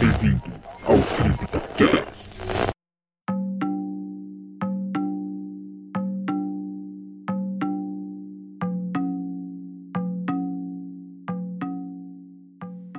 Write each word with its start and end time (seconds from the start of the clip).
Bem-vindo 0.00 0.44
ao 0.84 0.94
CryptoCast. 0.94 2.72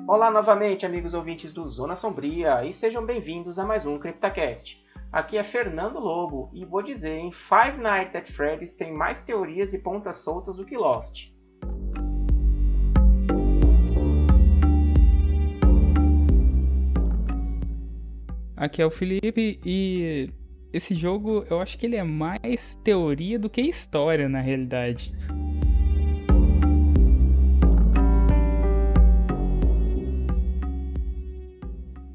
Olá 0.06 0.30
novamente, 0.30 0.86
amigos 0.86 1.14
ouvintes 1.14 1.54
do 1.54 1.66
Zona 1.70 1.96
Sombria, 1.96 2.66
e 2.66 2.74
sejam 2.74 3.06
bem-vindos 3.06 3.58
a 3.58 3.64
mais 3.64 3.86
um 3.86 3.98
CryptoCast. 3.98 4.86
Aqui 5.10 5.38
é 5.38 5.44
Fernando 5.46 6.00
Lobo 6.00 6.50
e 6.52 6.66
vou 6.66 6.84
dizer, 6.84 7.16
em 7.16 7.32
Five 7.32 7.78
Nights 7.78 8.14
at 8.14 8.30
Freddy's 8.30 8.74
tem 8.74 8.92
mais 8.92 9.22
teorias 9.22 9.74
e 9.74 9.80
pontas 9.80 10.18
soltas 10.18 10.58
do 10.58 10.66
que 10.66 10.76
Lost. 10.76 11.32
Aqui 18.60 18.82
é 18.82 18.86
o 18.86 18.92
Felipe 18.92 19.58
e 19.66 20.30
esse 20.74 20.94
jogo 20.94 21.46
eu 21.50 21.62
acho 21.62 21.78
que 21.78 21.86
ele 21.86 21.96
é 21.96 22.04
mais 22.04 22.76
teoria 22.76 23.40
do 23.40 23.50
que 23.50 23.62
história 23.62 24.28
na 24.28 24.42
realidade. 24.42 25.16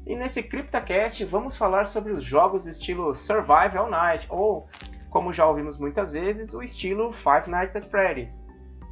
E 0.05 0.15
nesse 0.15 0.43
CryptoCast 0.43 1.25
vamos 1.25 1.57
falar 1.57 1.87
sobre 1.87 2.11
os 2.11 2.23
jogos 2.23 2.67
estilo 2.67 3.11
Survival 3.15 3.89
Night 3.89 4.27
ou, 4.29 4.67
como 5.09 5.33
já 5.33 5.47
ouvimos 5.47 5.79
muitas 5.79 6.11
vezes, 6.11 6.53
o 6.53 6.61
estilo 6.61 7.11
Five 7.11 7.49
Nights 7.49 7.75
at 7.75 7.85
Freddy's. 7.85 8.45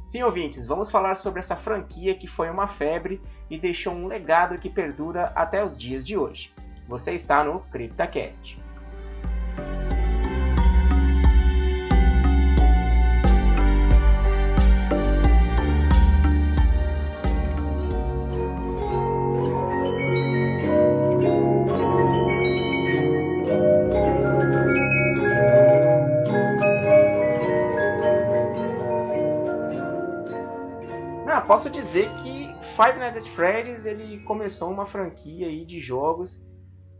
Sim, 0.04 0.24
ouvintes, 0.24 0.66
vamos 0.66 0.90
falar 0.90 1.14
sobre 1.14 1.38
essa 1.38 1.54
franquia 1.54 2.16
que 2.16 2.26
foi 2.26 2.50
uma 2.50 2.66
febre 2.66 3.22
e 3.48 3.56
deixou 3.56 3.94
um 3.94 4.08
legado 4.08 4.58
que 4.58 4.68
perdura 4.68 5.26
até 5.36 5.64
os 5.64 5.78
dias 5.78 6.04
de 6.04 6.16
hoje. 6.16 6.52
Você 6.86 7.12
está 7.12 7.42
no 7.42 7.60
CryptoCast. 7.60 8.62
Ah, 31.26 31.40
posso 31.40 31.68
dizer 31.68 32.08
que 32.22 32.46
Five 32.76 32.98
Nights 32.98 33.24
at 33.24 33.28
Freddy's 33.30 33.86
ele 33.86 34.20
começou 34.20 34.70
uma 34.70 34.86
franquia 34.86 35.48
aí 35.48 35.64
de 35.64 35.80
jogos 35.80 36.40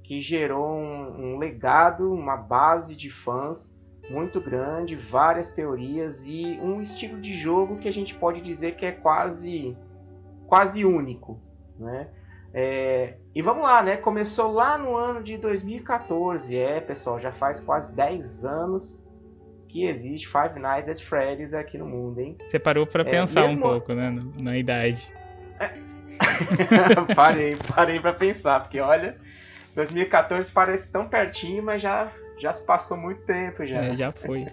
que 0.04 0.20
gerou 0.20 0.68
um, 0.76 1.32
um 1.34 1.38
legado, 1.38 2.12
uma 2.12 2.36
base 2.36 2.94
de 2.94 3.10
fãs 3.10 3.74
muito 4.10 4.38
grande, 4.40 4.94
várias 4.94 5.50
teorias 5.50 6.24
e 6.26 6.58
um 6.62 6.80
estilo 6.80 7.18
de 7.20 7.34
jogo 7.34 7.78
que 7.78 7.88
a 7.88 7.92
gente 7.92 8.14
pode 8.14 8.40
dizer 8.42 8.76
que 8.76 8.84
é 8.86 8.92
quase 8.92 9.76
quase 10.46 10.84
único, 10.84 11.40
né? 11.78 12.08
É, 12.52 13.14
e 13.34 13.40
vamos 13.42 13.62
lá, 13.64 13.82
né? 13.82 13.96
Começou 13.96 14.52
lá 14.52 14.76
no 14.78 14.94
ano 14.94 15.22
de 15.24 15.36
2014, 15.38 16.56
é, 16.56 16.80
pessoal, 16.80 17.18
já 17.18 17.32
faz 17.32 17.58
quase 17.58 17.90
10 17.94 18.44
anos 18.44 19.08
que 19.68 19.86
existe 19.86 20.28
Five 20.28 20.60
Nights 20.60 20.88
at 21.00 21.08
Freddy's 21.08 21.54
aqui 21.54 21.78
no 21.78 21.86
mundo, 21.86 22.20
hein? 22.20 22.36
Você 22.46 22.58
parou 22.60 22.86
pra 22.86 23.00
É, 23.02 23.04
pensar 23.06 23.42
mesmo- 23.44 23.66
um 23.66 23.70
pouco, 23.70 23.92
né, 23.94 24.14
na 24.38 24.56
idade. 24.56 25.10
parei, 27.16 27.56
parei 27.74 27.98
para 27.98 28.12
pensar, 28.12 28.60
porque 28.60 28.78
olha, 28.80 29.16
2014 29.74 30.50
parece 30.50 30.90
tão 30.90 31.08
pertinho, 31.08 31.62
mas 31.62 31.82
já, 31.82 32.12
já 32.38 32.52
se 32.52 32.64
passou 32.64 32.96
muito 32.96 33.22
tempo 33.22 33.66
já. 33.66 33.82
É, 33.82 33.96
já 33.96 34.12
foi. 34.12 34.46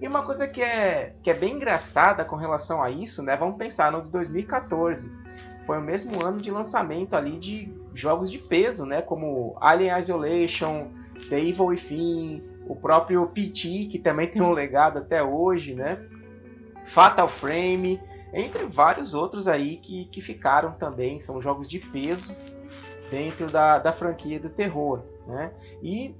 E 0.00 0.06
uma 0.06 0.22
coisa 0.22 0.46
que 0.46 0.62
é, 0.62 1.14
que 1.22 1.30
é 1.30 1.34
bem 1.34 1.54
engraçada 1.54 2.24
com 2.24 2.36
relação 2.36 2.82
a 2.82 2.90
isso, 2.90 3.22
né? 3.22 3.36
Vamos 3.36 3.56
pensar 3.56 3.90
no 3.90 4.02
de 4.02 4.08
2014. 4.10 5.12
Foi 5.66 5.78
o 5.78 5.82
mesmo 5.82 6.24
ano 6.24 6.38
de 6.38 6.50
lançamento 6.50 7.14
ali 7.14 7.36
de 7.38 7.72
jogos 7.92 8.30
de 8.30 8.38
peso, 8.38 8.86
né? 8.86 9.02
Como 9.02 9.56
Alien 9.60 9.98
Isolation, 9.98 10.88
The 11.28 11.40
Evil 11.40 11.66
Within, 11.66 12.42
o 12.66 12.76
próprio 12.76 13.26
PT, 13.26 13.88
que 13.90 13.98
também 13.98 14.28
tem 14.28 14.40
um 14.40 14.52
legado 14.52 14.98
até 14.98 15.22
hoje, 15.22 15.74
né? 15.74 16.00
Fatal 16.84 17.28
Frame, 17.28 18.00
entre 18.32 18.64
vários 18.66 19.14
outros 19.14 19.48
aí 19.48 19.76
que, 19.76 20.06
que 20.06 20.20
ficaram 20.20 20.72
também. 20.72 21.18
São 21.18 21.40
jogos 21.40 21.66
de 21.66 21.80
peso 21.80 22.36
dentro 23.10 23.46
da, 23.46 23.78
da 23.78 23.92
franquia 23.92 24.38
do 24.38 24.48
terror, 24.48 25.02
né? 25.26 25.52
E 25.82 26.14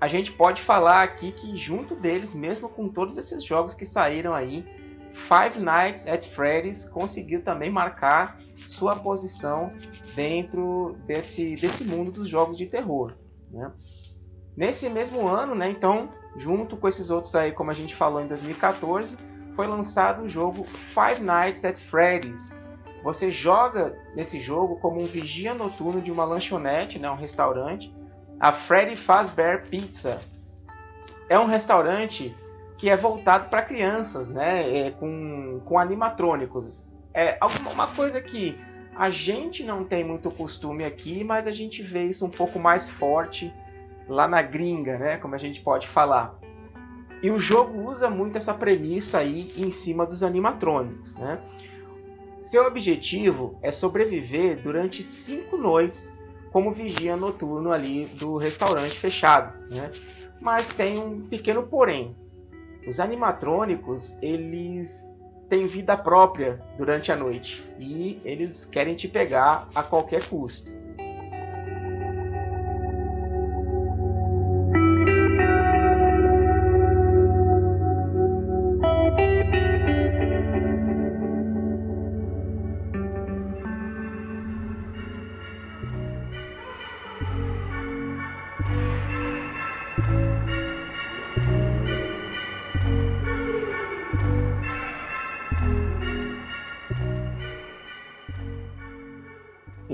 a 0.00 0.06
gente 0.06 0.30
pode 0.32 0.62
falar 0.62 1.02
aqui 1.02 1.32
que 1.32 1.56
junto 1.56 1.94
deles, 1.96 2.34
mesmo 2.34 2.68
com 2.68 2.88
todos 2.88 3.18
esses 3.18 3.42
jogos 3.42 3.74
que 3.74 3.84
saíram 3.84 4.32
aí, 4.32 4.64
Five 5.10 5.58
Nights 5.58 6.06
at 6.06 6.24
Freddy's 6.24 6.84
conseguiu 6.84 7.42
também 7.42 7.70
marcar 7.70 8.38
sua 8.56 8.94
posição 8.94 9.72
dentro 10.14 10.96
desse, 11.06 11.56
desse 11.56 11.84
mundo 11.84 12.10
dos 12.10 12.28
jogos 12.28 12.56
de 12.56 12.66
terror. 12.66 13.14
Né? 13.50 13.72
Nesse 14.56 14.88
mesmo 14.88 15.26
ano, 15.26 15.54
né, 15.54 15.70
então, 15.70 16.10
junto 16.36 16.76
com 16.76 16.88
esses 16.88 17.10
outros 17.10 17.34
aí, 17.34 17.52
como 17.52 17.70
a 17.70 17.74
gente 17.74 17.94
falou 17.94 18.20
em 18.20 18.26
2014, 18.26 19.16
foi 19.54 19.66
lançado 19.66 20.22
o 20.22 20.28
jogo 20.28 20.64
Five 20.64 21.22
Nights 21.22 21.64
at 21.64 21.78
Freddy's. 21.78 22.57
Você 23.08 23.30
joga 23.30 23.96
nesse 24.14 24.38
jogo 24.38 24.76
como 24.76 25.02
um 25.02 25.06
vigia 25.06 25.54
noturno 25.54 25.98
de 25.98 26.12
uma 26.12 26.26
lanchonete, 26.26 26.98
né, 26.98 27.10
um 27.10 27.14
restaurante, 27.14 27.90
a 28.38 28.52
Freddy 28.52 28.96
Fazbear 28.96 29.66
Pizza. 29.66 30.20
É 31.26 31.38
um 31.38 31.46
restaurante 31.46 32.36
que 32.76 32.90
é 32.90 32.96
voltado 32.98 33.48
para 33.48 33.62
crianças, 33.62 34.28
né? 34.28 34.88
É, 34.88 34.90
com, 34.90 35.58
com 35.64 35.78
animatrônicos. 35.78 36.86
É 37.14 37.38
alguma 37.40 37.70
uma 37.70 37.86
coisa 37.86 38.20
que 38.20 38.60
a 38.94 39.08
gente 39.08 39.64
não 39.64 39.84
tem 39.84 40.04
muito 40.04 40.30
costume 40.30 40.84
aqui, 40.84 41.24
mas 41.24 41.46
a 41.46 41.52
gente 41.52 41.82
vê 41.82 42.04
isso 42.04 42.26
um 42.26 42.30
pouco 42.30 42.58
mais 42.58 42.90
forte 42.90 43.50
lá 44.06 44.28
na 44.28 44.42
gringa, 44.42 44.98
né? 44.98 45.16
Como 45.16 45.34
a 45.34 45.38
gente 45.38 45.62
pode 45.62 45.88
falar. 45.88 46.38
E 47.22 47.30
o 47.30 47.38
jogo 47.38 47.88
usa 47.88 48.10
muito 48.10 48.36
essa 48.36 48.52
premissa 48.52 49.16
aí 49.16 49.50
em 49.56 49.70
cima 49.70 50.04
dos 50.04 50.22
animatrônicos, 50.22 51.14
né? 51.14 51.40
Seu 52.40 52.66
objetivo 52.66 53.58
é 53.62 53.70
sobreviver 53.70 54.62
durante 54.62 55.02
cinco 55.02 55.56
noites 55.56 56.12
como 56.52 56.72
vigia 56.72 57.16
noturno 57.16 57.72
ali 57.72 58.06
do 58.06 58.36
restaurante 58.36 58.98
fechado, 58.98 59.52
né? 59.68 59.90
Mas 60.40 60.68
tem 60.68 60.98
um 60.98 61.20
pequeno 61.20 61.64
porém. 61.64 62.16
Os 62.86 63.00
animatrônicos, 63.00 64.16
eles 64.22 65.12
têm 65.48 65.66
vida 65.66 65.96
própria 65.96 66.62
durante 66.76 67.10
a 67.10 67.16
noite 67.16 67.64
e 67.78 68.20
eles 68.24 68.64
querem 68.64 68.94
te 68.94 69.08
pegar 69.08 69.68
a 69.74 69.82
qualquer 69.82 70.26
custo. 70.28 70.70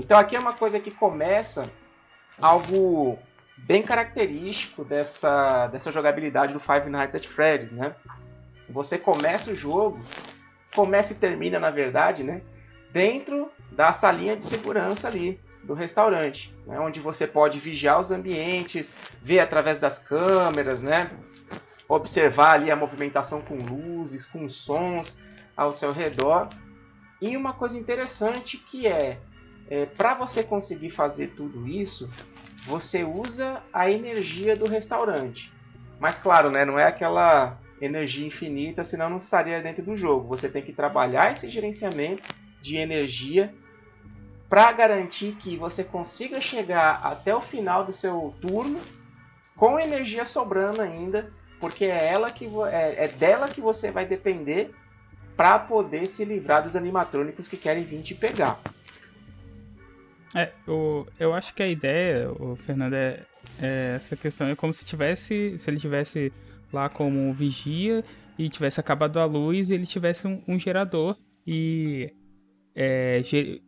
Então 0.05 0.19
aqui 0.19 0.35
é 0.35 0.39
uma 0.39 0.53
coisa 0.53 0.79
que 0.79 0.91
começa 0.91 1.67
algo 2.39 3.17
bem 3.57 3.81
característico 3.81 4.85
dessa, 4.85 5.65
dessa 5.65 5.91
jogabilidade 5.91 6.53
do 6.53 6.59
Five 6.59 6.91
Nights 6.91 7.15
at 7.15 7.25
Freddy's, 7.25 7.71
né? 7.71 7.95
Você 8.69 8.99
começa 8.99 9.49
o 9.49 9.55
jogo, 9.55 9.99
começa 10.75 11.13
e 11.13 11.15
termina, 11.15 11.59
na 11.59 11.71
verdade, 11.71 12.23
né? 12.23 12.43
Dentro 12.91 13.51
da 13.71 13.91
salinha 13.91 14.37
de 14.37 14.43
segurança 14.43 15.07
ali 15.07 15.41
do 15.63 15.73
restaurante, 15.73 16.53
né? 16.67 16.79
onde 16.79 16.99
você 16.99 17.25
pode 17.25 17.57
vigiar 17.57 17.99
os 17.99 18.11
ambientes, 18.11 18.93
ver 19.23 19.39
através 19.39 19.79
das 19.79 19.97
câmeras, 19.97 20.83
né? 20.83 21.09
Observar 21.89 22.51
ali 22.51 22.69
a 22.69 22.75
movimentação 22.75 23.41
com 23.41 23.55
luzes, 23.55 24.23
com 24.23 24.47
sons 24.47 25.17
ao 25.57 25.71
seu 25.71 25.91
redor. 25.91 26.49
E 27.19 27.35
uma 27.35 27.53
coisa 27.53 27.75
interessante 27.75 28.59
que 28.59 28.85
é 28.85 29.19
é, 29.69 29.85
para 29.85 30.13
você 30.13 30.43
conseguir 30.43 30.89
fazer 30.89 31.27
tudo 31.29 31.67
isso, 31.67 32.09
você 32.65 33.03
usa 33.03 33.61
a 33.71 33.89
energia 33.89 34.55
do 34.55 34.65
restaurante. 34.65 35.51
Mas 35.99 36.17
claro, 36.17 36.49
né, 36.49 36.65
não 36.65 36.77
é 36.77 36.85
aquela 36.85 37.57
energia 37.81 38.25
infinita, 38.25 38.83
senão 38.83 39.09
não 39.09 39.17
estaria 39.17 39.61
dentro 39.61 39.83
do 39.83 39.95
jogo. 39.95 40.27
Você 40.27 40.49
tem 40.49 40.61
que 40.61 40.73
trabalhar 40.73 41.31
esse 41.31 41.49
gerenciamento 41.49 42.23
de 42.61 42.77
energia 42.77 43.53
para 44.49 44.71
garantir 44.71 45.35
que 45.35 45.57
você 45.57 45.83
consiga 45.83 46.39
chegar 46.39 47.01
até 47.03 47.35
o 47.35 47.41
final 47.41 47.83
do 47.83 47.91
seu 47.91 48.33
turno 48.41 48.79
com 49.55 49.79
energia 49.79 50.25
sobrando 50.25 50.81
ainda, 50.81 51.31
porque 51.59 51.85
é 51.85 52.11
ela 52.11 52.29
que 52.29 52.45
é, 52.71 53.05
é 53.05 53.07
dela 53.07 53.47
que 53.47 53.61
você 53.61 53.91
vai 53.91 54.05
depender 54.05 54.73
para 55.35 55.59
poder 55.59 56.07
se 56.07 56.23
livrar 56.23 56.63
dos 56.63 56.75
animatrônicos 56.75 57.47
que 57.47 57.57
querem 57.57 57.83
vir 57.83 58.01
te 58.01 58.15
pegar. 58.15 58.59
É, 60.35 60.51
o, 60.67 61.07
eu 61.17 61.33
acho 61.33 61.53
que 61.53 61.63
a 61.63 61.67
ideia, 61.67 62.29
o 62.29 62.57
Fernando, 62.57 62.93
é, 62.93 63.25
é, 63.61 63.93
essa 63.95 64.17
questão 64.17 64.47
é 64.47 64.55
como 64.55 64.73
se 64.73 64.83
tivesse, 64.83 65.57
se 65.57 65.69
ele 65.69 65.79
tivesse 65.79 66.33
lá 66.73 66.89
como 66.89 67.33
vigia 67.33 68.03
e 68.37 68.49
tivesse 68.49 68.77
acabado 68.77 69.17
a 69.17 69.23
luz, 69.23 69.71
ele 69.71 69.85
tivesse 69.85 70.27
um, 70.27 70.43
um 70.45 70.59
gerador 70.59 71.15
e 71.47 72.13
é, 72.75 73.21
ger, 73.23 73.61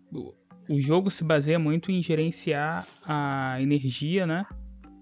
o 0.70 0.82
jogo 0.82 1.10
se 1.10 1.24
baseia 1.24 1.58
muito 1.58 1.90
em 1.90 2.04
gerenciar 2.04 2.86
a 3.06 3.56
energia, 3.62 4.28
né, 4.28 4.46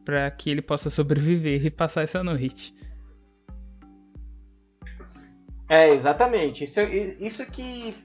para 0.03 0.29
que 0.29 0.51
ele 0.51 0.61
possa 0.61 0.91
sobreviver 0.91 1.65
e 1.65 1.71
passar 1.71 2.03
essa 2.03 2.23
noite. 2.23 2.75
É, 5.67 5.89
exatamente. 5.89 6.63
Isso, 6.63 6.79
isso 6.81 7.43
que 7.51 7.95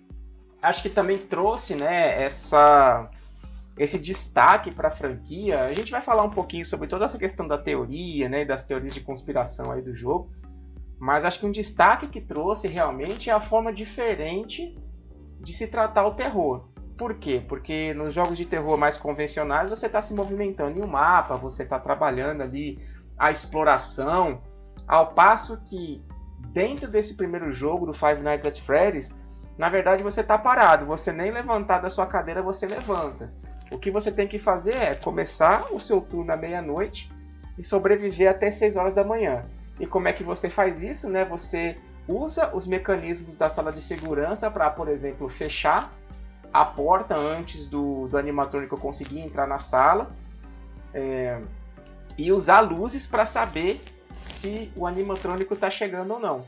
acho 0.63 0.81
que 0.81 0.89
também 0.89 1.19
trouxe, 1.19 1.75
né, 1.75 2.23
essa 2.23 3.11
esse 3.79 3.99
destaque 3.99 4.71
para 4.71 4.89
a 4.89 4.91
franquia. 4.91 5.65
A 5.65 5.73
gente 5.73 5.91
vai 5.91 6.03
falar 6.03 6.23
um 6.23 6.31
pouquinho 6.31 6.65
sobre 6.65 6.89
toda 6.89 7.05
essa 7.05 7.19
questão 7.19 7.47
da 7.47 7.59
teoria, 7.59 8.29
né, 8.29 8.45
das 8.45 8.65
teorias 8.65 8.95
de 8.95 9.01
conspiração 9.01 9.71
aí 9.71 9.83
do 9.83 9.95
jogo. 9.95 10.31
Mas 10.99 11.25
acho 11.25 11.41
que 11.41 11.47
um 11.47 11.53
destaque 11.53 12.07
que 12.09 12.21
trouxe 12.21 12.69
realmente 12.69 13.31
é 13.31 13.33
a 13.33 13.41
forma 13.41 13.73
diferente 13.73 14.77
de 15.41 15.53
se 15.53 15.67
tratar 15.67 16.07
o 16.07 16.15
terror. 16.15 16.69
Por 16.99 17.15
quê? 17.15 17.43
Porque 17.49 17.95
nos 17.95 18.13
jogos 18.13 18.37
de 18.37 18.45
terror 18.45 18.77
mais 18.77 18.99
convencionais 18.99 19.71
você 19.71 19.87
está 19.87 20.03
se 20.03 20.13
movimentando 20.13 20.79
em 20.79 20.83
um 20.83 20.87
mapa, 20.87 21.35
você 21.35 21.63
está 21.63 21.79
trabalhando 21.79 22.43
ali 22.43 22.79
a 23.17 23.31
exploração, 23.31 24.43
ao 24.87 25.15
passo 25.15 25.65
que 25.65 26.05
dentro 26.53 26.91
desse 26.91 27.15
primeiro 27.15 27.51
jogo 27.51 27.87
do 27.87 27.95
Five 27.95 28.21
Nights 28.21 28.45
at 28.45 28.61
Freddy's, 28.61 29.15
na 29.57 29.71
verdade 29.71 30.03
você 30.03 30.21
está 30.21 30.37
parado, 30.37 30.85
você 30.85 31.11
nem 31.11 31.31
levantar 31.31 31.79
da 31.79 31.89
sua 31.89 32.07
cadeira 32.07 32.43
você 32.43 32.67
levanta. 32.67 33.33
O 33.71 33.79
que 33.79 33.91
você 33.91 34.11
tem 34.11 34.27
que 34.27 34.39
fazer 34.39 34.75
é 34.75 34.95
começar 34.95 35.73
o 35.73 35.79
seu 35.79 36.01
turno 36.01 36.33
à 36.33 36.37
meia-noite 36.37 37.11
e 37.57 37.65
sobreviver 37.65 38.31
até 38.31 38.51
6 38.51 38.77
horas 38.77 38.95
da 38.95 39.05
manhã. 39.05 39.45
E 39.79 39.87
como 39.87 40.09
é 40.09 40.13
que 40.13 40.25
você 40.25 40.51
faz 40.51 40.83
isso? 40.83 41.09
Né? 41.09 41.25
Você 41.25 41.77
usa 42.09 42.55
os 42.55 42.67
mecanismos 42.67 43.37
da 43.37 43.49
sala 43.49 43.73
de 43.73 43.81
segurança 43.81 44.51
para, 44.51 44.69
por 44.71 44.89
exemplo, 44.89 45.29
fechar 45.29 45.93
a 46.53 46.65
porta 46.65 47.17
antes 47.17 47.67
do, 47.67 48.09
do 48.09 48.19
animatrônico 48.19 48.77
conseguir 48.77 49.21
entrar 49.21 49.47
na 49.47 49.59
sala 49.59 50.11
é, 50.93 51.41
e 52.19 52.33
usar 52.33 52.61
luzes 52.61 53.07
para 53.07 53.25
saber 53.25 53.81
se 54.13 54.73
o 54.75 54.87
animatrônico 54.87 55.55
está 55.55 55.71
chegando 55.71 56.15
ou 56.15 56.19
não. 56.19 56.45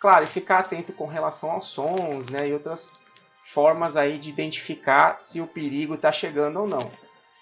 Claro, 0.00 0.24
e 0.24 0.26
ficar 0.26 0.60
atento 0.60 0.92
com 0.92 1.06
relação 1.06 1.50
aos 1.50 1.66
sons 1.66 2.26
né, 2.30 2.48
e 2.48 2.52
outras 2.52 2.90
formas 3.46 3.96
aí 3.96 4.18
de 4.18 4.28
identificar 4.28 5.18
se 5.18 5.40
o 5.40 5.46
perigo 5.46 5.94
está 5.94 6.10
chegando 6.10 6.60
ou 6.60 6.66
não. 6.66 6.90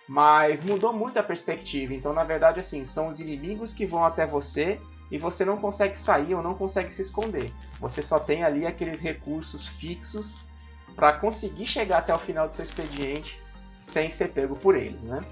Mas 0.06 0.62
mudou 0.62 0.93
muito 0.93 1.19
a 1.19 1.23
perspectiva. 1.23 1.95
Então, 1.95 2.12
na 2.12 2.23
verdade, 2.23 2.61
assim, 2.61 2.85
são 2.85 3.09
os 3.09 3.21
inimigos 3.21 3.73
que 3.73 3.87
vão 3.87 4.05
até 4.05 4.27
você 4.27 4.79
e 5.11 5.17
você 5.17 5.45
não 5.45 5.56
consegue 5.56 5.99
sair 5.99 6.35
ou 6.35 6.43
não 6.43 6.55
consegue 6.55 6.93
se 6.93 7.01
esconder. 7.01 7.51
Você 7.81 8.03
só 8.03 8.21
tem 8.21 8.45
ali 8.45 8.67
aqueles 8.67 9.01
recursos 9.01 9.67
fixos 9.67 10.45
para 10.95 11.15
conseguir 11.15 11.67
chegar 11.67 11.99
até 11.99 12.15
o 12.15 12.19
final 12.19 12.47
do 12.47 12.53
seu 12.53 12.62
expediente 12.62 13.41
sem 13.81 14.11
ser 14.11 14.29
pego 14.29 14.56
por 14.56 14.77
eles, 14.77 15.03
né? 15.05 15.25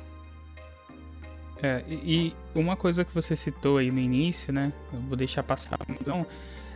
É, 1.62 1.84
e 1.86 2.34
uma 2.54 2.76
coisa 2.76 3.04
que 3.04 3.14
você 3.14 3.36
citou 3.36 3.76
aí 3.76 3.90
no 3.90 4.00
início, 4.00 4.52
né? 4.52 4.72
Eu 4.92 5.00
vou 5.00 5.16
deixar 5.16 5.42
passar 5.42 5.78
então, 5.88 6.26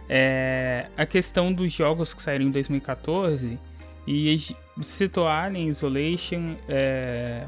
é 0.08 0.88
a 0.96 1.04
questão 1.04 1.52
dos 1.52 1.72
jogos 1.72 2.14
que 2.14 2.22
saíram 2.22 2.44
em 2.44 2.50
2014 2.50 3.58
e 4.06 4.38
citou 4.82 5.26
Alien, 5.26 5.69
Isolation, 5.69 6.56
é, 6.69 7.47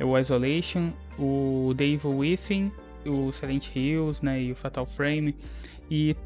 o 0.00 0.18
Isolation, 0.18 0.92
o 1.18 1.74
Evil 1.78 2.18
Within, 2.18 2.72
o 3.06 3.32
Silent 3.32 3.68
Hills, 3.74 4.24
né, 4.24 4.42
e 4.42 4.52
o 4.52 4.56
Fatal 4.56 4.86
Frame. 4.86 5.36
E 5.90 6.16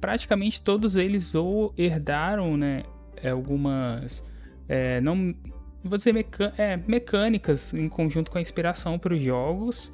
praticamente 0.00 0.62
todos 0.62 0.96
eles 0.96 1.34
ou 1.34 1.72
herdaram, 1.76 2.56
né, 2.56 2.82
algumas 3.30 4.24
é, 4.68 5.00
não 5.00 5.34
vou 5.82 5.96
dizer 5.96 6.14
é, 6.58 6.76
mecânicas 6.76 7.72
em 7.72 7.88
conjunto 7.88 8.30
com 8.30 8.38
a 8.38 8.40
inspiração 8.40 8.98
para 8.98 9.14
os 9.14 9.22
jogos 9.22 9.90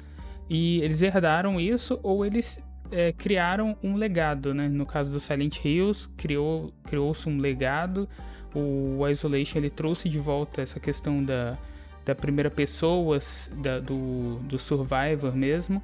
e 0.49 0.81
eles 0.81 1.01
herdaram 1.01 1.59
isso 1.59 1.99
ou 2.03 2.25
eles 2.25 2.61
é, 2.91 3.11
criaram 3.13 3.75
um 3.81 3.95
legado, 3.95 4.53
né? 4.53 4.67
No 4.67 4.85
caso 4.85 5.11
do 5.11 5.19
Silent 5.19 5.63
Hills, 5.63 6.07
criou 6.15 6.71
criou-se 6.83 7.27
um 7.27 7.37
legado 7.37 8.07
o 8.55 9.07
Isolation 9.07 9.57
ele 9.59 9.69
trouxe 9.69 10.09
de 10.09 10.17
volta 10.17 10.61
essa 10.61 10.79
questão 10.79 11.23
da, 11.23 11.57
da 12.05 12.15
primeira 12.15 12.49
pessoa, 12.49 13.19
da, 13.57 13.79
do, 13.79 14.39
do 14.39 14.57
Survivor 14.57 15.35
mesmo. 15.35 15.81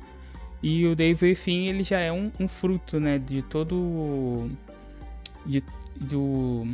E 0.64 0.86
o 0.86 0.96
Dave 0.96 1.36
Fim 1.36 1.68
ele 1.68 1.84
já 1.84 2.00
é 2.00 2.12
um, 2.12 2.32
um, 2.40 2.48
fruto, 2.48 3.00
né, 3.00 3.18
de 3.18 3.42
todo 3.42 4.50
de, 5.46 5.64
do 6.00 6.68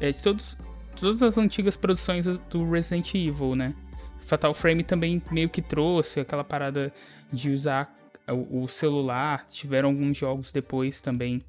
é, 0.00 0.12
de 0.12 0.22
todos 0.22 0.56
todas 0.94 1.22
as 1.22 1.36
antigas 1.36 1.76
produções 1.76 2.26
do 2.26 2.70
Resident 2.70 3.14
Evil, 3.14 3.54
né? 3.54 3.74
Fatal 4.20 4.54
Frame 4.54 4.82
também 4.82 5.22
meio 5.30 5.48
que 5.48 5.62
trouxe 5.62 6.20
aquela 6.20 6.42
parada 6.42 6.92
de 7.32 7.50
usar 7.50 7.94
o, 8.28 8.62
o 8.64 8.68
celular. 8.68 9.46
Tiveram 9.46 9.90
alguns 9.90 10.16
jogos 10.16 10.50
depois 10.50 11.00
também 11.00 11.42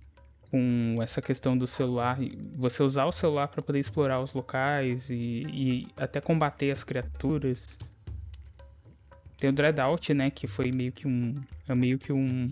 com 0.49 0.97
essa 1.01 1.21
questão 1.21 1.57
do 1.57 1.67
celular, 1.67 2.17
você 2.55 2.81
usar 2.81 3.05
o 3.05 3.11
celular 3.11 3.47
para 3.47 3.61
poder 3.61 3.79
explorar 3.79 4.21
os 4.21 4.33
locais 4.33 5.09
e, 5.09 5.43
e, 5.47 5.87
até 5.97 6.21
combater 6.21 6.71
as 6.71 6.83
criaturas. 6.83 7.77
Tem 9.37 9.49
o 9.49 9.53
Dreadout, 9.53 10.13
né, 10.13 10.29
que 10.31 10.47
foi 10.47 10.71
meio 10.71 10.91
que 10.91 11.07
um, 11.07 11.35
é 11.67 11.75
meio 11.75 11.99
que 11.99 12.11
um, 12.11 12.49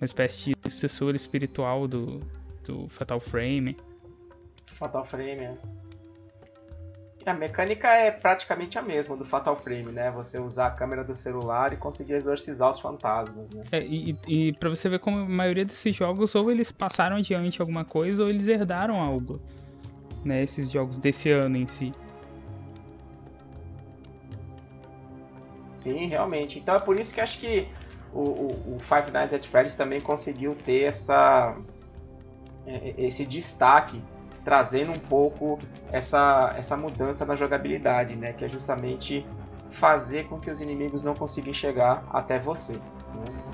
uma 0.00 0.04
espécie 0.04 0.52
de 0.52 0.70
sucessor 0.70 1.14
espiritual 1.14 1.88
do, 1.88 2.20
do 2.64 2.88
Fatal 2.88 3.18
Frame. 3.18 3.76
Fatal 4.66 5.04
Frame, 5.04 5.44
é. 5.44 5.58
A 7.26 7.32
mecânica 7.32 7.88
é 7.88 8.10
praticamente 8.10 8.78
a 8.78 8.82
mesma 8.82 9.16
do 9.16 9.24
Fatal 9.24 9.56
Frame, 9.56 9.90
né? 9.90 10.10
Você 10.10 10.38
usar 10.38 10.66
a 10.66 10.70
câmera 10.70 11.02
do 11.02 11.14
celular 11.14 11.72
e 11.72 11.76
conseguir 11.76 12.12
exorcizar 12.12 12.68
os 12.68 12.78
fantasmas, 12.78 13.50
né? 13.50 13.64
É, 13.72 13.80
e, 13.82 14.14
e 14.28 14.52
pra 14.52 14.68
você 14.68 14.90
ver 14.90 14.98
como 14.98 15.20
a 15.20 15.28
maioria 15.28 15.64
desses 15.64 15.96
jogos, 15.96 16.34
ou 16.34 16.50
eles 16.50 16.70
passaram 16.70 17.16
adiante 17.16 17.62
alguma 17.62 17.84
coisa, 17.84 18.22
ou 18.22 18.28
eles 18.28 18.46
herdaram 18.46 19.00
algo. 19.00 19.40
Né? 20.22 20.42
Esses 20.42 20.70
jogos 20.70 20.98
desse 20.98 21.30
ano 21.30 21.56
em 21.56 21.66
si. 21.66 21.94
Sim, 25.72 26.06
realmente. 26.06 26.58
Então 26.58 26.74
é 26.74 26.80
por 26.80 27.00
isso 27.00 27.14
que 27.14 27.22
acho 27.22 27.38
que 27.38 27.68
o, 28.12 28.20
o, 28.20 28.76
o 28.76 28.78
Five 28.78 29.10
Nights 29.10 29.34
at 29.34 29.46
Freddy's 29.46 29.74
também 29.74 30.00
conseguiu 30.00 30.54
ter 30.54 30.82
essa, 30.82 31.56
é, 32.66 32.94
esse 32.98 33.24
destaque 33.24 34.02
trazendo 34.44 34.92
um 34.92 34.98
pouco 34.98 35.58
essa, 35.90 36.54
essa 36.56 36.76
mudança 36.76 37.24
na 37.24 37.34
jogabilidade, 37.34 38.14
né? 38.14 38.32
Que 38.32 38.44
é 38.44 38.48
justamente 38.48 39.26
fazer 39.70 40.28
com 40.28 40.38
que 40.38 40.50
os 40.50 40.60
inimigos 40.60 41.02
não 41.02 41.14
consigam 41.14 41.52
chegar 41.52 42.04
até 42.12 42.38
você. 42.38 42.74
Né? 42.74 43.53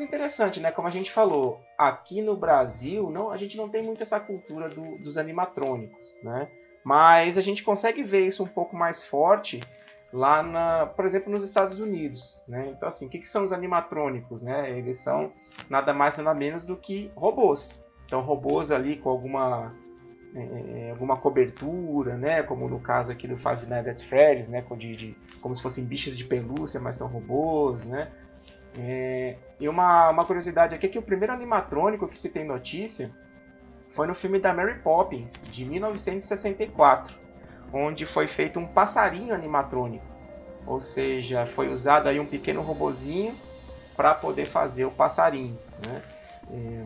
Interessante, 0.00 0.60
né? 0.60 0.70
Como 0.70 0.88
a 0.88 0.90
gente 0.90 1.10
falou, 1.10 1.60
aqui 1.76 2.22
no 2.22 2.36
Brasil, 2.36 3.10
não, 3.10 3.30
a 3.30 3.36
gente 3.36 3.56
não 3.56 3.68
tem 3.68 3.82
muito 3.82 4.02
essa 4.02 4.20
cultura 4.20 4.68
do, 4.68 4.98
dos 4.98 5.18
animatrônicos, 5.18 6.14
né? 6.22 6.48
Mas 6.84 7.36
a 7.36 7.40
gente 7.40 7.62
consegue 7.62 8.02
ver 8.02 8.26
isso 8.26 8.42
um 8.42 8.46
pouco 8.46 8.76
mais 8.76 9.02
forte 9.02 9.60
lá, 10.12 10.42
na, 10.42 10.86
por 10.86 11.04
exemplo, 11.04 11.30
nos 11.30 11.44
Estados 11.44 11.80
Unidos, 11.80 12.42
né? 12.48 12.68
Então, 12.74 12.88
assim, 12.88 13.06
o 13.06 13.08
que, 13.08 13.18
que 13.18 13.28
são 13.28 13.42
os 13.42 13.52
animatrônicos, 13.52 14.42
né? 14.42 14.70
Eles 14.70 14.96
são 14.96 15.32
nada 15.68 15.92
mais 15.92 16.16
nada 16.16 16.34
menos 16.34 16.62
do 16.64 16.76
que 16.76 17.10
robôs. 17.14 17.78
Então, 18.06 18.20
robôs 18.22 18.70
ali 18.70 18.96
com 18.96 19.10
alguma 19.10 19.74
é, 20.34 20.90
alguma 20.90 21.16
cobertura, 21.16 22.16
né? 22.16 22.42
Como 22.42 22.68
no 22.68 22.80
caso 22.80 23.12
aqui 23.12 23.26
do 23.26 23.36
Five 23.36 23.66
Nights 23.66 23.88
at 23.88 24.02
Freddy's, 24.02 24.48
né? 24.48 24.64
De, 24.76 24.96
de, 24.96 25.16
como 25.40 25.54
se 25.54 25.62
fossem 25.62 25.84
bichos 25.84 26.16
de 26.16 26.24
pelúcia, 26.24 26.80
mas 26.80 26.96
são 26.96 27.08
robôs, 27.08 27.84
né? 27.84 28.10
É, 28.76 29.36
e 29.58 29.68
uma, 29.68 30.10
uma 30.10 30.24
curiosidade 30.24 30.74
aqui 30.74 30.86
é 30.86 30.88
que 30.88 30.98
o 30.98 31.02
primeiro 31.02 31.32
animatrônico 31.32 32.06
que 32.06 32.18
se 32.18 32.28
tem 32.28 32.44
notícia 32.44 33.10
foi 33.88 34.06
no 34.06 34.14
filme 34.14 34.38
da 34.38 34.52
Mary 34.52 34.78
Poppins, 34.80 35.44
de 35.50 35.64
1964, 35.64 37.14
onde 37.72 38.04
foi 38.04 38.26
feito 38.26 38.58
um 38.58 38.66
passarinho 38.66 39.34
animatrônico. 39.34 40.04
Ou 40.66 40.80
seja, 40.80 41.46
foi 41.46 41.68
usado 41.68 42.08
aí 42.08 42.20
um 42.20 42.26
pequeno 42.26 42.60
robozinho 42.60 43.34
para 43.96 44.14
poder 44.14 44.46
fazer 44.46 44.84
o 44.84 44.90
passarinho. 44.90 45.58
Né? 45.86 46.02
É, 46.50 46.84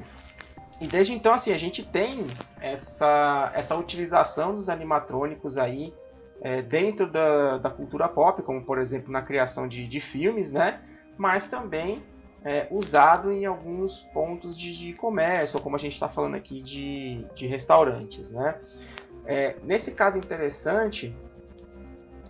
e 0.81 0.87
desde 0.87 1.13
então, 1.13 1.35
assim, 1.35 1.53
a 1.53 1.59
gente 1.59 1.85
tem 1.85 2.25
essa, 2.61 3.53
essa 3.55 3.77
utilização 3.77 4.55
dos 4.55 4.69
animatrônicos 4.69 5.59
aí 5.59 5.93
é, 6.41 6.61
dentro 6.61 7.11
da, 7.11 7.59
da 7.59 7.71
cultura 7.71 8.09
pop, 8.09 8.43
como 8.43 8.65
por 8.65 8.79
exemplo 8.79 9.13
na 9.13 9.23
criação 9.23 9.69
de, 9.69 9.87
de 9.87 10.01
filmes, 10.01 10.51
né? 10.51 10.81
Mas 11.17 11.47
também 11.47 12.03
é, 12.45 12.67
usado 12.71 13.31
em 13.33 13.45
alguns 13.45 14.01
pontos 14.13 14.57
de, 14.57 14.77
de 14.77 14.93
comércio, 14.95 15.57
ou 15.57 15.63
como 15.63 15.77
a 15.77 15.79
gente 15.79 15.93
está 15.93 16.09
falando 16.09 16.35
aqui 16.35 16.61
de, 16.61 17.25
de 17.35 17.47
restaurantes, 17.47 18.31
né? 18.31 18.57
É, 19.25 19.57
nesse 19.63 19.93
caso 19.93 20.19
interessante, 20.19 21.15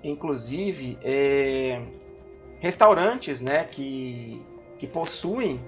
inclusive, 0.05 0.99
é, 1.03 1.83
restaurantes, 2.61 3.41
né, 3.41 3.65
que, 3.65 4.45
que 4.79 4.87
possuem 4.87 5.61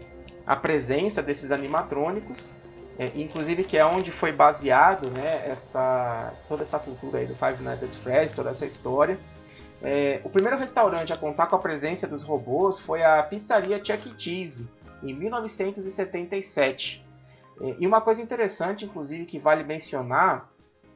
a 0.46 0.54
presença 0.54 1.22
desses 1.22 1.50
animatrônicos 1.50 2.50
é, 2.98 3.10
inclusive 3.16 3.64
que 3.64 3.76
é 3.76 3.84
onde 3.84 4.10
foi 4.10 4.30
baseado 4.30 5.10
né, 5.10 5.48
essa, 5.48 6.32
toda 6.48 6.62
essa 6.62 6.78
cultura 6.78 7.18
aí 7.18 7.26
do 7.26 7.34
Five 7.34 7.62
Nights 7.62 7.82
at 7.82 7.94
Freddy's, 7.94 8.32
toda 8.32 8.50
essa 8.50 8.64
história. 8.66 9.18
É, 9.86 10.22
o 10.24 10.30
primeiro 10.30 10.56
restaurante 10.56 11.12
a 11.12 11.16
contar 11.16 11.46
com 11.46 11.56
a 11.56 11.58
presença 11.58 12.08
dos 12.08 12.22
robôs 12.22 12.80
foi 12.80 13.02
a 13.02 13.22
pizzaria 13.22 13.76
Chuck 13.76 14.08
E. 14.08 14.14
Cheese, 14.18 14.66
em 15.02 15.12
1977. 15.12 17.04
É, 17.60 17.76
e 17.78 17.86
uma 17.86 18.00
coisa 18.00 18.22
interessante, 18.22 18.86
inclusive, 18.86 19.26
que 19.26 19.38
vale 19.38 19.62
mencionar, 19.62 20.50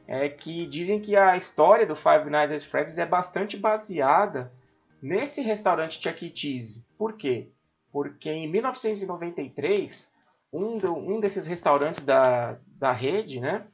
é 0.07 0.27
que 0.27 0.65
dizem 0.65 0.99
que 0.99 1.15
a 1.15 1.37
história 1.37 1.85
do 1.85 1.95
Five 1.95 2.31
Nights 2.31 2.63
at 2.63 2.67
Freddy's 2.67 2.97
é 2.97 3.05
bastante 3.05 3.55
baseada 3.55 4.51
nesse 4.99 5.41
restaurante 5.41 6.01
Chuck 6.01 6.25
E. 6.25 6.35
Cheese. 6.35 6.83
Por 6.97 7.13
quê? 7.13 7.51
Porque 7.91 8.31
em 8.31 8.51
1993 8.51 10.11
um, 10.51 10.79
do, 10.79 10.95
um 10.95 11.19
desses 11.19 11.45
restaurantes 11.45 12.01
da, 12.01 12.57
da 12.65 12.91
rede, 12.91 13.39
né? 13.39 13.67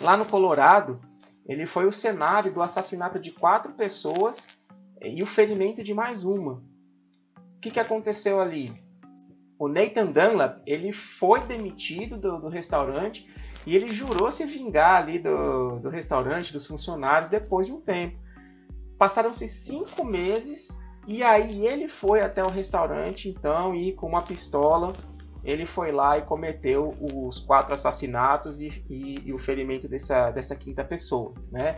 Lá 0.00 0.16
no 0.16 0.24
Colorado, 0.24 0.98
ele 1.50 1.66
foi 1.66 1.84
o 1.84 1.90
cenário 1.90 2.54
do 2.54 2.62
assassinato 2.62 3.18
de 3.18 3.32
quatro 3.32 3.72
pessoas 3.72 4.56
e 5.02 5.20
o 5.20 5.26
ferimento 5.26 5.82
de 5.82 5.92
mais 5.92 6.24
uma. 6.24 6.62
O 7.56 7.60
que, 7.60 7.72
que 7.72 7.80
aconteceu 7.80 8.40
ali? 8.40 8.72
O 9.58 9.66
Nathan 9.66 10.06
Dunlap 10.06 10.62
ele 10.64 10.92
foi 10.92 11.40
demitido 11.40 12.16
do, 12.16 12.38
do 12.38 12.48
restaurante 12.48 13.28
e 13.66 13.74
ele 13.74 13.92
jurou 13.92 14.30
se 14.30 14.46
vingar 14.46 15.02
ali 15.02 15.18
do, 15.18 15.80
do 15.80 15.88
restaurante, 15.88 16.52
dos 16.52 16.68
funcionários, 16.68 17.28
depois 17.28 17.66
de 17.66 17.72
um 17.72 17.80
tempo. 17.80 18.16
Passaram-se 18.96 19.48
cinco 19.48 20.04
meses 20.04 20.78
e 21.08 21.20
aí 21.20 21.66
ele 21.66 21.88
foi 21.88 22.20
até 22.20 22.44
o 22.44 22.48
restaurante 22.48 23.28
então 23.28 23.74
e 23.74 23.92
com 23.92 24.06
uma 24.06 24.22
pistola 24.22 24.92
ele 25.44 25.66
foi 25.66 25.90
lá 25.92 26.18
e 26.18 26.22
cometeu 26.22 26.94
os 27.00 27.40
quatro 27.40 27.72
assassinatos 27.72 28.60
e, 28.60 28.84
e, 28.88 29.22
e 29.26 29.32
o 29.32 29.38
ferimento 29.38 29.88
dessa, 29.88 30.30
dessa 30.30 30.54
quinta 30.54 30.84
pessoa, 30.84 31.34
né? 31.50 31.76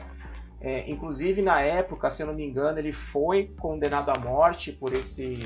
É, 0.61 0.88
inclusive 0.88 1.42
na 1.42 1.61
época, 1.61 2.09
se 2.09 2.23
eu 2.23 2.26
não 2.28 2.35
me 2.35 2.45
engano, 2.45 2.78
ele 2.78 2.92
foi 2.92 3.52
condenado 3.59 4.11
à 4.11 4.19
morte 4.19 4.71
por 4.71 4.95
esse, 4.95 5.40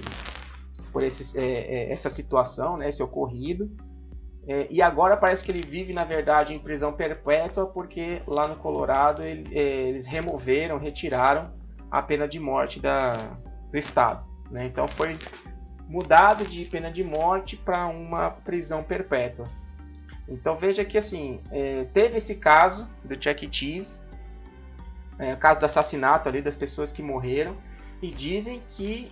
por 0.92 1.02
esse, 1.02 1.38
é, 1.38 1.44
é, 1.44 1.92
essa 1.92 2.10
situação, 2.10 2.76
né, 2.76 2.88
esse 2.88 3.02
ocorrido. 3.02 3.70
É, 4.46 4.66
e 4.70 4.80
agora 4.82 5.16
parece 5.16 5.42
que 5.42 5.50
ele 5.50 5.62
vive, 5.62 5.92
na 5.92 6.04
verdade, 6.04 6.54
em 6.54 6.58
prisão 6.58 6.92
perpétua, 6.92 7.66
porque 7.66 8.22
lá 8.26 8.46
no 8.46 8.56
Colorado 8.56 9.22
ele, 9.22 9.58
é, 9.58 9.88
eles 9.88 10.04
removeram, 10.04 10.78
retiraram 10.78 11.50
a 11.90 12.02
pena 12.02 12.28
de 12.28 12.38
morte 12.38 12.78
da, 12.78 13.14
do 13.70 13.76
estado. 13.76 14.24
Né? 14.50 14.66
Então 14.66 14.86
foi 14.86 15.16
mudado 15.88 16.44
de 16.44 16.64
pena 16.64 16.90
de 16.90 17.04
morte 17.04 17.56
para 17.56 17.86
uma 17.86 18.30
prisão 18.30 18.82
perpétua. 18.82 19.48
Então 20.28 20.56
veja 20.56 20.84
que 20.84 20.98
assim 20.98 21.40
é, 21.50 21.84
teve 21.92 22.16
esse 22.16 22.34
caso 22.34 22.88
do 23.04 23.14
Chuck. 23.14 23.48
Cheese, 23.50 24.00
é, 25.18 25.34
o 25.34 25.36
caso 25.36 25.60
do 25.60 25.66
assassinato 25.66 26.28
ali 26.28 26.42
das 26.42 26.56
pessoas 26.56 26.92
que 26.92 27.02
morreram 27.02 27.56
e 28.02 28.10
dizem 28.10 28.62
que 28.70 29.10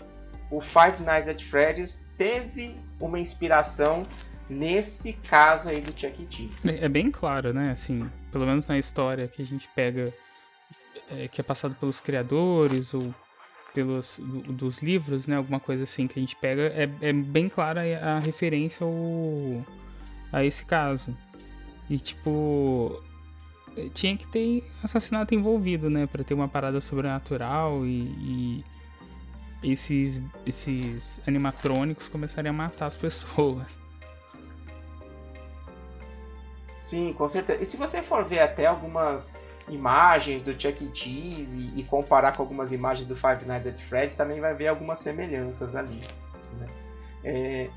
o 0.51 0.61
Five 0.61 1.03
Nights 1.03 1.29
at 1.29 1.43
Freddy's 1.43 2.03
teve 2.17 2.77
uma 3.01 3.19
inspiração 3.19 4.07
nesse 4.49 5.13
caso 5.13 5.69
aí 5.69 5.81
do 5.81 5.99
Chuck. 5.99 6.27
Cheese. 6.29 6.69
É, 6.69 6.85
é 6.85 6.89
bem 6.89 7.11
claro, 7.11 7.53
né? 7.53 7.71
Assim, 7.71 8.11
pelo 8.31 8.45
menos 8.45 8.67
na 8.69 8.79
história 8.79 9.29
que 9.29 9.41
a 9.41 9.47
gente 9.47 9.69
pega, 9.75 10.13
é, 11.11 11.29
que 11.29 11.41
é 11.41 11.45
passado 11.45 11.75
pelos 11.77 12.01
criadores 12.01 12.93
ou 12.93 13.15
pelos 13.75 14.19
dos 14.21 14.79
livros, 14.79 15.27
né? 15.27 15.37
Alguma 15.37 15.61
coisa 15.61 15.83
assim 15.83 16.07
que 16.07 16.19
a 16.19 16.23
gente 16.23 16.37
pega, 16.37 16.63
é, 16.63 16.89
é 17.01 17.13
bem 17.13 17.49
clara 17.49 17.83
a 18.01 18.19
referência 18.21 18.87
ao, 18.87 19.65
a 20.33 20.45
esse 20.45 20.65
caso. 20.65 21.15
E 21.91 21.99
tipo, 21.99 23.03
tinha 23.93 24.17
que 24.17 24.27
ter 24.29 24.65
assassinato 24.83 25.35
envolvido, 25.35 25.91
né? 25.91 26.07
Pra 26.07 26.23
ter 26.23 26.33
uma 26.33 26.49
parada 26.49 26.81
sobrenatural 26.81 27.85
e, 27.85 28.63
e 29.63 29.73
esses, 29.73 30.23
esses 30.47 31.21
animatrônicos 31.27 32.09
começarem 32.09 32.51
a 32.51 32.53
matar 32.53 32.87
as 32.87 32.97
pessoas. 32.97 33.79
Sim, 36.81 37.13
com 37.15 37.27
certeza. 37.27 37.63
E 37.63 37.67
se 37.67 37.77
você 37.77 38.03
for 38.03 38.25
ver 38.25 38.41
até 38.41 38.67
algumas 38.67 39.35
imagens 39.69 40.43
do 40.43 40.53
Chuck 40.53 40.85
E. 40.85 40.91
Cheese 40.93 41.61
e, 41.61 41.81
e, 41.81 41.85
comparar 41.85 42.37
com 42.37 42.43
algumas 42.43 42.73
imagens 42.73 43.07
do 43.07 43.17
Five 43.17 43.45
Nights 43.47 43.67
at 43.67 43.81
Freddy's, 43.81 44.17
também 44.17 44.41
vai 44.41 44.55
ver 44.55 44.69
algumas 44.69 44.99
semelhanças 44.99 45.75
ali. 45.75 46.01
Né? 46.59 46.67
É, 47.25 47.71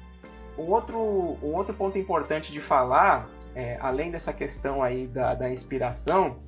um, 0.58 0.64
outro, 0.72 0.98
um 0.98 1.56
outro 1.56 1.74
ponto 1.74 1.98
importante 1.98 2.52
de 2.52 2.60
falar, 2.60 3.30
é, 3.56 3.78
além 3.80 4.12
dessa 4.12 4.34
questão 4.34 4.84
aí 4.84 5.08
da, 5.08 5.34
da 5.34 5.50
inspiração, 5.50 6.40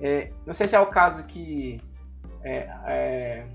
é, 0.00 0.30
não 0.46 0.54
sei 0.54 0.66
se 0.66 0.76
é 0.76 0.80
o 0.80 0.86
caso 0.86 1.24
que 1.24 1.80
é, 2.42 2.68
é, 2.86 3.46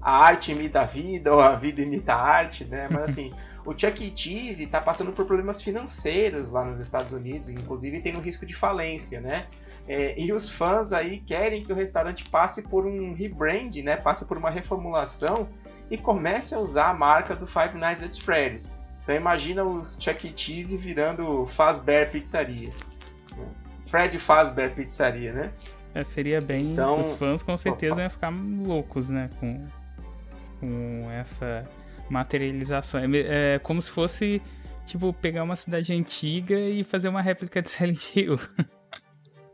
a 0.00 0.18
arte 0.18 0.52
imita 0.52 0.82
a 0.82 0.84
vida 0.84 1.32
ou 1.32 1.40
a 1.40 1.54
vida 1.56 1.80
imita 1.80 2.12
a 2.12 2.20
arte, 2.20 2.64
né? 2.64 2.88
Mas 2.90 3.10
assim, 3.10 3.32
o 3.64 3.76
Chuck 3.76 4.04
E. 4.04 4.12
Cheese 4.14 4.64
está 4.64 4.80
passando 4.80 5.12
por 5.12 5.24
problemas 5.24 5.62
financeiros 5.62 6.50
lá 6.50 6.64
nos 6.64 6.78
Estados 6.78 7.12
Unidos, 7.12 7.48
inclusive 7.48 8.00
tem 8.00 8.16
um 8.16 8.20
risco 8.20 8.44
de 8.44 8.54
falência, 8.54 9.20
né? 9.20 9.46
É, 9.88 10.18
e 10.18 10.32
os 10.32 10.48
fãs 10.48 10.92
aí 10.92 11.20
querem 11.20 11.64
que 11.64 11.72
o 11.72 11.76
restaurante 11.76 12.24
passe 12.30 12.62
por 12.62 12.86
um 12.86 13.14
rebrand, 13.14 13.74
né? 13.82 13.96
Passe 13.96 14.24
por 14.24 14.36
uma 14.36 14.50
reformulação 14.50 15.48
e 15.90 15.98
comece 15.98 16.54
a 16.54 16.58
usar 16.58 16.90
a 16.90 16.94
marca 16.94 17.34
do 17.34 17.46
Five 17.46 17.76
Nights 17.76 18.02
at 18.02 18.18
Freddy's. 18.22 18.70
Então 19.02 19.16
imagina 19.16 19.64
os 19.64 19.98
Chuck 20.00 20.28
E. 20.28 20.32
Cheese 20.34 20.76
virando 20.76 21.44
Fazbear 21.46 22.10
Pizzaria. 22.10 22.70
Fred 23.86 24.18
Fazbear 24.18 24.74
Pizzaria, 24.74 25.32
né? 25.32 25.52
É, 25.94 26.02
seria 26.04 26.40
bem. 26.40 26.72
Então, 26.72 27.00
os 27.00 27.12
fãs 27.12 27.42
com 27.42 27.56
certeza 27.56 27.94
opa. 27.94 28.02
iam 28.02 28.10
ficar 28.10 28.30
loucos, 28.30 29.10
né? 29.10 29.28
Com, 29.38 29.66
com 30.60 31.10
essa 31.10 31.68
materialização. 32.08 33.00
É, 33.00 33.56
é 33.56 33.58
como 33.58 33.82
se 33.82 33.90
fosse, 33.90 34.40
tipo, 34.86 35.12
pegar 35.12 35.42
uma 35.42 35.56
cidade 35.56 35.92
antiga 35.92 36.58
e 36.58 36.82
fazer 36.82 37.08
uma 37.08 37.20
réplica 37.20 37.60
de 37.60 37.68
Silent 37.68 38.16
Hill. 38.16 38.38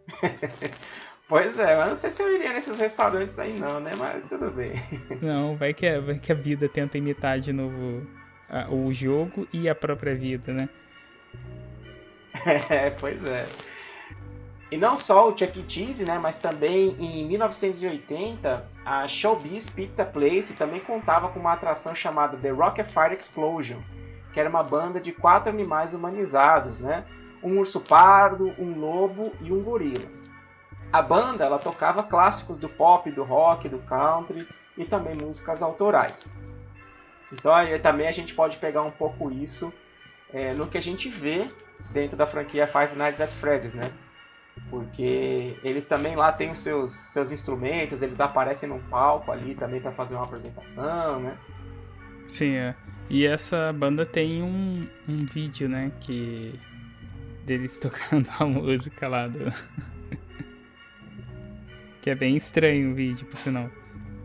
pois 1.28 1.58
é, 1.58 1.76
mas 1.76 1.88
não 1.88 1.94
sei 1.94 2.10
se 2.10 2.22
eu 2.22 2.34
iria 2.34 2.52
nesses 2.52 2.78
restaurantes 2.78 3.38
aí 3.38 3.58
não, 3.58 3.80
né? 3.80 3.92
Mas 3.96 4.24
tudo 4.28 4.50
bem. 4.50 4.72
Não, 5.20 5.56
vai 5.56 5.74
que 5.74 5.86
a, 5.86 6.00
vai 6.00 6.18
que 6.18 6.32
a 6.32 6.34
vida 6.34 6.68
tenta 6.68 6.98
imitar 6.98 7.38
de 7.38 7.52
novo 7.52 8.06
a, 8.48 8.68
o 8.70 8.92
jogo 8.92 9.46
e 9.52 9.68
a 9.68 9.74
própria 9.74 10.14
vida, 10.14 10.52
né? 10.52 10.68
É, 12.70 12.90
pois 12.90 13.22
é. 13.24 13.46
E 14.70 14.76
não 14.76 14.96
só 14.96 15.28
o 15.28 15.36
Chuck 15.36 15.58
E. 15.58 15.64
Cheese, 15.66 16.04
né, 16.04 16.18
mas 16.18 16.36
também 16.36 16.94
em 16.98 17.26
1980 17.26 18.68
a 18.84 19.08
Showbiz 19.08 19.68
Pizza 19.68 20.04
Place 20.04 20.54
também 20.54 20.80
contava 20.80 21.28
com 21.30 21.40
uma 21.40 21.54
atração 21.54 21.94
chamada 21.94 22.36
The 22.36 22.50
Rocket-Fire 22.50 23.16
Explosion, 23.18 23.78
que 24.32 24.38
era 24.38 24.48
uma 24.48 24.62
banda 24.62 25.00
de 25.00 25.10
quatro 25.10 25.48
animais 25.48 25.94
humanizados, 25.94 26.78
né, 26.78 27.04
um 27.42 27.58
urso 27.58 27.80
pardo, 27.80 28.52
um 28.58 28.78
lobo 28.78 29.32
e 29.40 29.52
um 29.52 29.62
gorila. 29.62 30.08
A 30.92 31.02
banda 31.02 31.44
ela 31.44 31.58
tocava 31.58 32.02
clássicos 32.02 32.58
do 32.58 32.68
pop, 32.68 33.10
do 33.10 33.22
rock, 33.22 33.68
do 33.68 33.78
country 33.80 34.48
e 34.76 34.84
também 34.84 35.14
músicas 35.14 35.62
autorais. 35.62 36.32
Então 37.32 37.52
aí, 37.52 37.78
também 37.78 38.08
a 38.08 38.12
gente 38.12 38.34
pode 38.34 38.56
pegar 38.56 38.82
um 38.82 38.90
pouco 38.90 39.30
isso 39.30 39.72
é, 40.32 40.54
no 40.54 40.66
que 40.66 40.78
a 40.78 40.82
gente 40.82 41.08
vê 41.08 41.48
dentro 41.90 42.16
da 42.16 42.26
franquia 42.26 42.66
Five 42.66 42.96
Nights 42.96 43.20
at 43.20 43.30
Freddy's, 43.30 43.74
né? 43.74 43.90
Porque 44.70 45.56
eles 45.62 45.84
também 45.84 46.16
lá 46.16 46.32
têm 46.32 46.50
os 46.50 46.58
seus, 46.58 46.92
seus 46.92 47.30
instrumentos, 47.30 48.02
eles 48.02 48.20
aparecem 48.20 48.68
no 48.68 48.80
palco 48.80 49.30
ali 49.30 49.54
também 49.54 49.80
para 49.80 49.92
fazer 49.92 50.14
uma 50.14 50.24
apresentação, 50.24 51.20
né? 51.20 51.38
Sim, 52.28 52.56
é. 52.56 52.74
E 53.08 53.26
essa 53.26 53.72
banda 53.72 54.04
tem 54.04 54.42
um, 54.42 54.86
um 55.08 55.24
vídeo, 55.24 55.68
né? 55.68 55.90
Que. 56.00 56.58
Deles 57.48 57.78
tocando 57.80 58.28
a 58.38 58.44
música 58.44 59.08
lá 59.08 59.26
do. 59.26 59.52
que 62.02 62.10
é 62.10 62.14
bem 62.14 62.36
estranho 62.36 62.92
o 62.92 62.94
vídeo, 62.94 63.26
por 63.26 63.38
sinal. 63.38 63.70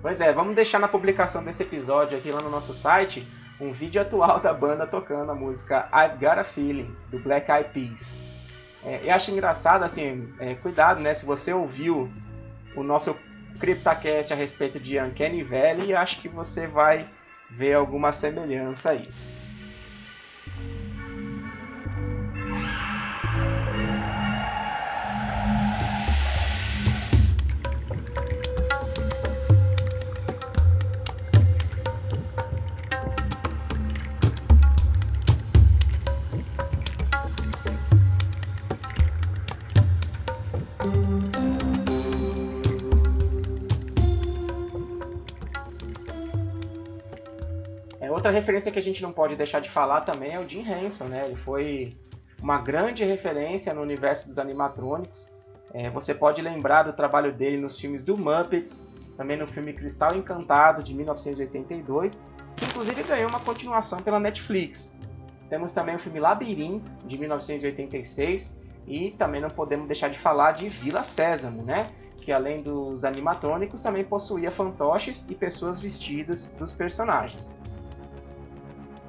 Pois 0.02 0.20
é, 0.20 0.34
vamos 0.34 0.54
deixar 0.54 0.80
na 0.80 0.88
publicação 0.88 1.44
desse 1.44 1.64
episódio 1.64 2.18
aqui 2.18 2.30
lá 2.30 2.42
no 2.42 2.50
nosso 2.50 2.74
site 2.74 3.26
um 3.60 3.72
vídeo 3.72 4.02
atual 4.02 4.42
da 4.42 4.54
banda 4.54 4.86
tocando 4.86 5.32
a 5.32 5.36
música 5.36 5.88
I've 5.94 6.18
Got 6.18 6.40
a 6.40 6.44
Feeling, 6.44 6.94
do 7.10 7.18
Black 7.20 7.50
Eyed 7.50 7.70
Peas. 7.70 8.22
É, 8.86 9.00
eu 9.06 9.14
acho 9.14 9.32
engraçado, 9.32 9.84
assim, 9.84 10.34
é, 10.40 10.56
cuidado, 10.56 11.00
né? 11.00 11.14
Se 11.14 11.26
você 11.26 11.54
ouviu 11.54 12.12
o 12.76 12.84
nosso 12.84 13.16
CryptaCast 13.58 14.34
a 14.34 14.36
respeito 14.36 14.78
de 14.78 15.00
Uncanny 15.00 15.44
Valley, 15.44 15.96
acho 15.96 16.20
que 16.20 16.28
você 16.28 16.68
vai 16.68 17.08
ver 17.50 17.76
alguma 17.76 18.12
semelhança 18.12 18.90
aí. 18.90 19.08
Referência 48.44 48.72
que 48.74 48.80
a 48.80 48.84
gente 48.84 49.02
não 49.02 49.14
pode 49.14 49.38
deixar 49.38 49.62
de 49.62 49.70
falar 49.70 50.02
também 50.02 50.34
é 50.34 50.40
o 50.40 50.48
Jim 50.48 50.70
Henson, 50.70 51.06
né? 51.06 51.26
Ele 51.26 51.36
foi 51.36 51.98
uma 52.42 52.58
grande 52.58 53.06
referência 53.06 53.74
no 53.74 53.82
universo 53.82 54.28
dos 54.28 54.38
animatrônicos. 54.38 55.26
É, 55.74 55.90
você 55.90 56.14
pode 56.14 56.42
lembrar 56.42 56.84
do 56.84 56.92
trabalho 56.92 57.32
dele 57.32 57.56
nos 57.56 57.80
filmes 57.80 58.04
do 58.04 58.18
Muppets, 58.18 58.86
também 59.16 59.38
no 59.38 59.48
filme 59.48 59.72
Cristal 59.72 60.14
Encantado 60.14 60.84
de 60.84 60.94
1982, 60.94 62.22
que 62.58 62.66
inclusive 62.66 63.02
ganhou 63.04 63.30
uma 63.30 63.40
continuação 63.40 64.02
pela 64.02 64.20
Netflix. 64.20 64.94
Temos 65.50 65.72
também 65.72 65.96
o 65.96 66.00
filme 66.00 66.20
Labirinto 66.20 66.92
de 67.06 67.18
1986 67.18 68.54
e 68.86 69.12
também 69.12 69.40
não 69.40 69.50
podemos 69.50 69.88
deixar 69.88 70.10
de 70.10 70.20
falar 70.20 70.52
de 70.52 70.68
Vila 70.68 71.02
Sésamo, 71.02 71.64
né? 71.64 71.92
Que 72.18 72.32
além 72.34 72.62
dos 72.62 73.06
animatrônicos 73.06 73.82
também 73.82 74.04
possuía 74.04 74.52
fantoches 74.52 75.26
e 75.30 75.34
pessoas 75.34 75.80
vestidas 75.80 76.54
dos 76.60 76.74
personagens. 76.74 77.54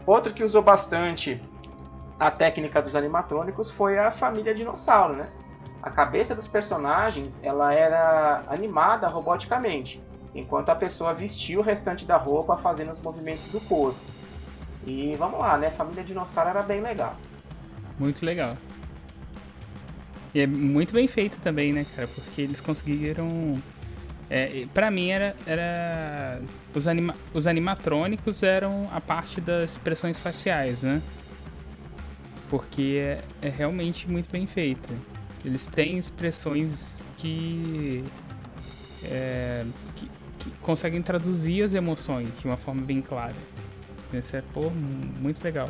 Outro 0.06 0.34
que 0.34 0.44
usou 0.44 0.62
bastante 0.62 1.40
a 2.18 2.30
técnica 2.30 2.80
dos 2.80 2.94
animatrônicos 2.94 3.70
foi 3.70 3.98
a 3.98 4.10
família 4.10 4.54
dinossauro, 4.54 5.16
né? 5.16 5.28
A 5.82 5.90
cabeça 5.90 6.34
dos 6.34 6.48
personagens 6.48 7.38
ela 7.42 7.74
era 7.74 8.44
animada 8.48 9.06
roboticamente, 9.08 10.02
enquanto 10.34 10.70
a 10.70 10.74
pessoa 10.74 11.12
vestia 11.12 11.58
o 11.58 11.62
restante 11.62 12.06
da 12.06 12.16
roupa 12.16 12.56
fazendo 12.56 12.90
os 12.90 13.00
movimentos 13.00 13.48
do 13.48 13.60
corpo. 13.60 13.98
E 14.86 15.14
vamos 15.16 15.38
lá, 15.38 15.56
né? 15.56 15.70
Família 15.70 16.04
dinossauro 16.04 16.50
era 16.50 16.62
bem 16.62 16.80
legal. 16.80 17.14
Muito 17.98 18.24
legal. 18.24 18.56
E 20.34 20.40
é 20.40 20.46
muito 20.46 20.92
bem 20.92 21.06
feito 21.06 21.38
também, 21.40 21.72
né, 21.72 21.86
cara? 21.94 22.08
Porque 22.08 22.42
eles 22.42 22.60
conseguiram 22.60 23.56
é, 24.30 24.66
para 24.72 24.90
mim 24.90 25.10
era, 25.10 25.36
era 25.46 26.40
os, 26.74 26.88
anima, 26.88 27.14
os 27.32 27.46
animatrônicos 27.46 28.42
eram 28.42 28.88
a 28.92 29.00
parte 29.00 29.40
das 29.40 29.72
expressões 29.72 30.18
faciais, 30.18 30.82
né? 30.82 31.02
Porque 32.48 33.00
é, 33.02 33.24
é 33.46 33.48
realmente 33.48 34.10
muito 34.10 34.30
bem 34.30 34.46
feito. 34.46 34.88
Eles 35.44 35.66
têm 35.66 35.98
expressões 35.98 36.98
que, 37.18 38.02
é, 39.04 39.64
que, 39.96 40.10
que, 40.38 40.50
conseguem 40.62 41.02
traduzir 41.02 41.62
as 41.62 41.74
emoções 41.74 42.28
de 42.38 42.46
uma 42.46 42.56
forma 42.56 42.82
bem 42.82 43.02
clara. 43.02 43.34
Isso 44.12 44.36
é 44.36 44.42
pô, 44.52 44.70
muito 44.70 45.42
legal. 45.44 45.68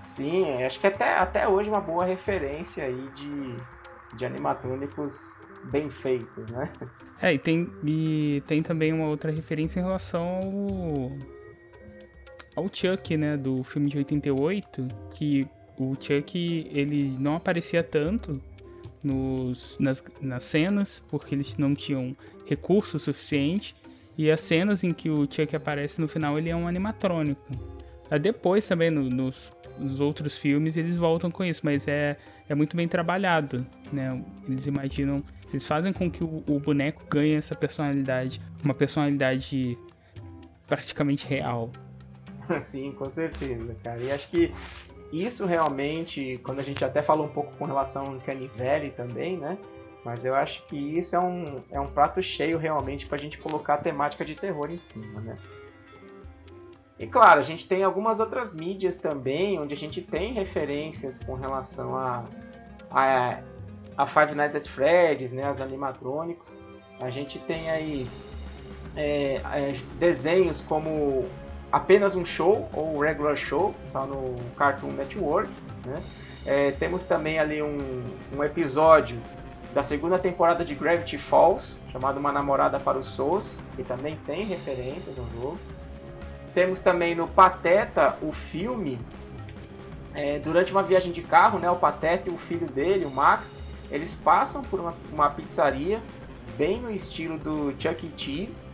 Sim, 0.00 0.62
acho 0.62 0.78
que 0.78 0.86
até, 0.86 1.16
até 1.16 1.48
hoje 1.48 1.68
é 1.68 1.72
uma 1.72 1.80
boa 1.80 2.04
referência 2.04 2.84
aí 2.84 3.08
de, 3.14 3.56
de 4.16 4.24
animatrônicos 4.26 5.36
bem 5.70 5.90
feitos, 5.90 6.50
né? 6.50 6.72
É, 7.20 7.32
e 7.32 7.38
tem, 7.38 7.70
e 7.84 8.42
tem 8.46 8.62
também 8.62 8.92
uma 8.92 9.06
outra 9.06 9.30
referência 9.30 9.78
em 9.78 9.82
relação 9.82 10.26
ao, 12.56 12.64
ao 12.64 12.70
Chuck, 12.72 13.16
né, 13.16 13.36
do 13.36 13.62
filme 13.62 13.88
de 13.88 13.98
88, 13.98 14.88
que 15.12 15.46
o 15.78 15.94
Chuck, 15.94 16.68
ele 16.72 17.16
não 17.18 17.36
aparecia 17.36 17.82
tanto 17.82 18.40
nos, 19.02 19.78
nas, 19.78 20.02
nas 20.20 20.42
cenas, 20.42 21.04
porque 21.10 21.34
eles 21.34 21.56
não 21.56 21.74
tinham 21.74 22.16
recurso 22.46 22.98
suficiente, 22.98 23.74
e 24.16 24.30
as 24.30 24.40
cenas 24.40 24.84
em 24.84 24.92
que 24.92 25.08
o 25.08 25.26
Chuck 25.30 25.54
aparece 25.54 26.00
no 26.00 26.08
final, 26.08 26.38
ele 26.38 26.50
é 26.50 26.56
um 26.56 26.66
animatrônico. 26.66 27.42
Depois 28.20 28.66
também, 28.68 28.90
no, 28.90 29.08
nos, 29.08 29.52
nos 29.78 30.00
outros 30.00 30.36
filmes, 30.36 30.76
eles 30.76 30.96
voltam 30.96 31.30
com 31.30 31.42
isso, 31.42 31.62
mas 31.64 31.88
é, 31.88 32.18
é 32.48 32.54
muito 32.54 32.76
bem 32.76 32.86
trabalhado, 32.86 33.66
né? 33.90 34.22
Eles 34.46 34.66
imaginam 34.66 35.24
eles 35.52 35.66
fazem 35.66 35.92
com 35.92 36.10
que 36.10 36.24
o, 36.24 36.42
o 36.46 36.58
boneco 36.58 37.02
ganhe 37.08 37.34
essa 37.34 37.54
personalidade, 37.54 38.40
uma 38.64 38.74
personalidade 38.74 39.78
praticamente 40.66 41.26
real. 41.26 41.70
Sim, 42.60 42.92
com 42.92 43.08
certeza, 43.08 43.76
cara. 43.82 44.00
E 44.00 44.10
acho 44.10 44.28
que 44.28 44.50
isso 45.12 45.44
realmente, 45.44 46.40
quando 46.42 46.60
a 46.60 46.62
gente 46.62 46.84
até 46.84 47.02
falou 47.02 47.26
um 47.26 47.30
pouco 47.30 47.54
com 47.56 47.66
relação 47.66 48.06
ao 48.06 48.20
Canivelle 48.20 48.90
também, 48.90 49.36
né? 49.36 49.58
Mas 50.04 50.24
eu 50.24 50.34
acho 50.34 50.66
que 50.66 50.76
isso 50.76 51.14
é 51.14 51.20
um, 51.20 51.62
é 51.70 51.78
um 51.78 51.86
prato 51.86 52.22
cheio 52.22 52.58
realmente 52.58 53.06
para 53.06 53.16
a 53.16 53.20
gente 53.20 53.38
colocar 53.38 53.74
a 53.74 53.78
temática 53.78 54.24
de 54.24 54.34
terror 54.34 54.70
em 54.70 54.78
cima, 54.78 55.20
né? 55.20 55.36
E 56.98 57.06
claro, 57.06 57.38
a 57.40 57.42
gente 57.42 57.66
tem 57.66 57.82
algumas 57.82 58.20
outras 58.20 58.54
mídias 58.54 58.96
também, 58.96 59.58
onde 59.58 59.74
a 59.74 59.76
gente 59.76 60.00
tem 60.00 60.32
referências 60.32 61.18
com 61.18 61.34
relação 61.34 61.96
a, 61.96 62.24
a 62.90 63.42
a 63.96 64.06
Five 64.06 64.34
Nights 64.34 64.56
at 64.56 64.68
Freddy's, 64.68 65.32
né, 65.32 65.46
as 65.46 65.60
animatrônicos. 65.60 66.54
A 67.00 67.10
gente 67.10 67.38
tem 67.40 67.70
aí 67.70 68.08
é, 68.96 69.40
é, 69.52 69.72
desenhos 69.98 70.60
como 70.60 71.28
apenas 71.70 72.14
um 72.14 72.24
show 72.24 72.68
ou 72.72 72.98
regular 73.00 73.36
show, 73.36 73.74
só 73.86 74.06
no 74.06 74.36
Cartoon 74.56 74.92
Network. 74.92 75.50
Né? 75.86 76.02
É, 76.44 76.70
temos 76.72 77.04
também 77.04 77.38
ali 77.38 77.62
um, 77.62 78.04
um, 78.36 78.44
episódio 78.44 79.18
da 79.72 79.82
segunda 79.82 80.18
temporada 80.18 80.64
de 80.64 80.74
Gravity 80.74 81.16
Falls, 81.16 81.78
chamado 81.90 82.18
Uma 82.18 82.30
Namorada 82.30 82.78
para 82.78 82.98
os 82.98 83.06
Souls, 83.06 83.64
que 83.74 83.82
também 83.82 84.18
tem 84.26 84.44
referências 84.44 85.18
ao 85.18 85.24
jogo. 85.34 85.58
Temos 86.52 86.80
também 86.80 87.14
no 87.14 87.26
Pateta 87.26 88.16
o 88.20 88.32
filme, 88.32 88.98
é, 90.14 90.38
durante 90.38 90.72
uma 90.72 90.82
viagem 90.82 91.10
de 91.10 91.22
carro, 91.22 91.58
né, 91.58 91.70
o 91.70 91.76
Pateta 91.76 92.28
e 92.28 92.32
o 92.32 92.36
filho 92.36 92.66
dele, 92.66 93.06
o 93.06 93.10
Max, 93.10 93.56
eles 93.92 94.14
passam 94.14 94.62
por 94.62 94.80
uma, 94.80 94.94
uma 95.12 95.30
pizzaria 95.30 96.02
bem 96.56 96.80
no 96.80 96.90
estilo 96.90 97.38
do 97.38 97.74
Chuck 97.78 98.06
E. 98.06 98.12
Cheese. 98.16 98.70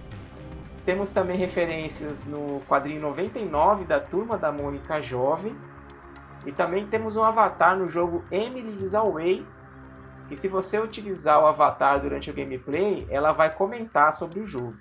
Temos 0.87 1.11
também 1.11 1.37
referências 1.37 2.25
no 2.25 2.63
quadrinho 2.69 3.01
99 3.03 3.85
da 3.85 4.01
Turma 4.01 4.39
da 4.39 4.53
Mônica 4.53 5.03
Jovem. 5.03 5.57
E 6.47 6.53
também 6.53 6.87
temos 6.87 7.17
um 7.17 7.23
avatar 7.23 7.77
no 7.77 7.91
jogo 7.91 8.25
Emily 8.31 8.83
is 8.83 8.95
Away. 8.95 9.45
E 10.31 10.37
se 10.37 10.47
você 10.47 10.79
utilizar 10.79 11.43
o 11.43 11.47
avatar 11.47 12.01
durante 12.01 12.31
o 12.31 12.35
gameplay, 12.35 13.05
ela 13.11 13.33
vai 13.33 13.53
comentar 13.53 14.13
sobre 14.13 14.39
o 14.39 14.47
jogo. 14.47 14.77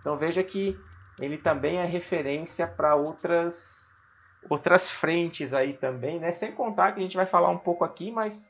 Então 0.00 0.16
veja 0.16 0.42
que 0.44 0.78
ele 1.18 1.36
também 1.36 1.78
é 1.78 1.84
referência 1.84 2.66
para 2.66 2.94
outras 2.94 3.90
outras 4.48 4.90
frentes 4.90 5.52
aí 5.52 5.72
também, 5.72 6.18
né? 6.18 6.32
Sem 6.32 6.52
contar 6.52 6.92
que 6.92 7.00
a 7.00 7.02
gente 7.02 7.16
vai 7.16 7.26
falar 7.26 7.48
um 7.48 7.58
pouco 7.58 7.84
aqui, 7.84 8.10
mas 8.10 8.48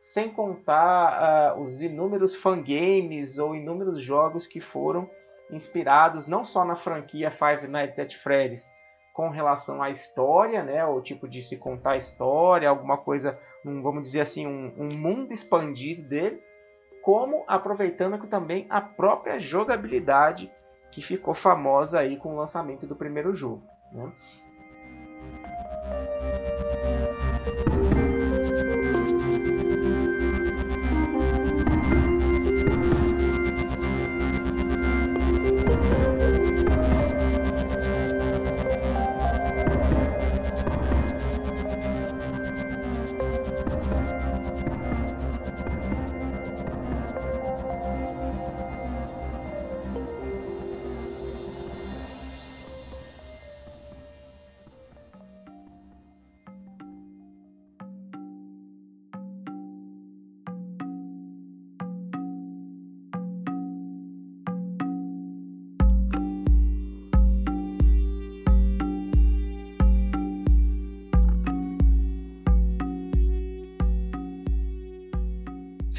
sem 0.00 0.30
contar 0.30 1.54
uh, 1.54 1.62
os 1.62 1.82
inúmeros 1.82 2.34
fangames 2.34 3.38
ou 3.38 3.54
inúmeros 3.54 4.00
jogos 4.00 4.46
que 4.46 4.58
foram 4.58 5.08
inspirados 5.50 6.26
não 6.26 6.42
só 6.42 6.64
na 6.64 6.74
franquia 6.74 7.30
Five 7.30 7.68
Nights 7.68 7.98
at 7.98 8.14
Freddy's 8.14 8.70
com 9.12 9.28
relação 9.28 9.82
à 9.82 9.90
história, 9.90 10.62
né, 10.62 10.82
o 10.86 11.02
tipo 11.02 11.28
de 11.28 11.42
se 11.42 11.58
contar 11.58 11.96
história, 11.96 12.70
alguma 12.70 12.96
coisa, 12.96 13.38
um, 13.66 13.82
vamos 13.82 14.04
dizer 14.04 14.22
assim, 14.22 14.46
um, 14.46 14.72
um 14.78 14.96
mundo 14.96 15.34
expandido 15.34 16.08
dele, 16.08 16.42
como 17.02 17.44
aproveitando 17.46 18.26
também 18.26 18.66
a 18.70 18.80
própria 18.80 19.38
jogabilidade 19.38 20.50
que 20.90 21.02
ficou 21.02 21.34
famosa 21.34 21.98
aí 21.98 22.16
com 22.16 22.32
o 22.32 22.36
lançamento 22.36 22.86
do 22.86 22.96
primeiro 22.96 23.34
jogo. 23.34 23.62
Né? 23.92 24.10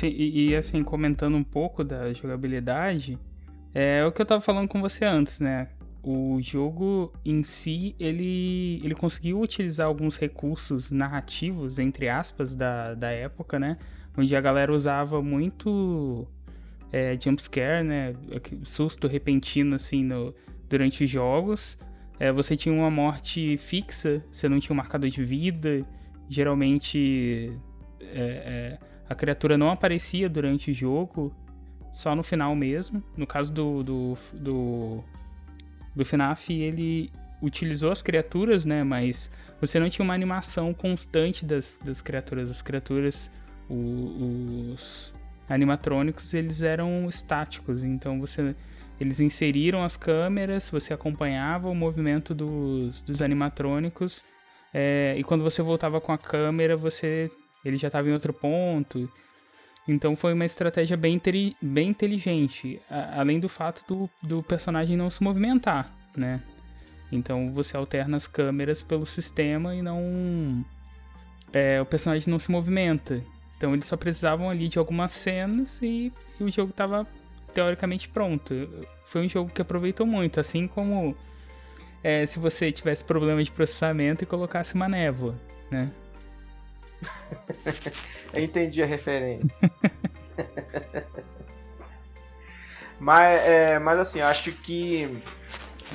Sim, 0.01 0.07
e, 0.07 0.49
e, 0.49 0.55
assim, 0.55 0.81
comentando 0.81 1.37
um 1.37 1.43
pouco 1.43 1.83
da 1.83 2.11
jogabilidade, 2.11 3.19
é 3.71 4.03
o 4.03 4.11
que 4.11 4.19
eu 4.19 4.25
tava 4.25 4.41
falando 4.41 4.67
com 4.67 4.81
você 4.81 5.05
antes, 5.05 5.39
né? 5.39 5.67
O 6.01 6.39
jogo 6.41 7.13
em 7.23 7.43
si, 7.43 7.95
ele, 7.99 8.81
ele 8.83 8.95
conseguiu 8.95 9.39
utilizar 9.39 9.85
alguns 9.85 10.17
recursos 10.17 10.89
narrativos, 10.89 11.77
entre 11.77 12.09
aspas, 12.09 12.55
da, 12.55 12.95
da 12.95 13.11
época, 13.11 13.59
né? 13.59 13.77
Onde 14.17 14.35
a 14.35 14.41
galera 14.41 14.73
usava 14.73 15.21
muito 15.21 16.27
é, 16.91 17.15
jumpscare, 17.23 17.83
né? 17.83 18.15
Susto 18.63 19.07
repentino, 19.07 19.75
assim, 19.75 20.03
no, 20.03 20.33
durante 20.67 21.03
os 21.03 21.09
jogos. 21.11 21.77
É, 22.19 22.31
você 22.31 22.57
tinha 22.57 22.73
uma 22.73 22.89
morte 22.89 23.55
fixa, 23.57 24.25
você 24.31 24.49
não 24.49 24.59
tinha 24.59 24.73
um 24.73 24.77
marcador 24.77 25.11
de 25.11 25.23
vida. 25.23 25.85
Geralmente 26.27 27.55
é, 28.01 28.79
é, 28.79 28.90
a 29.11 29.15
criatura 29.15 29.57
não 29.57 29.69
aparecia 29.69 30.29
durante 30.29 30.71
o 30.71 30.73
jogo, 30.73 31.35
só 31.91 32.15
no 32.15 32.23
final 32.23 32.55
mesmo. 32.55 33.03
No 33.17 33.27
caso 33.27 33.51
do, 33.51 33.83
do, 33.83 34.17
do, 34.31 35.03
do 35.93 36.05
FNAF, 36.05 36.53
ele 36.53 37.11
utilizou 37.41 37.91
as 37.91 38.01
criaturas, 38.01 38.63
né? 38.63 38.85
Mas 38.85 39.29
você 39.59 39.79
não 39.79 39.89
tinha 39.89 40.03
uma 40.03 40.13
animação 40.13 40.73
constante 40.73 41.45
das, 41.45 41.77
das 41.83 42.01
criaturas. 42.01 42.49
As 42.49 42.61
criaturas, 42.61 43.29
o, 43.69 44.71
os 44.73 45.13
animatrônicos, 45.49 46.33
eles 46.33 46.61
eram 46.61 47.09
estáticos. 47.09 47.83
Então 47.83 48.17
você 48.17 48.55
eles 48.97 49.19
inseriram 49.19 49.83
as 49.83 49.97
câmeras, 49.97 50.69
você 50.69 50.93
acompanhava 50.93 51.67
o 51.67 51.75
movimento 51.75 52.33
dos, 52.35 53.01
dos 53.01 53.21
animatrônicos, 53.21 54.23
é, 54.71 55.15
e 55.17 55.23
quando 55.23 55.43
você 55.43 55.61
voltava 55.63 55.99
com 55.99 56.11
a 56.11 56.17
câmera, 56.19 56.77
você 56.77 57.31
ele 57.63 57.77
já 57.77 57.87
estava 57.87 58.09
em 58.09 58.13
outro 58.13 58.33
ponto. 58.33 59.09
Então 59.87 60.15
foi 60.15 60.33
uma 60.33 60.45
estratégia 60.45 60.95
bem, 60.95 61.19
bem 61.61 61.89
inteligente, 61.89 62.79
além 63.15 63.39
do 63.39 63.49
fato 63.49 63.83
do, 63.87 64.09
do 64.21 64.43
personagem 64.43 64.95
não 64.95 65.09
se 65.09 65.23
movimentar, 65.23 65.91
né? 66.15 66.41
Então 67.11 67.51
você 67.51 67.75
alterna 67.75 68.15
as 68.15 68.27
câmeras 68.27 68.81
pelo 68.81 69.05
sistema 69.05 69.75
e 69.75 69.81
não. 69.81 70.63
É, 71.51 71.81
o 71.81 71.85
personagem 71.85 72.29
não 72.29 72.39
se 72.39 72.49
movimenta. 72.49 73.21
Então 73.57 73.73
eles 73.73 73.85
só 73.85 73.97
precisavam 73.97 74.49
ali 74.49 74.67
de 74.67 74.79
algumas 74.79 75.11
cenas 75.11 75.79
e, 75.81 76.11
e 76.39 76.43
o 76.43 76.49
jogo 76.49 76.71
estava 76.71 77.05
teoricamente 77.53 78.07
pronto. 78.07 78.53
Foi 79.05 79.25
um 79.25 79.29
jogo 79.29 79.51
que 79.51 79.61
aproveitou 79.61 80.05
muito, 80.05 80.39
assim 80.39 80.67
como 80.67 81.15
é, 82.03 82.25
se 82.25 82.39
você 82.39 82.71
tivesse 82.71 83.03
problema 83.03 83.43
de 83.43 83.51
processamento 83.51 84.23
e 84.23 84.27
colocasse 84.27 84.73
uma 84.73 84.87
névoa, 84.87 85.35
né? 85.69 85.91
Eu 88.33 88.43
entendi 88.43 88.81
a 88.81 88.85
referência. 88.85 89.49
mas, 92.99 93.41
é, 93.41 93.79
mas 93.79 93.99
assim, 93.99 94.21
acho 94.21 94.51
que 94.51 95.21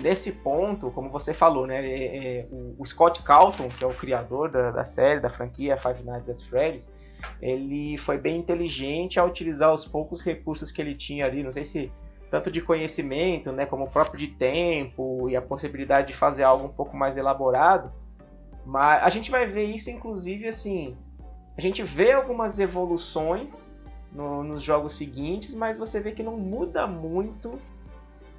nesse 0.01 0.33
ponto, 0.33 0.91
como 0.91 1.11
você 1.11 1.33
falou, 1.33 1.67
né, 1.67 1.85
é, 1.87 2.39
é, 2.41 2.47
o, 2.51 2.77
o, 2.79 2.87
Scott 2.87 3.23
Calton, 3.23 3.69
que 3.69 3.85
é 3.85 3.87
o 3.87 3.95
criador 3.95 4.51
da, 4.51 4.71
da 4.71 4.85
série, 4.85 5.21
da 5.21 5.31
franquia 5.31 5.77
Five 5.77 6.03
Nights 6.05 6.29
at 6.29 6.43
Freddy's, 6.43 6.93
ele 7.41 7.97
foi 7.97 8.19
bem 8.19 8.39
inteligente 8.39 9.19
ao 9.19 9.27
utilizar 9.27 9.73
os 9.73 9.85
poucos 9.85 10.23
recursos 10.23 10.71
que 10.71 10.81
ele 10.81 10.95
tinha 10.95 11.25
ali, 11.25 11.43
não 11.43 11.51
sei 11.51 11.65
se 11.65 11.93
tanto 12.31 12.51
de 12.51 12.61
conhecimento, 12.61 13.53
né, 13.53 13.65
como 13.67 13.89
próprio 13.89 14.19
de 14.19 14.29
tempo 14.29 15.29
e 15.31 15.37
a 15.37 15.43
possibilidade 15.43 16.09
de 16.09 16.13
fazer 16.13 16.43
algo 16.43 16.67
um 16.67 16.73
pouco 16.73 16.97
mais 16.97 17.17
elaborado. 17.17 17.93
Mas 18.67 19.03
a 19.05 19.09
gente 19.09 19.31
vai 19.31 19.47
ver 19.47 19.65
isso, 19.65 19.91
inclusive, 19.91 20.49
assim, 20.49 20.97
a 21.57 21.61
gente 21.61 21.85
vê 21.85 22.13
algumas 22.13 22.59
evoluções 22.59 23.77
no, 24.13 24.43
nos 24.43 24.63
jogos 24.63 24.95
seguintes, 24.97 25.55
mas 25.55 25.79
você 25.79 26.01
vê 26.01 26.11
que 26.11 26.23
não 26.23 26.37
muda 26.37 26.85
muito 26.87 27.61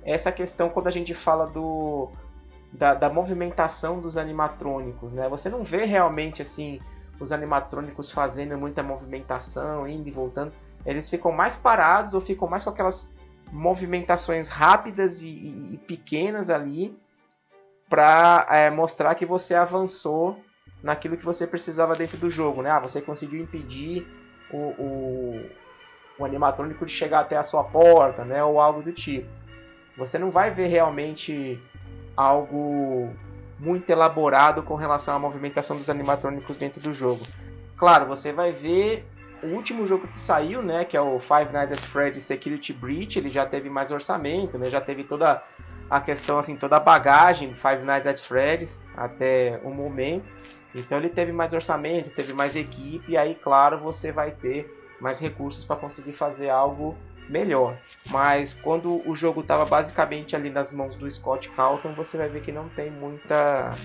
essa 0.03 0.31
questão 0.31 0.69
quando 0.69 0.87
a 0.87 0.91
gente 0.91 1.13
fala 1.13 1.47
do 1.47 2.09
da, 2.71 2.93
da 2.93 3.09
movimentação 3.09 4.01
dos 4.01 4.17
animatrônicos, 4.17 5.13
né? 5.13 5.29
Você 5.29 5.49
não 5.49 5.63
vê 5.63 5.85
realmente 5.85 6.41
assim 6.41 6.79
os 7.19 7.31
animatrônicos 7.31 8.11
fazendo 8.11 8.57
muita 8.57 8.83
movimentação, 8.83 9.87
indo 9.87 10.07
e 10.09 10.11
voltando. 10.11 10.51
Eles 10.85 11.09
ficam 11.09 11.31
mais 11.31 11.55
parados 11.55 12.13
ou 12.13 12.19
ficam 12.19 12.47
mais 12.47 12.65
com 12.65 12.69
aquelas 12.69 13.09
movimentações 13.51 14.49
rápidas 14.49 15.21
e, 15.21 15.29
e, 15.29 15.73
e 15.75 15.77
pequenas 15.77 16.49
ali 16.49 16.97
para 17.89 18.45
é, 18.49 18.69
mostrar 18.69 19.15
que 19.15 19.25
você 19.25 19.53
avançou 19.53 20.43
naquilo 20.83 21.17
que 21.17 21.25
você 21.25 21.47
precisava 21.47 21.95
dentro 21.95 22.17
do 22.17 22.29
jogo, 22.29 22.61
né? 22.61 22.69
Ah, 22.69 22.79
você 22.79 23.01
conseguiu 23.01 23.41
impedir 23.41 24.05
o, 24.51 24.57
o, 24.57 25.49
o 26.19 26.25
animatrônico 26.25 26.85
de 26.85 26.91
chegar 26.91 27.21
até 27.21 27.37
a 27.37 27.43
sua 27.43 27.63
porta, 27.63 28.23
né? 28.23 28.43
Ou 28.43 28.59
algo 28.59 28.81
do 28.81 28.91
tipo. 28.91 29.27
Você 29.97 30.19
não 30.19 30.29
vai 30.29 30.51
ver 30.51 30.67
realmente 30.67 31.59
algo 32.15 33.11
muito 33.59 33.89
elaborado 33.89 34.61
com 34.61 34.75
relação 34.75 35.15
à 35.15 35.19
movimentação 35.19 35.77
dos 35.77 35.89
animatrônicos 35.89 36.55
dentro 36.55 36.79
do 36.81 36.93
jogo. 36.93 37.25
Claro, 37.75 38.05
você 38.05 38.31
vai 38.31 38.51
ver 38.51 39.07
o 39.41 39.47
último 39.47 39.85
jogo 39.85 40.07
que 40.07 40.19
saiu, 40.19 40.61
né, 40.61 40.83
que 40.83 40.97
é 40.97 41.01
o 41.01 41.19
Five 41.19 41.51
Nights 41.53 41.71
at 41.71 41.79
Freddy's 41.79 42.23
Security 42.23 42.73
Breach, 42.73 43.17
ele 43.17 43.29
já 43.29 43.45
teve 43.45 43.69
mais 43.69 43.91
orçamento, 43.91 44.57
né, 44.57 44.69
já 44.69 44.81
teve 44.81 45.03
toda 45.03 45.43
a 45.89 46.01
questão, 46.01 46.37
assim, 46.37 46.55
toda 46.55 46.77
a 46.77 46.79
bagagem 46.79 47.55
Five 47.55 47.83
Nights 47.83 48.07
at 48.07 48.19
Freddy's 48.19 48.85
até 48.95 49.59
o 49.63 49.69
momento. 49.69 50.29
Então 50.75 50.97
ele 50.97 51.09
teve 51.09 51.31
mais 51.31 51.53
orçamento, 51.53 52.11
teve 52.11 52.33
mais 52.33 52.55
equipe, 52.55 53.11
e 53.11 53.17
aí, 53.17 53.35
claro, 53.35 53.79
você 53.79 54.11
vai 54.11 54.31
ter 54.31 54.69
mais 54.99 55.19
recursos 55.19 55.63
para 55.63 55.75
conseguir 55.75 56.13
fazer 56.13 56.49
algo 56.49 56.95
melhor. 57.29 57.77
Mas 58.09 58.53
quando 58.53 59.01
o 59.07 59.15
jogo 59.15 59.41
estava 59.41 59.65
basicamente 59.65 60.35
ali 60.35 60.49
nas 60.49 60.71
mãos 60.71 60.95
do 60.95 61.09
Scott 61.09 61.49
Calton, 61.49 61.93
você 61.93 62.17
vai 62.17 62.29
ver 62.29 62.41
que 62.41 62.51
não 62.51 62.69
tem 62.69 62.91
muita, 62.91 63.75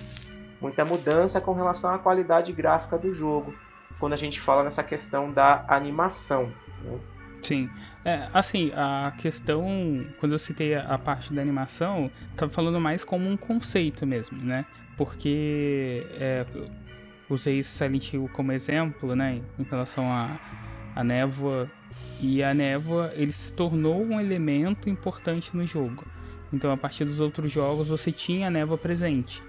muita 0.61 0.85
mudança 0.85 1.39
com 1.41 1.53
relação 1.53 1.93
à 1.93 1.99
qualidade 1.99 2.51
gráfica 2.51 2.97
do 2.97 3.13
jogo, 3.13 3.53
quando 3.99 4.13
a 4.13 4.17
gente 4.17 4.39
fala 4.39 4.63
nessa 4.63 4.83
questão 4.83 5.31
da 5.31 5.65
animação. 5.67 6.51
Né? 6.83 6.99
Sim. 7.43 7.69
É, 8.03 8.27
assim, 8.33 8.71
a 8.75 9.13
questão, 9.17 10.05
quando 10.19 10.31
eu 10.31 10.39
citei 10.39 10.75
a, 10.75 10.97
parte 10.97 11.33
da 11.33 11.41
animação, 11.41 12.09
estava 12.31 12.51
falando 12.51 12.79
mais 12.79 13.03
como 13.03 13.29
um 13.29 13.37
conceito 13.37 14.05
mesmo, 14.05 14.37
né? 14.37 14.65
Porque 14.97 16.05
é, 16.13 16.45
usei 17.29 17.63
Silent 17.63 18.13
Hill 18.13 18.29
como 18.33 18.51
exemplo, 18.51 19.15
né? 19.15 19.41
Em 19.59 19.63
relação 19.63 20.11
a 20.11 20.39
a 20.95 21.03
névoa. 21.03 21.69
E 22.21 22.43
a 22.43 22.53
névoa 22.53 23.11
ele 23.15 23.31
se 23.31 23.53
tornou 23.53 24.03
um 24.03 24.19
elemento 24.19 24.89
importante 24.89 25.55
no 25.55 25.65
jogo. 25.65 26.05
Então, 26.51 26.71
a 26.71 26.77
partir 26.77 27.05
dos 27.05 27.19
outros 27.19 27.51
jogos, 27.51 27.87
você 27.87 28.11
tinha 28.11 28.47
a 28.47 28.51
névoa 28.51 28.77
presente. 28.77 29.41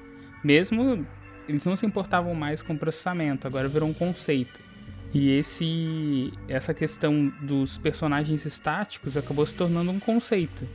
Mesmo 0.42 1.06
eles 1.48 1.64
não 1.64 1.76
se 1.76 1.84
importavam 1.84 2.34
mais 2.34 2.62
com 2.62 2.72
o 2.72 2.78
processamento, 2.78 3.46
agora 3.46 3.68
virou 3.68 3.88
um 3.88 3.94
conceito. 3.94 4.60
E 5.14 5.30
esse 5.30 6.32
essa 6.48 6.74
questão 6.74 7.32
dos 7.40 7.78
personagens 7.78 8.44
estáticos 8.44 9.16
acabou 9.16 9.46
se 9.46 9.54
tornando 9.54 9.90
um 9.90 10.00
conceito. 10.00 10.66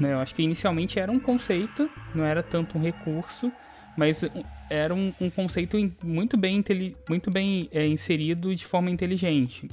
Né? 0.00 0.14
Eu 0.14 0.18
acho 0.18 0.34
que 0.34 0.42
inicialmente 0.42 0.98
era 0.98 1.12
um 1.12 1.20
conceito, 1.20 1.88
não 2.14 2.24
era 2.24 2.42
tanto 2.42 2.78
um 2.78 2.82
recurso, 2.82 3.52
mas 3.96 4.24
era 4.70 4.94
um, 4.94 5.12
um 5.20 5.28
conceito 5.28 5.76
muito 6.02 6.36
bem, 6.36 6.64
muito 7.06 7.30
bem 7.30 7.68
é, 7.70 7.86
inserido 7.86 8.56
de 8.56 8.64
forma 8.64 8.90
inteligente 8.90 9.68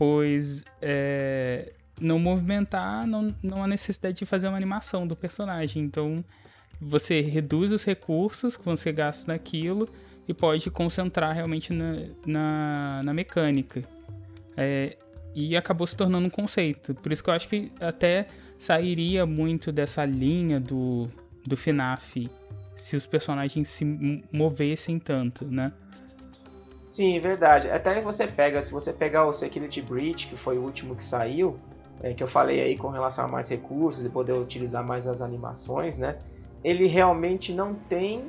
pois 0.00 0.64
é, 0.80 1.74
não 2.00 2.18
movimentar 2.18 3.06
não, 3.06 3.34
não 3.42 3.62
há 3.62 3.66
necessidade 3.66 4.16
de 4.16 4.24
fazer 4.24 4.48
uma 4.48 4.56
animação 4.56 5.06
do 5.06 5.14
personagem. 5.14 5.82
Então 5.82 6.24
você 6.80 7.20
reduz 7.20 7.70
os 7.70 7.84
recursos 7.84 8.56
que 8.56 8.64
você 8.64 8.90
gasta 8.92 9.30
naquilo 9.30 9.86
e 10.28 10.34
pode 10.34 10.70
concentrar 10.70 11.34
realmente 11.34 11.72
na, 11.72 12.06
na, 12.26 13.02
na 13.04 13.14
mecânica. 13.14 13.82
É, 14.56 14.96
e 15.34 15.56
acabou 15.56 15.86
se 15.86 15.96
tornando 15.96 16.26
um 16.26 16.30
conceito. 16.30 16.94
Por 16.94 17.12
isso 17.12 17.22
que 17.22 17.30
eu 17.30 17.34
acho 17.34 17.48
que 17.48 17.72
até 17.80 18.26
sairia 18.58 19.24
muito 19.24 19.72
dessa 19.72 20.04
linha 20.04 20.60
do, 20.60 21.08
do 21.46 21.56
FNAF 21.56 22.30
se 22.76 22.96
os 22.96 23.06
personagens 23.06 23.68
se 23.68 23.84
movessem 24.32 24.98
tanto, 24.98 25.44
né? 25.44 25.72
Sim, 26.86 27.20
verdade. 27.20 27.70
Até 27.70 28.00
você 28.00 28.26
pega, 28.26 28.60
se 28.62 28.72
você 28.72 28.92
pegar 28.92 29.26
o 29.26 29.32
Security 29.32 29.82
Breach, 29.82 30.26
que 30.26 30.36
foi 30.36 30.58
o 30.58 30.62
último 30.62 30.96
que 30.96 31.04
saiu, 31.04 31.58
é, 32.02 32.14
que 32.14 32.22
eu 32.22 32.26
falei 32.26 32.60
aí 32.60 32.76
com 32.76 32.88
relação 32.88 33.26
a 33.26 33.28
mais 33.28 33.48
recursos 33.48 34.04
e 34.04 34.08
poder 34.08 34.32
utilizar 34.32 34.84
mais 34.84 35.06
as 35.06 35.20
animações, 35.20 35.98
né? 35.98 36.16
Ele 36.64 36.86
realmente 36.86 37.52
não 37.52 37.74
tem 37.74 38.28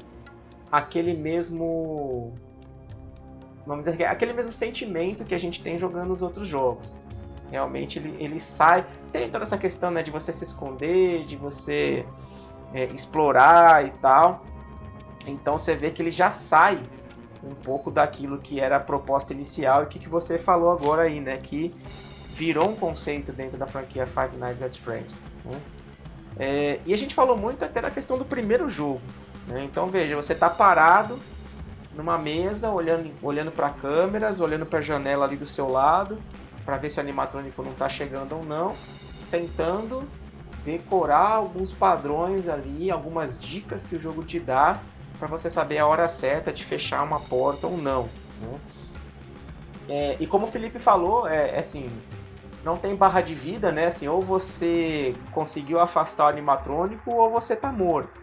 aquele 0.72 1.16
mesmo 1.16 2.34
vamos 3.66 3.86
dizer 3.86 4.06
aquele 4.06 4.34
mesmo 4.34 4.54
sentimento 4.54 5.24
que 5.26 5.36
a 5.36 5.40
gente 5.40 5.62
tem 5.62 5.78
jogando 5.78 6.12
os 6.12 6.22
outros 6.22 6.48
jogos. 6.48 6.98
Realmente 7.50 8.00
ele, 8.00 8.16
ele 8.18 8.40
sai. 8.40 8.86
Tem 9.12 9.30
toda 9.30 9.44
essa 9.44 9.58
questão 9.58 9.92
né, 9.92 10.02
de 10.02 10.10
você 10.10 10.32
se 10.32 10.44
esconder, 10.44 11.26
de 11.26 11.36
você 11.36 12.06
é, 12.74 12.86
explorar 12.86 13.86
e 13.86 13.92
tal. 13.92 14.46
Então 15.28 15.58
você 15.58 15.76
vê 15.76 15.92
que 15.92 16.02
ele 16.02 16.12
já 16.12 16.30
sai 16.30 16.82
um 17.44 17.54
pouco 17.54 17.92
daquilo 17.92 18.38
que 18.40 18.60
era 18.60 18.78
a 18.78 18.80
proposta 18.80 19.34
inicial 19.34 19.84
e 19.84 19.86
que, 19.88 20.00
que 20.00 20.10
você 20.10 20.40
falou 20.40 20.72
agora 20.72 21.04
aí, 21.04 21.20
né? 21.20 21.38
Que 21.38 21.74
virou 22.36 22.70
um 22.70 22.76
conceito 22.76 23.32
dentro 23.32 23.58
da 23.58 23.68
franquia 23.68 24.08
Five 24.08 24.38
Nights 24.38 24.62
at 24.62 24.78
Freddy's. 24.78 25.34
Né? 25.44 25.60
É, 26.40 26.80
e 26.86 26.94
a 26.94 26.98
gente 26.98 27.14
falou 27.14 27.38
muito 27.38 27.64
até 27.66 27.82
da 27.82 27.92
questão 27.92 28.18
do 28.18 28.26
primeiro 28.26 28.70
jogo. 28.70 29.02
Né? 29.48 29.64
Então 29.64 29.88
veja, 29.88 30.16
você 30.16 30.34
está 30.34 30.50
parado 30.50 31.20
numa 31.96 32.18
mesa, 32.18 32.70
olhando, 32.70 33.12
olhando 33.22 33.52
para 33.52 33.70
câmeras, 33.70 34.40
olhando 34.40 34.66
para 34.66 34.80
a 34.80 34.82
janela 34.82 35.26
ali 35.26 35.36
do 35.36 35.48
seu 35.48 35.70
lado, 35.70 36.18
para 36.66 36.78
ver 36.78 36.90
se 36.90 36.98
o 36.98 37.02
animatrônico 37.02 37.62
não 37.62 37.72
está 37.72 37.90
chegando 37.90 38.36
ou 38.36 38.46
não, 38.46 38.76
tentando 39.30 40.08
decorar 40.64 41.36
alguns 41.36 41.72
padrões 41.72 42.48
ali, 42.48 42.92
algumas 42.92 43.38
dicas 43.38 43.84
que 43.84 43.96
o 43.96 44.00
jogo 44.00 44.24
te 44.24 44.40
dá 44.40 44.80
para 45.18 45.28
você 45.28 45.50
saber 45.50 45.78
a 45.80 45.88
hora 45.88 46.08
certa 46.08 46.52
de 46.52 46.64
fechar 46.64 47.04
uma 47.04 47.20
porta 47.20 47.68
ou 47.68 47.78
não. 47.78 48.10
Né? 48.40 48.60
É, 49.90 50.18
e 50.20 50.28
como 50.28 50.46
o 50.46 50.50
Felipe 50.50 50.80
falou, 50.80 51.28
é, 51.28 51.52
é, 51.52 51.60
assim, 51.60 51.92
não 52.64 52.78
tem 52.78 52.96
barra 52.96 53.22
de 53.22 53.36
vida, 53.36 53.72
né? 53.72 53.88
Assim, 53.88 54.08
ou 54.08 54.22
você 54.22 55.14
conseguiu 55.32 55.80
afastar 55.80 56.26
o 56.26 56.28
animatrônico 56.30 57.14
ou 57.14 57.30
você 57.30 57.56
tá 57.56 57.72
morto. 57.72 58.21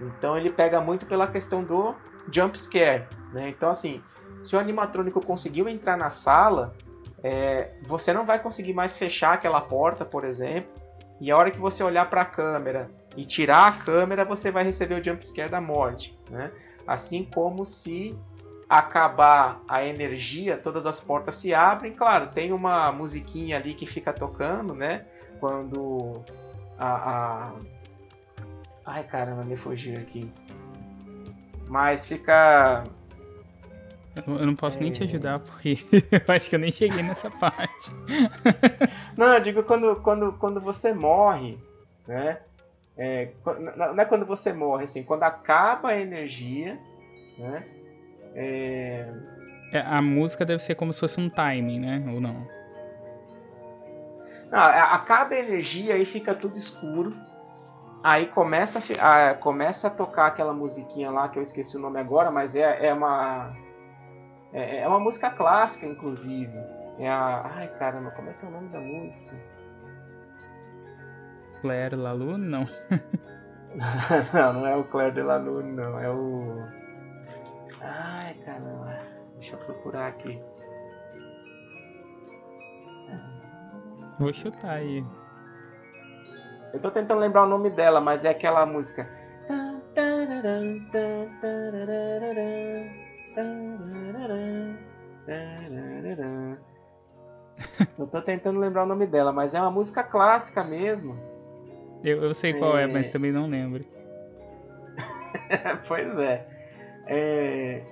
Então 0.00 0.36
ele 0.36 0.50
pega 0.50 0.80
muito 0.80 1.06
pela 1.06 1.26
questão 1.26 1.62
do 1.62 1.94
jump 2.30 2.58
scare, 2.58 3.06
né? 3.32 3.48
Então 3.48 3.68
assim, 3.68 4.02
se 4.42 4.54
o 4.54 4.58
animatrônico 4.58 5.24
conseguiu 5.24 5.68
entrar 5.68 5.96
na 5.96 6.10
sala, 6.10 6.74
é, 7.22 7.72
você 7.82 8.12
não 8.12 8.24
vai 8.24 8.38
conseguir 8.38 8.72
mais 8.72 8.96
fechar 8.96 9.34
aquela 9.34 9.60
porta, 9.60 10.04
por 10.04 10.24
exemplo. 10.24 10.70
E 11.20 11.30
a 11.30 11.36
hora 11.36 11.50
que 11.50 11.58
você 11.58 11.82
olhar 11.82 12.08
para 12.08 12.22
a 12.22 12.24
câmera 12.24 12.90
e 13.16 13.24
tirar 13.24 13.66
a 13.66 13.72
câmera, 13.72 14.24
você 14.24 14.50
vai 14.50 14.62
receber 14.62 15.00
o 15.00 15.04
jump 15.04 15.24
scare 15.24 15.50
da 15.50 15.60
morte, 15.60 16.16
né? 16.30 16.52
Assim 16.86 17.24
como 17.24 17.64
se 17.64 18.16
acabar 18.68 19.62
a 19.66 19.82
energia, 19.84 20.58
todas 20.58 20.86
as 20.86 21.00
portas 21.00 21.34
se 21.34 21.54
abrem. 21.54 21.92
Claro, 21.92 22.28
tem 22.28 22.52
uma 22.52 22.92
musiquinha 22.92 23.56
ali 23.56 23.74
que 23.74 23.86
fica 23.86 24.12
tocando, 24.12 24.74
né? 24.74 25.06
Quando 25.40 26.22
a, 26.78 26.88
a... 26.88 27.52
Ai 28.88 29.04
caramba, 29.04 29.44
me 29.44 29.56
fugiu 29.56 29.94
aqui. 29.98 30.32
Mas 31.68 32.04
fica 32.04 32.84
eu 34.26 34.46
não 34.46 34.54
posso 34.54 34.78
é... 34.78 34.82
nem 34.82 34.90
te 34.90 35.04
ajudar 35.04 35.38
porque 35.40 35.78
eu 36.10 36.34
acho 36.34 36.48
que 36.48 36.56
eu 36.56 36.58
nem 36.58 36.72
cheguei 36.72 37.02
nessa 37.02 37.30
parte. 37.30 37.90
não, 39.16 39.34
eu 39.34 39.40
digo 39.40 39.62
quando, 39.62 39.96
quando, 39.96 40.32
quando 40.32 40.60
você 40.60 40.92
morre, 40.92 41.58
né? 42.06 42.38
É, 42.96 43.30
não 43.76 44.00
é 44.00 44.04
quando 44.04 44.26
você 44.26 44.52
morre, 44.52 44.84
assim, 44.84 45.04
quando 45.04 45.22
acaba 45.22 45.90
a 45.90 46.00
energia, 46.00 46.76
né? 47.38 47.64
É... 48.34 49.08
É, 49.70 49.80
a 49.80 50.02
música 50.02 50.44
deve 50.44 50.62
ser 50.62 50.74
como 50.74 50.92
se 50.92 50.98
fosse 50.98 51.20
um 51.20 51.28
timing, 51.28 51.78
né? 51.78 52.04
Ou 52.12 52.20
não? 52.20 52.44
não 54.50 54.58
acaba 54.58 55.34
a 55.34 55.38
energia 55.38 55.96
e 55.98 56.04
fica 56.04 56.34
tudo 56.34 56.56
escuro. 56.56 57.14
Aí 58.02 58.26
começa 58.26 58.80
a, 59.00 59.34
começa 59.34 59.88
a 59.88 59.90
tocar 59.90 60.26
aquela 60.26 60.52
musiquinha 60.52 61.10
lá 61.10 61.28
que 61.28 61.38
eu 61.38 61.42
esqueci 61.42 61.76
o 61.76 61.80
nome 61.80 61.98
agora, 61.98 62.30
mas 62.30 62.54
é, 62.54 62.86
é 62.86 62.94
uma 62.94 63.50
é, 64.52 64.80
é 64.80 64.88
uma 64.88 65.00
música 65.00 65.30
clássica, 65.30 65.86
inclusive. 65.86 66.56
É 66.98 67.08
a. 67.08 67.42
Ai 67.44 67.68
caramba, 67.78 68.10
como 68.12 68.30
é 68.30 68.32
que 68.32 68.44
é 68.44 68.48
o 68.48 68.52
nome 68.52 68.68
da 68.68 68.80
música? 68.80 69.36
Claire 71.60 71.96
Lalune? 71.96 72.46
Não. 72.46 72.64
não, 74.32 74.52
não 74.52 74.66
é 74.66 74.76
o 74.76 74.84
Claire 74.84 75.14
de 75.14 75.22
Lalune, 75.22 75.72
não. 75.72 75.98
É 75.98 76.10
o. 76.10 76.64
Ai 77.80 78.34
caramba. 78.44 78.88
Deixa 79.36 79.54
eu 79.54 79.58
procurar 79.60 80.08
aqui. 80.08 80.40
Vou 84.18 84.32
chutar 84.32 84.72
aí. 84.72 85.04
Eu 86.72 86.80
tô 86.80 86.90
tentando 86.90 87.20
lembrar 87.20 87.44
o 87.44 87.48
nome 87.48 87.70
dela, 87.70 88.00
mas 88.00 88.24
é 88.24 88.30
aquela 88.30 88.66
música. 88.66 89.08
Eu 97.98 98.06
tô 98.06 98.20
tentando 98.22 98.60
lembrar 98.60 98.84
o 98.84 98.86
nome 98.86 99.06
dela, 99.06 99.32
mas 99.32 99.54
é 99.54 99.60
uma 99.60 99.70
música 99.70 100.02
clássica 100.02 100.62
mesmo. 100.62 101.16
Eu, 102.04 102.22
eu 102.22 102.34
sei 102.34 102.54
qual 102.54 102.78
é... 102.78 102.84
é, 102.84 102.86
mas 102.86 103.10
também 103.10 103.32
não 103.32 103.46
lembro. 103.46 103.84
pois 105.88 106.18
é. 106.18 106.46
é. 107.06 107.82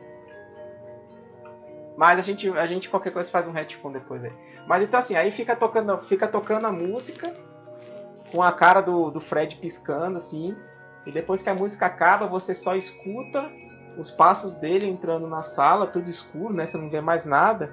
Mas 1.96 2.18
a 2.18 2.22
gente, 2.22 2.48
a 2.50 2.66
gente 2.66 2.88
qualquer 2.90 3.12
coisa 3.12 3.30
faz 3.30 3.48
um 3.48 3.52
retcon 3.52 3.90
depois 3.90 4.22
aí. 4.22 4.32
Mas 4.68 4.86
então 4.86 5.00
assim, 5.00 5.16
aí 5.16 5.30
fica 5.30 5.56
tocando, 5.56 5.96
fica 5.98 6.28
tocando 6.28 6.66
a 6.66 6.72
música 6.72 7.32
com 8.36 8.42
a 8.42 8.52
cara 8.52 8.82
do, 8.82 9.10
do 9.10 9.18
Fred 9.18 9.56
piscando 9.56 10.18
assim. 10.18 10.54
E 11.06 11.10
depois 11.10 11.40
que 11.40 11.48
a 11.48 11.54
música 11.54 11.86
acaba, 11.86 12.26
você 12.26 12.54
só 12.54 12.76
escuta 12.76 13.50
os 13.98 14.10
passos 14.10 14.52
dele 14.52 14.86
entrando 14.86 15.26
na 15.26 15.42
sala, 15.42 15.86
tudo 15.86 16.10
escuro, 16.10 16.52
né? 16.52 16.66
Você 16.66 16.76
não 16.76 16.90
vê 16.90 17.00
mais 17.00 17.24
nada. 17.24 17.72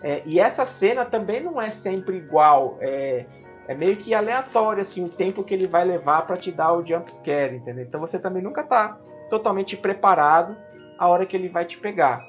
É, 0.00 0.22
e 0.24 0.38
essa 0.38 0.64
cena 0.64 1.04
também 1.04 1.42
não 1.42 1.60
é 1.60 1.68
sempre 1.68 2.16
igual. 2.16 2.78
É, 2.80 3.26
é 3.66 3.74
meio 3.74 3.96
que 3.96 4.14
aleatório, 4.14 4.82
assim, 4.82 5.04
o 5.04 5.08
tempo 5.08 5.42
que 5.42 5.52
ele 5.52 5.66
vai 5.66 5.84
levar 5.84 6.22
para 6.26 6.36
te 6.36 6.52
dar 6.52 6.72
o 6.74 6.86
jump 6.86 7.10
scare, 7.10 7.56
entendeu? 7.56 7.84
Então 7.84 8.00
você 8.00 8.16
também 8.16 8.42
nunca 8.42 8.62
tá 8.62 8.96
totalmente 9.28 9.76
preparado 9.76 10.56
a 10.96 11.08
hora 11.08 11.26
que 11.26 11.36
ele 11.36 11.48
vai 11.48 11.64
te 11.64 11.76
pegar. 11.78 12.24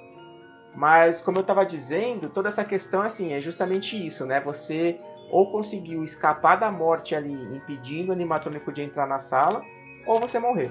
Mas, 0.73 1.21
como 1.21 1.37
eu 1.37 1.41
estava 1.41 1.63
dizendo, 1.63 2.29
toda 2.29 2.49
essa 2.49 2.65
questão, 2.65 3.01
assim, 3.01 3.33
é 3.33 3.39
justamente 3.39 3.95
isso, 3.95 4.25
né? 4.25 4.41
Você 4.41 4.99
ou 5.29 5.51
conseguiu 5.51 6.03
escapar 6.03 6.55
da 6.55 6.71
morte 6.71 7.15
ali, 7.15 7.33
impedindo 7.55 8.09
o 8.09 8.13
animatrônico 8.13 8.71
de 8.71 8.81
entrar 8.81 9.07
na 9.07 9.19
sala, 9.19 9.63
ou 10.05 10.19
você 10.19 10.39
morreu. 10.39 10.69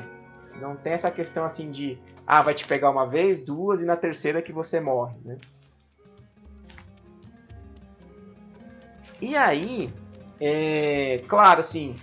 Não 0.60 0.76
tem 0.76 0.92
essa 0.92 1.10
questão, 1.10 1.44
assim, 1.44 1.70
de 1.70 1.98
ah, 2.26 2.40
vai 2.40 2.54
te 2.54 2.66
pegar 2.66 2.90
uma 2.90 3.06
vez, 3.06 3.40
duas 3.40 3.82
e 3.82 3.84
na 3.84 3.96
terceira 3.96 4.40
que 4.40 4.52
você 4.52 4.80
morre, 4.80 5.16
né? 5.24 5.38
E 9.20 9.36
aí, 9.36 9.92
é, 10.40 11.22
claro, 11.28 11.60
assim, 11.60 11.96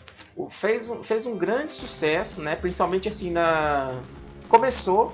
fez 0.49 0.89
um, 0.89 1.03
fez 1.03 1.25
um 1.25 1.37
grande 1.37 1.71
sucesso, 1.71 2.41
né? 2.41 2.55
Principalmente 2.55 3.07
assim 3.07 3.31
na 3.31 4.01
começou 4.47 5.13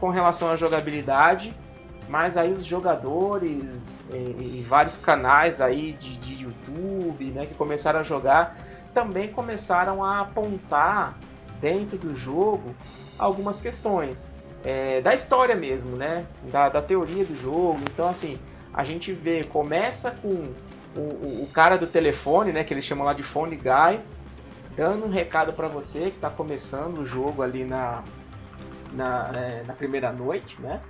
com 0.00 0.10
relação 0.10 0.50
à 0.50 0.56
jogabilidade, 0.56 1.56
mas 2.08 2.36
aí 2.36 2.52
os 2.52 2.64
jogadores 2.64 4.08
e, 4.10 4.58
e 4.58 4.64
vários 4.66 4.96
canais 4.96 5.60
aí 5.60 5.92
de, 5.92 6.16
de 6.18 6.44
YouTube, 6.44 7.24
né, 7.26 7.46
que 7.46 7.54
começaram 7.54 8.00
a 8.00 8.02
jogar, 8.02 8.56
também 8.94 9.28
começaram 9.28 10.04
a 10.04 10.20
apontar 10.20 11.18
dentro 11.60 11.98
do 11.98 12.14
jogo 12.14 12.74
algumas 13.18 13.60
questões 13.60 14.28
é, 14.64 15.00
da 15.00 15.14
história 15.14 15.54
mesmo, 15.54 15.96
né? 15.96 16.26
Da, 16.50 16.68
da, 16.68 16.82
teoria 16.82 17.24
do 17.24 17.36
jogo. 17.36 17.78
Então, 17.92 18.08
assim, 18.08 18.38
a 18.72 18.84
gente 18.84 19.12
vê, 19.12 19.44
começa 19.44 20.10
com 20.10 20.52
o, 20.96 21.00
o, 21.00 21.42
o, 21.44 21.48
cara 21.52 21.76
do 21.76 21.86
telefone, 21.86 22.52
né? 22.52 22.64
Que 22.64 22.74
eles 22.74 22.84
chamam 22.84 23.04
lá 23.04 23.12
de 23.12 23.22
phone 23.22 23.56
guy, 23.56 24.00
dando 24.76 25.06
um 25.06 25.10
recado 25.10 25.52
para 25.52 25.68
você 25.68 26.02
que 26.10 26.16
está 26.16 26.30
começando 26.30 26.98
o 26.98 27.06
jogo 27.06 27.42
ali 27.42 27.64
na, 27.64 28.02
na, 28.92 29.30
é, 29.34 29.62
na 29.64 29.74
primeira 29.74 30.12
noite, 30.12 30.60
né? 30.60 30.80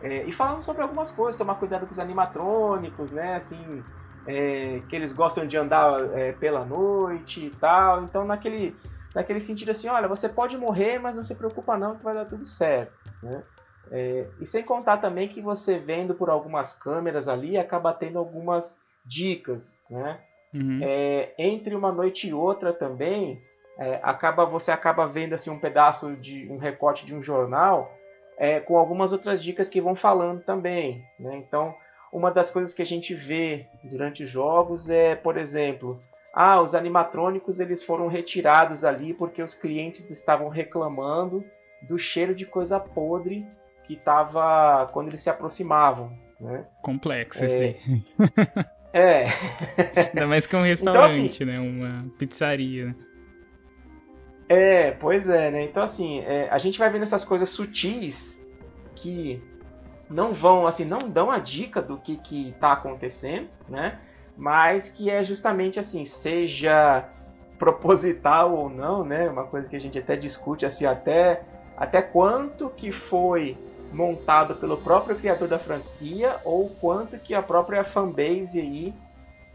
É, 0.00 0.24
e 0.24 0.32
falando 0.32 0.60
sobre 0.62 0.82
algumas 0.82 1.10
coisas, 1.10 1.36
tomar 1.36 1.54
cuidado 1.54 1.86
com 1.86 1.92
os 1.92 1.98
animatrônicos, 1.98 3.10
né? 3.10 3.34
Assim, 3.34 3.84
é, 4.26 4.80
que 4.88 4.94
eles 4.94 5.12
gostam 5.12 5.46
de 5.46 5.56
andar 5.56 6.16
é, 6.16 6.32
pela 6.32 6.64
noite 6.64 7.46
e 7.46 7.50
tal. 7.50 8.04
Então, 8.04 8.24
naquele 8.24 8.78
naquele 9.14 9.40
sentido 9.40 9.70
assim, 9.70 9.88
olha, 9.88 10.06
você 10.06 10.28
pode 10.28 10.58
morrer, 10.58 10.98
mas 10.98 11.16
não 11.16 11.22
se 11.22 11.34
preocupa 11.34 11.78
não 11.78 11.96
que 11.96 12.04
vai 12.04 12.12
dar 12.12 12.26
tudo 12.26 12.44
certo, 12.44 12.92
né? 13.22 13.42
É, 13.90 14.28
e 14.38 14.44
sem 14.44 14.62
contar 14.62 14.98
também 14.98 15.26
que 15.26 15.40
você 15.40 15.78
vendo 15.78 16.14
por 16.14 16.28
algumas 16.28 16.74
câmeras 16.74 17.26
ali 17.26 17.56
acaba 17.56 17.94
tendo 17.94 18.18
algumas 18.18 18.78
dicas, 19.04 19.78
né? 19.88 20.20
Uhum. 20.52 20.80
É, 20.82 21.32
entre 21.38 21.74
uma 21.74 21.90
noite 21.90 22.28
e 22.28 22.34
outra 22.34 22.74
também 22.74 23.42
é, 23.78 24.00
acaba 24.02 24.44
você 24.44 24.70
acaba 24.70 25.06
vendo 25.06 25.34
assim 25.34 25.50
um 25.50 25.58
pedaço 25.58 26.14
de 26.16 26.46
um 26.50 26.58
recorte 26.58 27.06
de 27.06 27.14
um 27.14 27.22
jornal 27.22 27.95
é, 28.38 28.60
com 28.60 28.76
algumas 28.76 29.12
outras 29.12 29.42
dicas 29.42 29.68
que 29.68 29.80
vão 29.80 29.94
falando 29.94 30.42
também, 30.42 31.04
né? 31.18 31.36
Então 31.36 31.74
uma 32.12 32.30
das 32.30 32.50
coisas 32.50 32.72
que 32.72 32.82
a 32.82 32.86
gente 32.86 33.14
vê 33.14 33.66
durante 33.84 34.22
os 34.24 34.30
jogos 34.30 34.88
é, 34.88 35.14
por 35.14 35.36
exemplo, 35.36 36.00
ah, 36.32 36.60
os 36.60 36.74
animatrônicos 36.74 37.60
eles 37.60 37.82
foram 37.82 38.08
retirados 38.08 38.84
ali 38.84 39.12
porque 39.14 39.42
os 39.42 39.54
clientes 39.54 40.10
estavam 40.10 40.48
reclamando 40.48 41.44
do 41.82 41.98
cheiro 41.98 42.34
de 42.34 42.46
coisa 42.46 42.78
podre 42.78 43.46
que 43.84 43.94
estava 43.94 44.86
quando 44.92 45.08
eles 45.08 45.20
se 45.20 45.30
aproximavam. 45.30 46.12
Né? 46.40 46.66
Complexo 46.82 47.44
é... 47.44 47.46
esse 47.46 47.58
aí. 47.58 47.76
É. 48.92 49.26
Ainda 50.14 50.26
mais 50.26 50.46
que 50.46 50.56
é 50.56 50.58
um 50.58 50.62
restaurante, 50.62 51.12
então, 51.12 51.26
assim, 51.26 51.44
né? 51.44 51.60
Uma 51.60 52.10
pizzaria. 52.18 52.96
É, 54.48 54.92
pois 54.92 55.28
é, 55.28 55.50
né? 55.50 55.64
Então, 55.64 55.82
assim, 55.82 56.20
é, 56.20 56.48
a 56.50 56.58
gente 56.58 56.78
vai 56.78 56.88
vendo 56.88 57.02
essas 57.02 57.24
coisas 57.24 57.48
sutis 57.48 58.40
que 58.94 59.42
não 60.08 60.32
vão, 60.32 60.66
assim, 60.66 60.84
não 60.84 60.98
dão 60.98 61.30
a 61.30 61.38
dica 61.38 61.82
do 61.82 61.98
que, 61.98 62.16
que 62.16 62.54
tá 62.60 62.72
acontecendo, 62.72 63.48
né? 63.68 63.98
mas 64.36 64.88
que 64.88 65.08
é 65.08 65.24
justamente 65.24 65.80
assim, 65.80 66.04
seja 66.04 67.08
proposital 67.58 68.54
ou 68.54 68.68
não, 68.68 69.02
né? 69.04 69.28
Uma 69.28 69.44
coisa 69.44 69.68
que 69.68 69.74
a 69.74 69.80
gente 69.80 69.98
até 69.98 70.14
discute 70.14 70.66
assim, 70.66 70.84
até 70.84 71.42
até 71.76 72.02
quanto 72.02 72.68
que 72.70 72.92
foi 72.92 73.56
montado 73.92 74.54
pelo 74.56 74.76
próprio 74.76 75.16
criador 75.16 75.48
da 75.48 75.58
franquia 75.58 76.36
ou 76.44 76.68
quanto 76.68 77.18
que 77.18 77.34
a 77.34 77.42
própria 77.42 77.84
fanbase 77.84 78.60
aí 78.60 78.94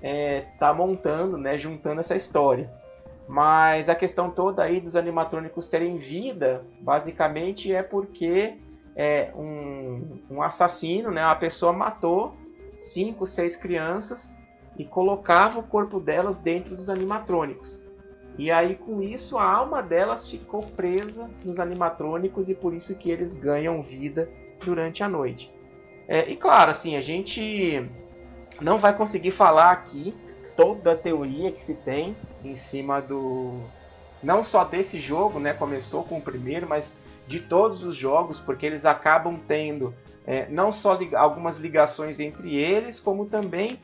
é, 0.02 0.46
tá 0.58 0.74
montando, 0.74 1.38
né, 1.38 1.58
juntando 1.58 2.02
essa 2.02 2.16
história. 2.16 2.72
Mas 3.28 3.88
a 3.88 3.96
questão 3.96 4.30
toda 4.30 4.64
aí 4.64 4.80
dos 4.82 4.96
animatrônicos 4.96 5.68
terem 5.68 5.98
vida, 5.98 6.66
basicamente 6.82 7.74
é 7.74 7.82
porque 7.82 8.56
é, 8.96 9.32
um, 9.36 10.20
um 10.30 10.42
assassino, 10.42 11.12
né, 11.12 11.24
uma 11.24 11.36
pessoa 11.36 11.72
matou 11.72 12.36
cinco, 12.78 13.26
seis 13.26 13.56
crianças 13.56 14.38
e 14.78 14.84
colocava 14.84 15.60
o 15.60 15.64
corpo 15.64 16.00
delas 16.00 16.38
dentro 16.38 16.76
dos 16.76 16.90
animatrônicos. 16.90 17.82
E 18.38 18.50
aí 18.50 18.76
com 18.76 19.02
isso 19.02 19.38
a 19.38 19.44
alma 19.44 19.82
delas 19.84 20.28
ficou 20.28 20.62
presa 20.62 21.30
nos 21.46 21.60
animatrônicos 21.60 22.50
e 22.50 22.56
por 22.56 22.74
isso 22.74 22.96
que 22.96 23.12
eles 23.12 23.36
ganham 23.36 23.82
vida 23.82 24.30
durante 24.64 25.04
a 25.04 25.10
noite. 25.10 25.54
É, 26.08 26.30
e 26.30 26.36
claro, 26.36 26.72
assim, 26.72 26.96
a 26.96 27.02
gente 27.02 27.88
não 28.60 28.78
vai 28.78 28.96
conseguir 28.96 29.32
falar 29.32 29.72
aqui 29.72 30.16
toda 30.56 30.94
a 30.94 30.96
teoria 30.96 31.52
que 31.52 31.62
se 31.62 31.76
tem 31.76 32.16
em 32.44 32.56
cima 32.56 33.02
do 33.02 33.60
não 34.22 34.44
só 34.44 34.64
desse 34.64 35.00
jogo, 35.00 35.40
né? 35.40 35.54
Começou 35.54 36.04
com 36.04 36.18
o 36.18 36.22
primeiro, 36.22 36.68
mas 36.68 36.96
de 37.28 37.40
todos 37.40 37.84
os 37.84 37.96
jogos, 37.96 38.40
porque 38.40 38.66
eles 38.66 38.86
acabam 38.86 39.40
tendo 39.48 39.94
é, 40.26 40.48
não 40.50 40.72
só 40.72 40.94
li 40.94 41.16
algumas 41.16 41.58
ligações 41.58 42.20
entre 42.20 42.56
eles, 42.56 43.00
como 43.00 43.26
também 43.26 43.80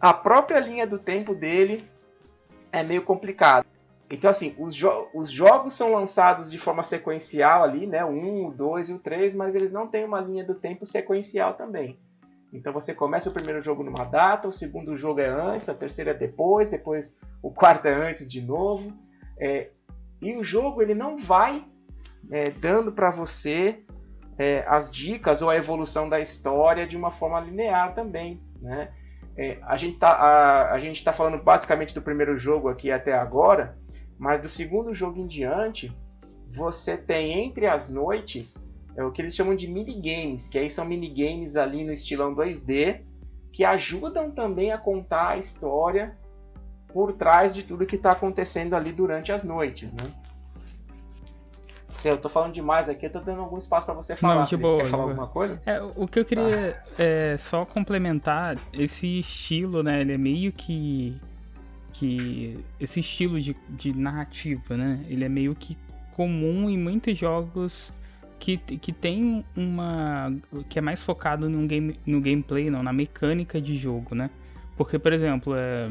a 0.00 0.12
própria 0.12 0.58
linha 0.58 0.86
do 0.86 0.98
tempo 0.98 1.34
dele 1.34 1.84
é 2.72 2.82
meio 2.82 3.02
complicado. 3.02 3.66
Então, 4.10 4.28
assim, 4.28 4.54
os, 4.58 4.74
jo 4.74 5.08
os, 5.14 5.30
jogos 5.30 5.72
são 5.72 5.92
lançados 5.92 6.50
de 6.50 6.58
forma 6.58 6.82
sequencial 6.82 7.62
ali, 7.62 7.86
né? 7.86 8.04
O 8.04 8.08
1, 8.08 8.46
o 8.48 8.50
2 8.52 8.88
e 8.88 8.92
o 8.94 8.98
3, 8.98 9.36
mas 9.36 9.54
eles 9.54 9.70
não 9.70 9.86
têm 9.86 10.04
uma 10.04 10.20
linha 10.20 10.44
do 10.44 10.54
tempo 10.54 10.84
sequencial 10.84 11.54
também. 11.54 11.96
Então 12.52 12.72
você 12.72 12.92
começa 12.94 13.30
o 13.30 13.32
primeiro 13.32 13.62
jogo 13.62 13.82
numa 13.82 14.04
data, 14.04 14.48
o 14.48 14.52
segundo 14.52 14.96
jogo 14.96 15.20
é 15.20 15.28
antes, 15.28 15.68
a 15.68 15.74
terceira 15.74 16.10
é 16.10 16.14
depois, 16.14 16.68
depois 16.68 17.16
o 17.42 17.50
quarto 17.52 17.86
é 17.86 17.92
antes 17.92 18.26
de 18.26 18.40
novo. 18.40 18.92
É, 19.38 19.70
e 20.20 20.36
o 20.36 20.44
jogo 20.44 20.82
ele 20.82 20.94
não 20.94 21.16
vai 21.16 21.64
é, 22.30 22.50
dando 22.50 22.92
para 22.92 23.10
você 23.10 23.82
é, 24.36 24.64
as 24.66 24.90
dicas 24.90 25.42
ou 25.42 25.50
a 25.50 25.56
evolução 25.56 26.08
da 26.08 26.20
história 26.20 26.86
de 26.86 26.96
uma 26.96 27.10
forma 27.10 27.40
linear 27.40 27.94
também, 27.94 28.42
né? 28.60 28.90
É, 29.36 29.58
a 29.62 29.76
gente 29.76 29.98
tá, 29.98 30.10
a, 30.10 30.72
a 30.72 30.78
gente 30.78 30.96
está 30.96 31.12
falando 31.12 31.42
basicamente 31.42 31.94
do 31.94 32.02
primeiro 32.02 32.36
jogo 32.36 32.68
aqui 32.68 32.90
até 32.90 33.14
agora, 33.14 33.78
mas 34.18 34.40
do 34.40 34.48
segundo 34.48 34.92
jogo 34.92 35.18
em 35.18 35.26
diante, 35.26 35.90
você 36.52 36.96
tem 36.96 37.44
entre 37.44 37.66
as 37.66 37.88
noites 37.88 38.54
é 38.96 39.04
o 39.04 39.10
que 39.10 39.22
eles 39.22 39.34
chamam 39.34 39.54
de 39.54 39.68
minigames, 39.68 40.48
que 40.48 40.58
aí 40.58 40.68
são 40.68 40.84
minigames 40.84 41.56
ali 41.56 41.84
no 41.84 41.92
estilão 41.92 42.34
2D, 42.34 43.00
que 43.52 43.64
ajudam 43.64 44.30
também 44.30 44.72
a 44.72 44.78
contar 44.78 45.30
a 45.30 45.38
história 45.38 46.16
por 46.92 47.12
trás 47.12 47.54
de 47.54 47.62
tudo 47.62 47.86
que 47.86 47.96
está 47.96 48.12
acontecendo 48.12 48.74
ali 48.74 48.92
durante 48.92 49.32
as 49.32 49.44
noites, 49.44 49.92
né? 49.92 50.04
Se 51.90 52.08
eu 52.08 52.16
tô 52.16 52.30
falando 52.30 52.54
demais 52.54 52.88
aqui, 52.88 53.04
eu 53.04 53.12
tô 53.12 53.20
dando 53.20 53.42
algum 53.42 53.58
espaço 53.58 53.84
para 53.84 53.94
você 53.94 54.16
falar. 54.16 54.36
Não, 54.36 54.44
de 54.44 54.56
boa, 54.56 54.78
Quer 54.78 54.86
falar 54.86 55.02
boa. 55.02 55.12
alguma 55.12 55.26
coisa? 55.28 55.60
É, 55.66 55.82
o 55.82 56.08
que 56.08 56.18
eu 56.18 56.24
queria 56.24 56.82
ah. 56.98 57.02
é 57.02 57.36
só 57.36 57.66
complementar, 57.66 58.56
esse 58.72 59.18
estilo, 59.18 59.82
né, 59.82 60.00
ele 60.00 60.14
é 60.14 60.18
meio 60.18 60.52
que 60.52 61.20
que 61.92 62.64
esse 62.78 63.00
estilo 63.00 63.38
de, 63.38 63.54
de 63.68 63.92
narrativa, 63.92 64.76
né, 64.76 65.04
ele 65.08 65.24
é 65.24 65.28
meio 65.28 65.54
que 65.54 65.76
comum 66.12 66.70
em 66.70 66.78
muitos 66.78 67.18
jogos 67.18 67.92
que, 68.40 68.56
que 68.56 68.92
tem 68.92 69.44
uma. 69.54 70.34
que 70.68 70.78
é 70.78 70.82
mais 70.82 71.02
focado 71.02 71.48
no, 71.48 71.66
game, 71.66 72.00
no 72.06 72.20
gameplay, 72.20 72.70
não, 72.70 72.82
na 72.82 72.92
mecânica 72.92 73.60
de 73.60 73.76
jogo, 73.76 74.14
né? 74.14 74.30
Porque, 74.76 74.98
por 74.98 75.12
exemplo, 75.12 75.54
é, 75.54 75.90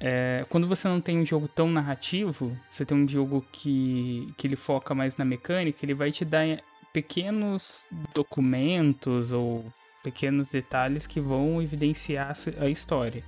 é, 0.00 0.44
quando 0.50 0.66
você 0.66 0.88
não 0.88 1.00
tem 1.00 1.18
um 1.18 1.24
jogo 1.24 1.46
tão 1.46 1.70
narrativo, 1.70 2.58
você 2.68 2.84
tem 2.84 2.96
um 2.96 3.08
jogo 3.08 3.46
que, 3.52 4.34
que 4.36 4.48
ele 4.48 4.56
foca 4.56 4.94
mais 4.94 5.16
na 5.16 5.24
mecânica, 5.24 5.78
ele 5.84 5.94
vai 5.94 6.10
te 6.10 6.24
dar 6.24 6.44
pequenos 6.92 7.86
documentos 8.12 9.30
ou 9.30 9.64
pequenos 10.02 10.50
detalhes 10.50 11.06
que 11.06 11.20
vão 11.20 11.62
evidenciar 11.62 12.34
a 12.60 12.68
história. 12.68 13.22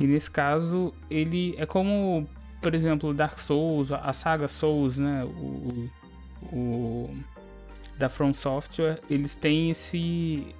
E 0.00 0.04
nesse 0.04 0.30
caso, 0.30 0.94
ele 1.10 1.54
é 1.58 1.66
como, 1.66 2.26
por 2.62 2.74
exemplo, 2.74 3.12
Dark 3.12 3.38
Souls, 3.38 3.92
a 3.92 4.12
saga 4.14 4.48
Souls, 4.48 4.96
né? 4.96 5.22
O, 5.24 5.90
o 6.52 7.14
da 7.98 8.08
From 8.08 8.32
Software, 8.32 9.00
eles 9.10 9.34
têm 9.34 9.70
esse 9.70 10.54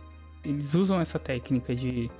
eles 0.44 0.74
usam 0.74 1.00
essa 1.00 1.18
técnica 1.18 1.74
de 1.74 2.10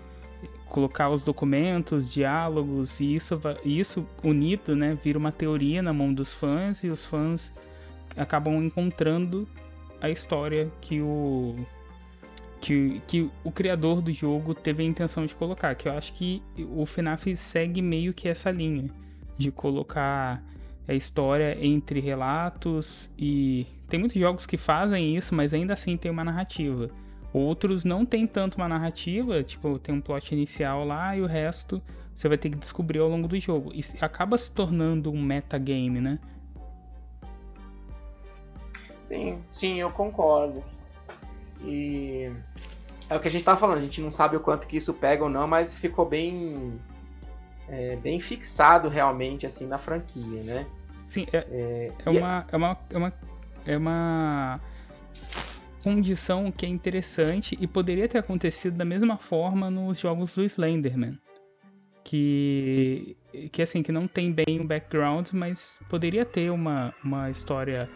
colocar 0.66 1.10
os 1.10 1.24
documentos, 1.24 2.10
diálogos 2.10 3.00
e 3.00 3.14
isso 3.14 3.40
isso 3.64 4.06
unido, 4.22 4.74
né, 4.76 4.96
vira 5.02 5.18
uma 5.18 5.32
teoria 5.32 5.82
na 5.82 5.92
mão 5.92 6.12
dos 6.12 6.32
fãs 6.32 6.82
e 6.84 6.88
os 6.88 7.04
fãs 7.04 7.52
acabam 8.16 8.62
encontrando 8.62 9.48
a 10.00 10.08
história 10.08 10.70
que 10.80 11.00
o 11.00 11.56
que, 12.60 13.00
que 13.06 13.30
o 13.42 13.50
criador 13.50 14.02
do 14.02 14.12
jogo 14.12 14.54
teve 14.54 14.82
a 14.82 14.86
intenção 14.86 15.24
de 15.24 15.34
colocar, 15.34 15.74
que 15.74 15.88
eu 15.88 15.92
acho 15.92 16.12
que 16.12 16.42
o 16.58 16.84
FNAF 16.84 17.34
segue 17.36 17.80
meio 17.80 18.12
que 18.12 18.28
essa 18.28 18.50
linha 18.50 18.90
de 19.38 19.50
colocar 19.50 20.42
a 20.90 20.94
história 20.94 21.56
entre 21.64 22.00
relatos 22.00 23.08
e 23.16 23.64
tem 23.88 24.00
muitos 24.00 24.20
jogos 24.20 24.44
que 24.44 24.56
fazem 24.56 25.16
isso, 25.16 25.32
mas 25.32 25.54
ainda 25.54 25.72
assim 25.72 25.96
tem 25.96 26.10
uma 26.10 26.24
narrativa. 26.24 26.88
Outros 27.32 27.84
não 27.84 28.04
tem 28.04 28.26
tanto 28.26 28.56
uma 28.56 28.68
narrativa, 28.68 29.40
tipo, 29.44 29.78
tem 29.78 29.94
um 29.94 30.00
plot 30.00 30.34
inicial 30.34 30.84
lá 30.84 31.16
e 31.16 31.20
o 31.20 31.26
resto 31.26 31.80
você 32.12 32.28
vai 32.28 32.36
ter 32.36 32.50
que 32.50 32.56
descobrir 32.56 32.98
ao 32.98 33.08
longo 33.08 33.28
do 33.28 33.38
jogo. 33.38 33.72
E 33.72 33.80
acaba 34.00 34.36
se 34.36 34.50
tornando 34.50 35.12
um 35.12 35.22
metagame, 35.22 36.00
né? 36.00 36.18
Sim, 39.00 39.38
sim, 39.48 39.80
eu 39.80 39.90
concordo. 39.90 40.64
E 41.62 42.32
é 43.08 43.14
o 43.14 43.20
que 43.20 43.28
a 43.28 43.30
gente 43.30 43.44
tá 43.44 43.56
falando, 43.56 43.78
a 43.78 43.82
gente 43.82 44.00
não 44.00 44.10
sabe 44.10 44.36
o 44.36 44.40
quanto 44.40 44.66
que 44.66 44.76
isso 44.76 44.92
pega 44.92 45.22
ou 45.22 45.30
não, 45.30 45.46
mas 45.46 45.72
ficou 45.72 46.04
bem 46.04 46.80
é, 47.68 47.94
bem 47.94 48.18
fixado 48.18 48.88
realmente 48.88 49.46
assim 49.46 49.68
na 49.68 49.78
franquia, 49.78 50.42
né? 50.42 50.66
Sim, 51.10 51.26
é, 51.32 51.38
é, 51.38 51.92
é, 52.06 52.08
uma, 52.08 52.46
é, 52.52 52.56
uma, 52.56 52.78
é, 52.88 52.96
uma, 52.96 53.12
é 53.66 53.76
uma 53.76 54.60
condição 55.82 56.52
que 56.52 56.64
é 56.64 56.68
interessante 56.68 57.58
e 57.60 57.66
poderia 57.66 58.06
ter 58.06 58.18
acontecido 58.18 58.76
da 58.76 58.84
mesma 58.84 59.18
forma 59.18 59.68
nos 59.68 59.98
jogos 59.98 60.36
do 60.36 60.44
Slenderman. 60.44 61.18
Que, 62.04 63.16
que 63.50 63.60
assim, 63.60 63.82
que 63.82 63.90
não 63.90 64.06
tem 64.06 64.30
bem 64.30 64.60
o 64.60 64.64
background, 64.64 65.30
mas 65.32 65.80
poderia 65.88 66.24
ter 66.24 66.48
uma, 66.48 66.94
uma 67.02 67.28
história 67.28 67.90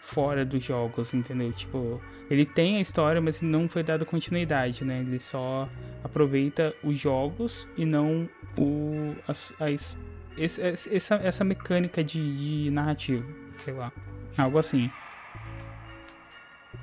fora 0.00 0.42
dos 0.42 0.64
jogos, 0.64 1.12
entendeu? 1.12 1.52
Tipo, 1.52 2.00
ele 2.30 2.46
tem 2.46 2.78
a 2.78 2.80
história, 2.80 3.20
mas 3.20 3.42
não 3.42 3.68
foi 3.68 3.82
dado 3.82 4.06
continuidade, 4.06 4.86
né? 4.86 5.00
Ele 5.00 5.20
só 5.20 5.68
aproveita 6.02 6.74
os 6.82 6.98
jogos 6.98 7.68
e 7.76 7.84
não 7.84 8.26
o, 8.56 9.14
as, 9.28 9.52
as 9.60 9.98
esse, 10.36 10.60
essa, 10.62 11.14
essa 11.16 11.44
mecânica 11.44 12.02
de, 12.02 12.64
de 12.64 12.70
narrativa, 12.70 13.24
sei 13.58 13.74
lá. 13.74 13.92
Algo 14.36 14.58
assim. 14.58 14.90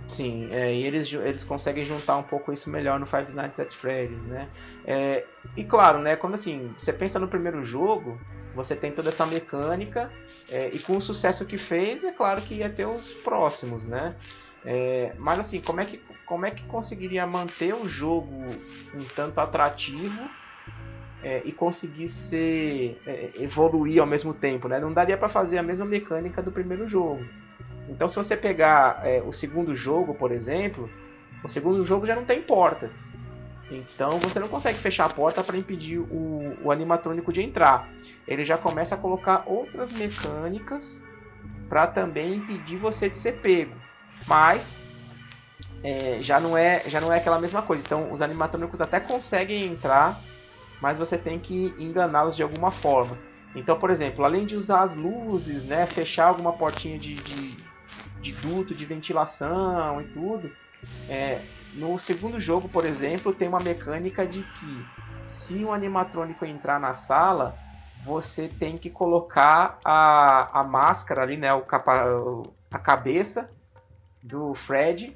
Sim, 0.07 0.49
é, 0.51 0.73
e 0.73 0.83
eles, 0.83 1.11
eles 1.13 1.43
conseguem 1.43 1.85
juntar 1.85 2.17
um 2.17 2.23
pouco 2.23 2.51
isso 2.51 2.69
melhor 2.69 2.99
no 2.99 3.05
Five 3.05 3.33
Nights 3.33 3.59
at 3.59 3.73
Freddy's, 3.73 4.23
né? 4.25 4.49
É, 4.85 5.25
e 5.55 5.63
claro, 5.63 5.99
né, 5.99 6.15
quando 6.15 6.33
assim, 6.33 6.73
você 6.77 6.91
pensa 6.91 7.19
no 7.19 7.27
primeiro 7.27 7.63
jogo, 7.63 8.19
você 8.53 8.75
tem 8.75 8.91
toda 8.91 9.09
essa 9.09 9.25
mecânica, 9.25 10.11
é, 10.49 10.69
e 10.69 10.79
com 10.79 10.97
o 10.97 11.01
sucesso 11.01 11.45
que 11.45 11.57
fez, 11.57 12.03
é 12.03 12.11
claro 12.11 12.41
que 12.41 12.55
ia 12.55 12.69
ter 12.69 12.85
os 12.85 13.13
próximos, 13.13 13.85
né? 13.85 14.15
É, 14.65 15.13
mas 15.17 15.39
assim, 15.39 15.59
como 15.59 15.81
é, 15.81 15.85
que, 15.85 15.97
como 16.25 16.45
é 16.45 16.51
que 16.51 16.63
conseguiria 16.65 17.25
manter 17.25 17.73
o 17.73 17.87
jogo 17.87 18.45
um 18.93 18.99
tanto 19.15 19.39
atrativo 19.39 20.29
é, 21.23 21.41
e 21.45 21.51
conseguir 21.51 22.07
ser 22.07 22.99
é, 23.05 23.31
evoluir 23.39 24.01
ao 24.01 24.07
mesmo 24.07 24.33
tempo, 24.33 24.67
né? 24.67 24.79
Não 24.79 24.91
daria 24.91 25.17
para 25.17 25.29
fazer 25.29 25.57
a 25.57 25.63
mesma 25.63 25.85
mecânica 25.85 26.41
do 26.41 26.51
primeiro 26.51 26.87
jogo. 26.87 27.23
Então, 27.87 28.07
se 28.07 28.15
você 28.15 28.35
pegar 28.35 29.01
é, 29.03 29.21
o 29.21 29.31
segundo 29.31 29.75
jogo, 29.75 30.13
por 30.13 30.31
exemplo, 30.31 30.89
o 31.43 31.49
segundo 31.49 31.83
jogo 31.83 32.05
já 32.05 32.15
não 32.15 32.25
tem 32.25 32.41
porta. 32.41 32.89
Então, 33.69 34.19
você 34.19 34.39
não 34.39 34.47
consegue 34.47 34.77
fechar 34.77 35.05
a 35.05 35.09
porta 35.09 35.43
para 35.43 35.57
impedir 35.57 35.99
o, 35.99 36.57
o 36.61 36.71
animatrônico 36.71 37.31
de 37.31 37.41
entrar. 37.41 37.87
Ele 38.27 38.43
já 38.43 38.57
começa 38.57 38.95
a 38.95 38.97
colocar 38.97 39.43
outras 39.45 39.91
mecânicas 39.91 41.05
para 41.69 41.87
também 41.87 42.35
impedir 42.35 42.77
você 42.77 43.09
de 43.09 43.15
ser 43.15 43.39
pego. 43.39 43.75
Mas 44.27 44.79
é, 45.83 46.17
já 46.21 46.39
não 46.39 46.57
é 46.57 46.83
já 46.87 46.99
não 46.99 47.13
é 47.13 47.17
aquela 47.17 47.39
mesma 47.39 47.61
coisa. 47.61 47.81
Então, 47.85 48.11
os 48.11 48.21
animatrônicos 48.21 48.81
até 48.81 48.99
conseguem 48.99 49.65
entrar 49.65 50.19
mas 50.81 50.97
você 50.97 51.17
tem 51.17 51.39
que 51.39 51.73
enganá-los 51.77 52.35
de 52.35 52.43
alguma 52.43 52.71
forma. 52.71 53.17
Então, 53.55 53.77
por 53.77 53.89
exemplo, 53.89 54.25
além 54.25 54.45
de 54.45 54.55
usar 54.55 54.81
as 54.81 54.95
luzes, 54.95 55.65
né, 55.65 55.85
fechar 55.85 56.27
alguma 56.27 56.53
portinha 56.53 56.97
de, 56.97 57.15
de, 57.15 57.57
de 58.21 58.31
duto 58.33 58.73
de 58.73 58.85
ventilação 58.85 60.01
e 60.01 60.05
tudo, 60.05 60.51
é, 61.09 61.41
no 61.75 61.97
segundo 61.99 62.39
jogo, 62.39 62.67
por 62.67 62.85
exemplo, 62.85 63.33
tem 63.33 63.47
uma 63.47 63.59
mecânica 63.59 64.25
de 64.25 64.43
que 64.43 64.85
se 65.23 65.63
um 65.63 65.71
animatrônico 65.71 66.45
entrar 66.45 66.79
na 66.79 66.93
sala, 66.93 67.57
você 68.03 68.47
tem 68.47 68.77
que 68.77 68.89
colocar 68.89 69.79
a, 69.85 70.61
a 70.61 70.63
máscara 70.63 71.21
ali, 71.21 71.37
né, 71.37 71.53
o 71.53 71.61
capa, 71.61 72.03
a 72.71 72.79
cabeça 72.79 73.51
do 74.23 74.55
Fred 74.55 75.15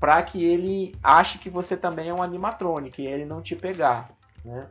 para 0.00 0.20
que 0.22 0.44
ele 0.44 0.96
ache 1.00 1.38
que 1.38 1.48
você 1.48 1.76
também 1.76 2.08
é 2.08 2.14
um 2.14 2.22
animatrônico 2.22 3.00
e 3.00 3.06
ele 3.06 3.24
não 3.24 3.40
te 3.40 3.54
pegar, 3.54 4.10
né? 4.44 4.68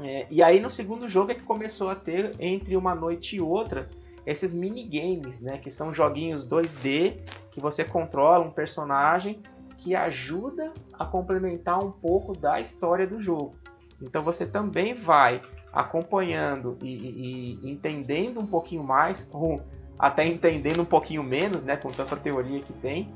É, 0.00 0.26
e 0.30 0.42
aí 0.42 0.58
no 0.58 0.70
segundo 0.70 1.06
jogo 1.06 1.32
é 1.32 1.34
que 1.34 1.42
começou 1.42 1.90
a 1.90 1.94
ter 1.94 2.34
entre 2.40 2.76
uma 2.76 2.94
noite 2.94 3.36
e 3.36 3.40
outra 3.40 3.88
esses 4.24 4.54
minigames, 4.54 5.40
né? 5.40 5.58
Que 5.58 5.70
são 5.70 5.92
joguinhos 5.92 6.48
2D 6.48 7.18
que 7.50 7.60
você 7.60 7.84
controla 7.84 8.44
um 8.44 8.50
personagem 8.50 9.40
que 9.76 9.94
ajuda 9.94 10.72
a 10.92 11.04
complementar 11.04 11.84
um 11.84 11.90
pouco 11.90 12.36
da 12.36 12.60
história 12.60 13.06
do 13.06 13.20
jogo. 13.20 13.56
Então 14.00 14.22
você 14.22 14.46
também 14.46 14.94
vai 14.94 15.42
acompanhando 15.72 16.78
e, 16.80 17.58
e, 17.62 17.70
entendendo 17.70 18.40
um 18.40 18.46
pouquinho 18.46 18.84
mais, 18.84 19.28
ou 19.32 19.60
até 19.98 20.26
entendendo 20.26 20.82
um 20.82 20.86
pouquinho 20.86 21.22
menos, 21.22 21.64
né? 21.64 21.76
Com 21.76 21.90
tanta 21.90 22.16
teoria 22.16 22.60
que 22.60 22.72
tem, 22.72 23.12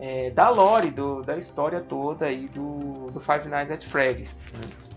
é, 0.00 0.30
da 0.30 0.48
lore, 0.48 0.90
do, 0.90 1.22
da 1.22 1.36
história 1.36 1.80
toda 1.80 2.26
aí 2.26 2.48
do, 2.48 3.10
do 3.10 3.20
Five 3.20 3.48
Nights 3.48 3.72
at 3.72 3.84
Freddy's. 3.84 4.36
Né? 4.54 4.87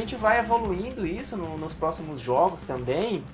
Gente 0.00 0.16
vai 0.16 0.38
evoluindo 0.38 1.06
isso 1.06 1.36
no, 1.36 1.56
nos 1.56 1.74
próximos 1.74 2.20
jogos 2.20 2.62
também, 2.62 3.24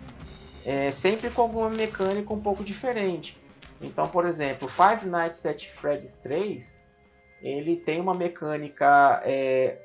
é, 0.65 0.91
sempre 0.91 1.31
com 1.31 1.43
alguma 1.43 1.71
mecânica 1.71 2.33
um 2.33 2.41
pouco 2.41 2.63
diferente. 2.63 3.37
Então, 3.81 4.07
por 4.07 4.27
exemplo, 4.27 4.69
Five 4.69 5.09
Nights 5.09 5.45
at 5.45 5.67
Freddy's 5.67 6.15
3, 6.17 6.81
ele 7.43 7.77
tem 7.77 8.01
uma 8.01 8.15
mecânica 8.15 9.21
é, 9.25 9.79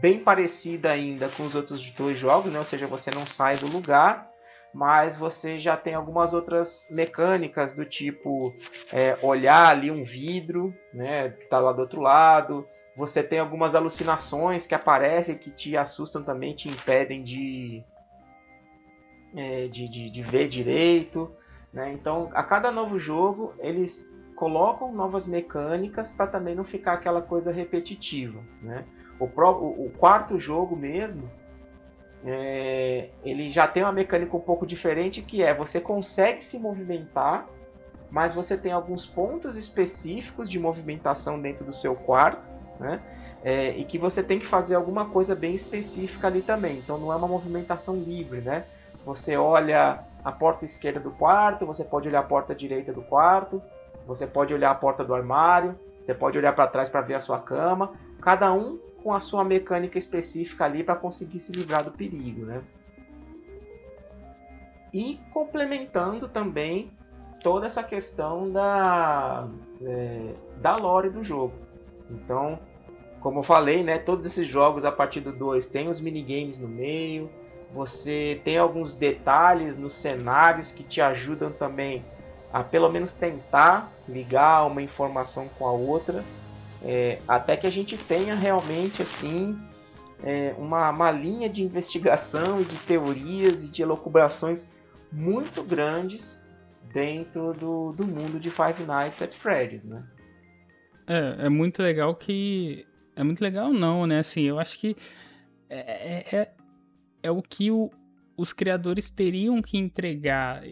bem 0.00 0.20
parecida 0.20 0.92
ainda 0.92 1.28
com 1.28 1.42
os 1.44 1.54
outros 1.54 1.90
dois 1.90 2.16
jogos, 2.16 2.52
né? 2.52 2.58
ou 2.58 2.64
seja, 2.64 2.86
você 2.86 3.10
não 3.10 3.26
sai 3.26 3.56
do 3.56 3.66
lugar, 3.66 4.30
mas 4.72 5.16
você 5.16 5.58
já 5.58 5.76
tem 5.76 5.94
algumas 5.94 6.32
outras 6.32 6.86
mecânicas 6.90 7.72
do 7.72 7.84
tipo 7.84 8.54
é, 8.92 9.18
olhar 9.20 9.68
ali 9.68 9.90
um 9.90 10.04
vidro 10.04 10.72
né, 10.94 11.30
que 11.30 11.44
está 11.44 11.58
lá 11.58 11.72
do 11.72 11.80
outro 11.80 12.00
lado, 12.00 12.66
você 12.94 13.22
tem 13.22 13.38
algumas 13.38 13.74
alucinações 13.74 14.66
que 14.66 14.74
aparecem 14.74 15.36
que 15.36 15.50
te 15.50 15.76
assustam 15.76 16.22
também, 16.22 16.54
te 16.54 16.68
impedem 16.68 17.22
de, 17.22 17.82
é, 19.34 19.66
de, 19.66 19.88
de, 19.88 20.10
de, 20.10 20.22
ver 20.22 20.48
direito. 20.48 21.34
Né? 21.72 21.92
Então, 21.92 22.30
a 22.34 22.42
cada 22.42 22.70
novo 22.70 22.98
jogo, 22.98 23.54
eles 23.58 24.10
colocam 24.36 24.92
novas 24.92 25.26
mecânicas 25.26 26.10
para 26.10 26.26
também 26.26 26.54
não 26.54 26.64
ficar 26.64 26.94
aquela 26.94 27.22
coisa 27.22 27.50
repetitiva. 27.50 28.40
Né? 28.60 28.84
O, 29.18 29.26
pro, 29.26 29.50
o, 29.50 29.86
o 29.86 29.90
quarto 29.90 30.38
jogo 30.38 30.76
mesmo, 30.76 31.30
é, 32.24 33.08
ele 33.24 33.48
já 33.48 33.66
tem 33.66 33.82
uma 33.82 33.92
mecânica 33.92 34.36
um 34.36 34.40
pouco 34.40 34.66
diferente 34.66 35.22
que 35.22 35.42
é 35.42 35.54
você 35.54 35.80
consegue 35.80 36.44
se 36.44 36.58
movimentar, 36.58 37.48
mas 38.10 38.34
você 38.34 38.54
tem 38.54 38.70
alguns 38.70 39.06
pontos 39.06 39.56
específicos 39.56 40.46
de 40.46 40.60
movimentação 40.60 41.40
dentro 41.40 41.64
do 41.64 41.72
seu 41.72 41.94
quarto 41.94 42.50
né? 42.82 43.00
É, 43.42 43.70
e 43.70 43.84
que 43.84 43.98
você 43.98 44.22
tem 44.22 44.38
que 44.38 44.46
fazer 44.46 44.74
alguma 44.74 45.08
coisa 45.08 45.34
bem 45.34 45.54
específica 45.54 46.26
ali 46.26 46.42
também. 46.42 46.78
Então 46.78 46.98
não 46.98 47.12
é 47.12 47.16
uma 47.16 47.28
movimentação 47.28 47.96
livre, 47.96 48.40
né? 48.40 48.64
Você 49.04 49.36
olha 49.36 50.04
a 50.24 50.30
porta 50.30 50.64
esquerda 50.64 51.00
do 51.00 51.10
quarto, 51.10 51.66
você 51.66 51.84
pode 51.84 52.08
olhar 52.08 52.20
a 52.20 52.24
porta 52.24 52.54
direita 52.54 52.92
do 52.92 53.02
quarto, 53.02 53.60
você 54.06 54.26
pode 54.26 54.54
olhar 54.54 54.70
a 54.70 54.74
porta 54.74 55.04
do 55.04 55.14
armário, 55.14 55.78
você 56.00 56.14
pode 56.14 56.38
olhar 56.38 56.52
para 56.52 56.66
trás 56.66 56.88
para 56.88 57.00
ver 57.00 57.14
a 57.14 57.20
sua 57.20 57.40
cama, 57.40 57.92
cada 58.20 58.52
um 58.52 58.78
com 59.02 59.12
a 59.12 59.18
sua 59.18 59.44
mecânica 59.44 59.98
específica 59.98 60.64
ali 60.64 60.84
para 60.84 60.94
conseguir 60.94 61.40
se 61.40 61.50
livrar 61.50 61.84
do 61.84 61.90
perigo, 61.90 62.44
né? 62.44 62.62
E 64.92 65.18
complementando 65.32 66.28
também 66.28 66.92
toda 67.42 67.66
essa 67.66 67.82
questão 67.82 68.50
da, 68.50 69.48
é, 69.82 70.34
da 70.58 70.76
lore 70.76 71.10
do 71.10 71.24
jogo. 71.24 71.54
Então, 72.10 72.58
como 73.22 73.38
eu 73.38 73.42
falei, 73.42 73.82
né, 73.82 73.98
todos 73.98 74.26
esses 74.26 74.46
jogos 74.46 74.84
a 74.84 74.90
partir 74.90 75.20
do 75.20 75.32
2 75.32 75.66
tem 75.66 75.88
os 75.88 76.00
minigames 76.00 76.58
no 76.58 76.68
meio, 76.68 77.30
você 77.72 78.40
tem 78.44 78.58
alguns 78.58 78.92
detalhes 78.92 79.78
nos 79.78 79.94
cenários 79.94 80.70
que 80.70 80.82
te 80.82 81.00
ajudam 81.00 81.50
também 81.50 82.04
a 82.52 82.62
pelo 82.62 82.90
menos 82.90 83.14
tentar 83.14 83.90
ligar 84.06 84.66
uma 84.66 84.82
informação 84.82 85.48
com 85.58 85.66
a 85.66 85.72
outra, 85.72 86.22
é, 86.84 87.18
até 87.26 87.56
que 87.56 87.66
a 87.66 87.70
gente 87.70 87.96
tenha 87.96 88.34
realmente 88.34 89.00
assim 89.00 89.56
é, 90.22 90.54
uma, 90.58 90.90
uma 90.90 91.10
linha 91.10 91.48
de 91.48 91.62
investigação 91.62 92.60
e 92.60 92.64
de 92.64 92.76
teorias 92.78 93.64
e 93.64 93.70
de 93.70 93.82
elucubrações 93.82 94.66
muito 95.10 95.62
grandes 95.62 96.44
dentro 96.92 97.54
do, 97.54 97.92
do 97.92 98.06
mundo 98.06 98.38
de 98.38 98.50
Five 98.50 98.82
Nights 98.84 99.22
at 99.22 99.32
Freddy's, 99.32 99.84
né? 99.84 100.04
É, 101.06 101.46
é 101.46 101.48
muito 101.48 101.82
legal 101.82 102.14
que 102.14 102.86
é 103.22 103.24
muito 103.24 103.40
legal, 103.40 103.72
não, 103.72 104.06
né? 104.06 104.18
Assim, 104.18 104.42
eu 104.42 104.58
acho 104.58 104.78
que 104.78 104.96
é, 105.70 105.78
é, 105.78 106.36
é, 106.36 106.52
é 107.22 107.30
o 107.30 107.40
que 107.40 107.70
o, 107.70 107.90
os 108.36 108.52
criadores 108.52 109.08
teriam 109.08 109.62
que 109.62 109.78
entregar 109.78 110.62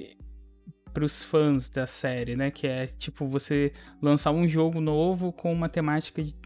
para 0.92 1.05
os 1.05 1.22
fãs 1.22 1.70
da 1.70 1.86
série, 1.86 2.36
né? 2.36 2.51
Que 2.51 2.66
é 2.66 2.86
tipo 2.86 3.26
você 3.26 3.72
lançar 4.03 4.32
um 4.32 4.46
jogo 4.46 4.80
novo 4.80 5.32
com 5.32 5.53
uma 5.53 5.68
temática 5.68 6.22
de, 6.22 6.36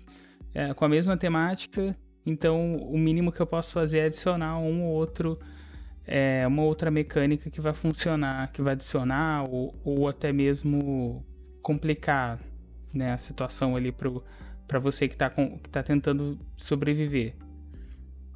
é, 0.54 0.72
com 0.72 0.84
a 0.84 0.88
mesma 0.88 1.16
temática. 1.16 1.96
Então, 2.26 2.76
o 2.76 2.98
mínimo 2.98 3.32
que 3.32 3.40
eu 3.40 3.46
posso 3.46 3.72
fazer 3.72 3.98
é 3.98 4.04
adicionar 4.06 4.58
um 4.58 4.84
ou 4.84 4.94
outro, 4.94 5.38
é, 6.06 6.46
uma 6.46 6.62
outra 6.62 6.90
mecânica 6.90 7.50
que 7.50 7.60
vai 7.60 7.74
funcionar, 7.74 8.50
que 8.52 8.62
vai 8.62 8.72
adicionar 8.74 9.44
ou, 9.50 9.74
ou 9.84 10.08
até 10.08 10.32
mesmo 10.32 11.24
complicar 11.62 12.38
né, 12.92 13.12
a 13.12 13.18
situação 13.18 13.76
ali 13.76 13.90
pro 13.90 14.22
para 14.66 14.78
você 14.78 15.08
que 15.08 15.14
está 15.14 15.30
que 15.30 15.68
tá 15.70 15.82
tentando 15.82 16.38
sobreviver. 16.56 17.34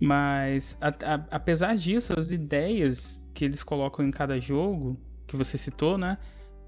Mas 0.00 0.76
a, 0.80 0.88
a, 0.88 1.14
apesar 1.30 1.76
disso, 1.76 2.18
as 2.18 2.30
ideias 2.30 3.22
que 3.34 3.44
eles 3.44 3.62
colocam 3.62 4.06
em 4.06 4.10
cada 4.10 4.38
jogo, 4.40 4.98
que 5.26 5.36
você 5.36 5.58
citou, 5.58 5.98
né? 5.98 6.18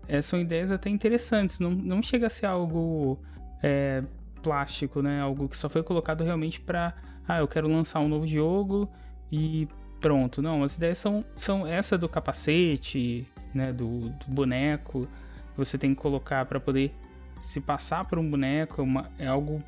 É, 0.08 0.20
são 0.20 0.40
ideias 0.40 0.72
até 0.72 0.90
interessantes. 0.90 1.60
Não, 1.60 1.70
não 1.70 2.02
chega 2.02 2.26
a 2.26 2.30
ser 2.30 2.46
algo 2.46 3.20
é, 3.62 4.02
plástico, 4.42 5.00
né? 5.02 5.20
Algo 5.20 5.48
que 5.48 5.56
só 5.56 5.68
foi 5.68 5.82
colocado 5.82 6.24
realmente 6.24 6.60
para 6.60 6.94
ah, 7.28 7.38
eu 7.38 7.46
quero 7.46 7.68
lançar 7.68 8.00
um 8.00 8.08
novo 8.08 8.26
jogo 8.26 8.90
e 9.30 9.68
pronto. 10.00 10.42
Não, 10.42 10.64
as 10.64 10.76
ideias 10.76 10.98
são, 10.98 11.24
são 11.36 11.66
essa 11.66 11.96
do 11.96 12.08
capacete, 12.08 13.26
né? 13.54 13.72
Do, 13.72 14.10
do 14.10 14.26
boneco. 14.28 15.06
Que 15.52 15.58
você 15.58 15.78
tem 15.78 15.94
que 15.94 16.00
colocar 16.00 16.44
para 16.46 16.58
poder 16.58 16.92
se 17.40 17.60
passar 17.60 18.04
por 18.04 18.18
um 18.18 18.28
boneco 18.28 18.80
é, 18.80 18.84
uma, 18.84 19.10
é 19.18 19.26
algo 19.26 19.62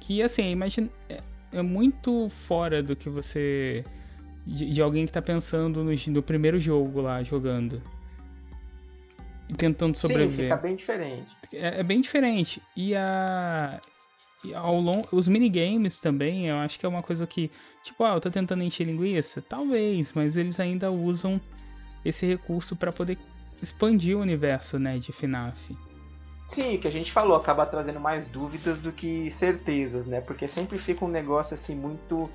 que, 0.00 0.22
assim, 0.22 0.50
imagina, 0.50 0.88
é, 1.08 1.20
é, 1.52 1.62
muito 1.62 2.28
fora 2.28 2.82
do 2.82 2.96
que 2.96 3.08
você. 3.08 3.84
De, 4.44 4.70
de 4.70 4.82
alguém 4.82 5.06
que 5.06 5.12
tá 5.12 5.22
pensando 5.22 5.84
no, 5.84 5.92
no, 5.92 6.22
primeiro 6.22 6.58
jogo 6.58 7.00
lá, 7.00 7.22
jogando. 7.22 7.80
E 9.48 9.54
tentando 9.54 9.96
sobreviver. 9.96 10.36
Sim, 10.36 10.42
fica 10.42 10.56
bem 10.56 10.76
diferente. 10.76 11.36
É, 11.52 11.80
é 11.80 11.82
bem 11.82 12.00
diferente. 12.00 12.62
E 12.76 12.94
a. 12.96 13.80
E 14.44 14.52
ao 14.52 14.80
longo, 14.80 15.06
os 15.12 15.28
minigames 15.28 16.00
também, 16.00 16.48
eu 16.48 16.56
acho 16.56 16.80
que 16.80 16.84
é 16.84 16.88
uma 16.88 17.02
coisa 17.02 17.24
que. 17.26 17.48
Tipo, 17.84 18.02
ah, 18.04 18.14
eu 18.14 18.20
tô 18.20 18.28
tentando 18.28 18.64
encher 18.64 18.84
linguiça? 18.84 19.40
Talvez, 19.40 20.12
mas 20.14 20.36
eles 20.36 20.58
ainda 20.58 20.90
usam 20.90 21.40
esse 22.04 22.26
recurso 22.26 22.74
para 22.74 22.90
poder 22.90 23.18
expandir 23.62 24.16
o 24.16 24.20
universo, 24.20 24.78
né, 24.78 24.98
de 24.98 25.12
FNAF. 25.12 25.76
Sim, 26.48 26.76
o 26.76 26.78
que 26.78 26.88
a 26.88 26.92
gente 26.92 27.10
falou, 27.10 27.36
acaba 27.36 27.64
trazendo 27.64 27.98
mais 27.98 28.26
dúvidas 28.26 28.78
do 28.78 28.92
que 28.92 29.30
certezas, 29.30 30.06
né? 30.06 30.20
Porque 30.20 30.46
sempre 30.46 30.78
fica 30.78 31.04
um 31.04 31.08
negócio 31.08 31.54
assim 31.54 31.74
muito 31.74 32.28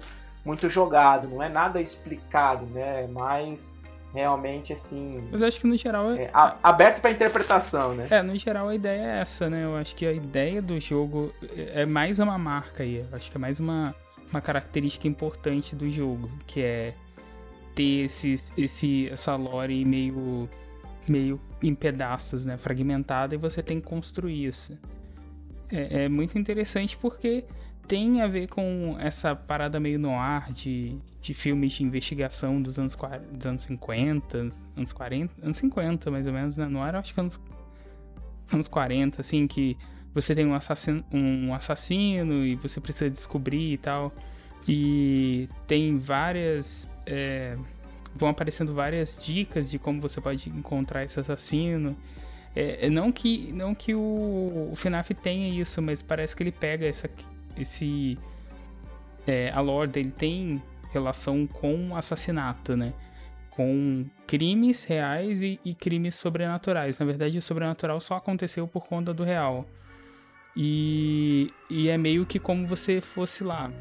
muito 0.43 0.69
jogado, 0.69 1.27
não 1.27 1.43
é 1.43 1.49
nada 1.49 1.81
explicado, 1.81 2.65
né? 2.67 3.03
É 3.03 3.07
mais 3.07 3.75
realmente 4.13 4.73
assim. 4.73 5.27
Mas 5.31 5.43
acho 5.43 5.59
que 5.59 5.67
no 5.67 5.75
geral 5.75 6.11
é, 6.11 6.31
aberto 6.63 7.01
para 7.01 7.11
interpretação, 7.11 7.93
né? 7.93 8.07
É, 8.09 8.21
no 8.21 8.35
geral 8.37 8.69
a 8.69 8.75
ideia 8.75 9.01
é 9.01 9.19
essa, 9.19 9.49
né? 9.49 9.65
Eu 9.65 9.75
acho 9.75 9.95
que 9.95 10.05
a 10.05 10.11
ideia 10.11 10.61
do 10.61 10.79
jogo 10.79 11.33
é 11.55 11.85
mais 11.85 12.17
uma 12.19 12.37
marca 12.37 12.83
aí. 12.83 13.05
Eu 13.09 13.17
acho 13.17 13.29
que 13.29 13.37
é 13.37 13.39
mais 13.39 13.59
uma, 13.59 13.93
uma 14.31 14.41
característica 14.41 15.07
importante 15.07 15.75
do 15.75 15.89
jogo, 15.91 16.29
que 16.47 16.61
é 16.61 16.93
ter 17.75 18.05
esses, 18.05 18.51
esse, 18.57 19.09
essa 19.09 19.35
lore 19.35 19.85
meio, 19.85 20.49
meio 21.07 21.39
em 21.61 21.73
pedaços, 21.73 22.45
né? 22.45 22.57
Fragmentada 22.57 23.35
e 23.35 23.37
você 23.37 23.63
tem 23.63 23.79
que 23.79 23.87
construir 23.87 24.45
isso. 24.45 24.77
É, 25.71 26.03
é 26.03 26.09
muito 26.09 26.37
interessante 26.37 26.97
porque 26.97 27.43
tem 27.87 28.21
a 28.21 28.27
ver 28.27 28.47
com 28.47 28.95
essa 28.99 29.35
parada 29.35 29.79
meio 29.79 29.97
no 29.97 30.17
ar 30.17 30.51
de, 30.51 30.97
de 31.21 31.33
filmes 31.33 31.73
de 31.73 31.83
investigação 31.83 32.61
dos 32.61 32.77
anos, 32.77 32.97
dos 33.31 33.45
anos 33.45 33.63
50, 33.63 34.37
anos 34.75 34.93
40, 34.93 35.33
anos 35.41 35.57
50 35.57 36.11
mais 36.11 36.27
ou 36.27 36.33
menos, 36.33 36.57
né? 36.57 36.67
No 36.67 36.81
ar 36.81 36.95
acho 36.95 37.13
que 37.13 37.19
anos, 37.19 37.39
anos 38.51 38.67
40, 38.67 39.21
assim, 39.21 39.47
que 39.47 39.77
você 40.13 40.33
tem 40.33 40.45
um 40.45 40.53
assassino, 40.53 41.05
um 41.11 41.53
assassino 41.53 42.45
e 42.45 42.55
você 42.55 42.81
precisa 42.81 43.09
descobrir 43.09 43.73
e 43.73 43.77
tal. 43.77 44.11
E 44.67 45.47
tem 45.65 45.97
várias. 45.97 46.91
É, 47.05 47.57
vão 48.17 48.29
aparecendo 48.29 48.73
várias 48.73 49.17
dicas 49.21 49.69
de 49.69 49.79
como 49.79 50.01
você 50.01 50.19
pode 50.19 50.49
encontrar 50.49 51.03
esse 51.03 51.19
assassino. 51.19 51.95
É, 52.55 52.89
não 52.89 53.11
que, 53.11 53.51
não 53.51 53.75
que 53.75 53.93
o, 53.93 54.69
o 54.71 54.73
FNAF 54.75 55.13
tenha 55.13 55.47
isso, 55.61 55.81
mas 55.81 56.01
parece 56.01 56.35
que 56.35 56.43
ele 56.43 56.51
pega 56.51 56.87
essa 56.87 57.09
esse 57.57 58.17
é, 59.25 59.51
a 59.51 59.59
lore 59.59 59.89
dele 59.89 60.11
tem 60.11 60.61
relação 60.91 61.45
com 61.45 61.95
assassinato, 61.95 62.75
né? 62.75 62.93
Com 63.51 64.05
crimes 64.25 64.83
reais 64.83 65.41
e, 65.41 65.59
e, 65.65 65.73
crimes 65.73 66.15
sobrenaturais. 66.15 66.99
Na 66.99 67.05
verdade, 67.05 67.37
o 67.37 67.41
sobrenatural 67.41 67.99
só 67.99 68.15
aconteceu 68.15 68.67
por 68.67 68.85
conta 68.87 69.13
do 69.13 69.23
real. 69.23 69.67
E, 70.55 71.51
e 71.69 71.89
é 71.89 71.97
meio 71.97 72.25
que 72.25 72.39
como 72.39 72.65
você 72.65 73.01
fosse 73.01 73.43
lá 73.43 73.71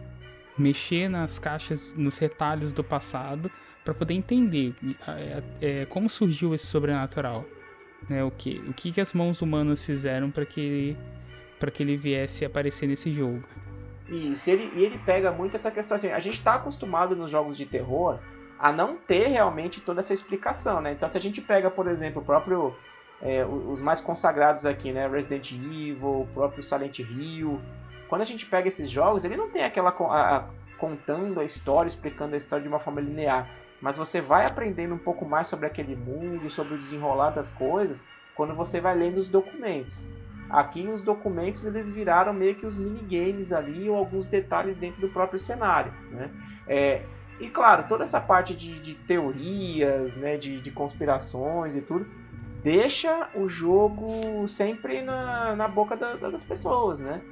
mexer 0.58 1.08
nas 1.08 1.38
caixas, 1.38 1.94
nos 1.96 2.18
retalhos 2.18 2.72
do 2.72 2.82
passado 2.82 3.50
para 3.84 3.94
poder 3.94 4.14
entender 4.14 4.74
é, 5.06 5.42
é, 5.60 5.86
como 5.86 6.08
surgiu 6.10 6.54
esse 6.54 6.66
sobrenatural, 6.66 7.44
né? 8.08 8.24
O 8.24 8.30
que, 8.30 8.62
o 8.68 8.72
que, 8.72 8.90
que 8.90 9.00
as 9.00 9.12
mãos 9.12 9.40
humanas 9.40 9.84
fizeram 9.84 10.30
para 10.30 10.44
que 10.44 10.96
para 11.58 11.70
que 11.70 11.82
ele 11.82 11.96
viesse 11.96 12.44
aparecer 12.44 12.86
nesse 12.86 13.10
jogo. 13.10 13.42
Isso, 14.08 14.50
e 14.50 14.52
ele, 14.52 14.72
e 14.76 14.84
ele 14.84 14.98
pega 14.98 15.32
muito 15.32 15.56
essa 15.56 15.70
questão 15.70 15.94
assim, 15.96 16.08
a 16.08 16.20
gente 16.20 16.34
está 16.34 16.56
acostumado 16.56 17.16
nos 17.16 17.30
jogos 17.30 17.56
de 17.56 17.64
terror 17.64 18.18
a 18.58 18.70
não 18.70 18.96
ter 18.96 19.28
realmente 19.28 19.80
toda 19.80 20.00
essa 20.00 20.12
explicação, 20.12 20.80
né? 20.80 20.92
Então 20.92 21.08
se 21.08 21.16
a 21.16 21.20
gente 21.20 21.40
pega, 21.40 21.70
por 21.70 21.88
exemplo, 21.88 22.20
o 22.20 22.24
próprio 22.24 22.74
é, 23.22 23.44
os 23.44 23.80
mais 23.80 24.00
consagrados 24.00 24.66
aqui, 24.66 24.92
né? 24.92 25.08
Resident 25.08 25.52
Evil, 25.52 26.22
o 26.22 26.28
próprio 26.34 26.62
Silent 26.62 26.98
Hill. 26.98 27.60
Quando 28.08 28.22
a 28.22 28.24
gente 28.24 28.46
pega 28.46 28.68
esses 28.68 28.90
jogos, 28.90 29.24
ele 29.24 29.36
não 29.36 29.50
tem 29.50 29.64
aquela 29.64 29.90
a, 29.90 30.36
a, 30.36 30.44
contando 30.78 31.40
a 31.40 31.44
história, 31.44 31.88
explicando 31.88 32.34
a 32.34 32.38
história 32.38 32.62
de 32.62 32.68
uma 32.68 32.78
forma 32.78 33.00
linear, 33.00 33.48
mas 33.80 33.96
você 33.96 34.20
vai 34.20 34.46
aprendendo 34.46 34.94
um 34.94 34.98
pouco 34.98 35.24
mais 35.24 35.46
sobre 35.46 35.66
aquele 35.66 35.96
mundo, 35.96 36.50
sobre 36.50 36.74
o 36.74 36.78
desenrolar 36.78 37.30
das 37.30 37.50
coisas, 37.50 38.04
quando 38.34 38.54
você 38.54 38.80
vai 38.80 38.94
lendo 38.94 39.16
os 39.16 39.28
documentos. 39.28 40.04
Aqui 40.48 40.86
os 40.86 41.00
documentos 41.00 41.64
eles 41.64 41.90
viraram 41.90 42.32
meio 42.32 42.54
que 42.54 42.66
os 42.66 42.76
minigames 42.76 43.52
ali 43.52 43.88
ou 43.88 43.96
alguns 43.96 44.26
detalhes 44.26 44.76
dentro 44.76 45.00
do 45.00 45.08
próprio 45.08 45.38
cenário. 45.38 45.92
Né? 46.10 46.30
É, 46.68 47.02
e 47.40 47.48
claro, 47.48 47.86
toda 47.88 48.04
essa 48.04 48.20
parte 48.20 48.54
de, 48.54 48.78
de 48.78 48.94
teorias, 48.94 50.16
né, 50.16 50.36
de, 50.36 50.60
de, 50.60 50.70
conspirações 50.70 51.74
e 51.74 51.82
tudo, 51.82 52.06
deixa 52.66 53.28
o 53.32 53.48
jogo 53.48 54.48
sempre 54.48 55.00
na, 55.00 55.54
na 55.54 55.68
boca 55.68 55.96
da, 55.96 56.16
das 56.16 56.42
pessoas, 56.42 56.98
né? 56.98 57.22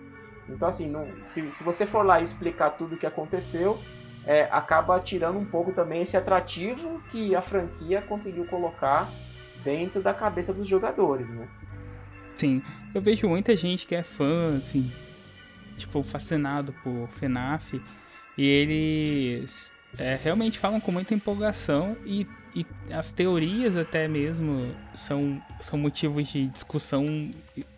Então 0.49 0.69
assim, 0.69 0.89
não, 0.89 1.05
se, 1.25 1.51
se 1.51 1.65
você 1.65 1.85
for 1.85 2.07
lá 2.07 2.21
explicar 2.21 2.71
tudo 2.71 2.95
o 2.95 2.97
que 2.97 3.05
aconteceu, 3.05 3.77
é, 4.25 4.45
acaba 4.45 5.01
tirando 5.01 5.37
um 5.37 5.45
pouco 5.45 5.73
também 5.73 6.03
esse 6.03 6.17
atrativo 6.17 7.03
que 7.11 7.35
a 7.35 7.43
franquia 7.43 8.01
conseguiu 8.01 8.47
colocar 8.47 9.11
dentro 9.65 10.01
da 10.01 10.15
cabeça 10.15 10.55
dos 10.55 10.69
jogadores, 10.69 11.31
né? 11.31 11.49
Sim, 12.31 12.63
eu 12.95 13.03
vejo 13.03 13.29
muita 13.29 13.57
gente 13.57 13.89
que 13.89 13.95
é 13.97 14.05
fã, 14.05 14.57
assim, 14.57 14.89
tipo, 15.77 16.01
fascinado 16.05 16.73
por 16.85 17.09
FNAF, 17.09 17.83
e 18.39 18.47
eles 18.47 19.73
é, 19.99 20.17
realmente 20.23 20.61
falam 20.61 20.79
com 20.79 20.93
muita 20.93 21.13
empolgação 21.13 21.97
e, 22.07 22.25
e, 22.55 22.67
as 22.93 23.13
teorias 23.13 23.77
até 23.77 24.07
mesmo 24.07 24.75
são, 24.95 25.43
são 25.61 25.79
motivos 25.79 26.29
de 26.29 26.47
discussão, 26.49 27.31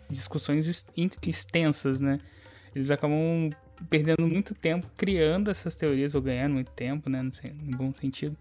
discussões 0.09 0.85
extensas, 1.23 1.99
né? 1.99 2.19
Eles 2.75 2.91
acabam 2.91 3.49
perdendo 3.89 4.27
muito 4.27 4.53
tempo 4.53 4.87
criando 4.95 5.49
essas 5.49 5.75
teorias, 5.75 6.13
ou 6.15 6.21
ganhando 6.21 6.53
muito 6.53 6.71
tempo, 6.71 7.09
né? 7.09 7.21
No 7.23 7.77
bom 7.77 7.91
sentido. 7.93 8.37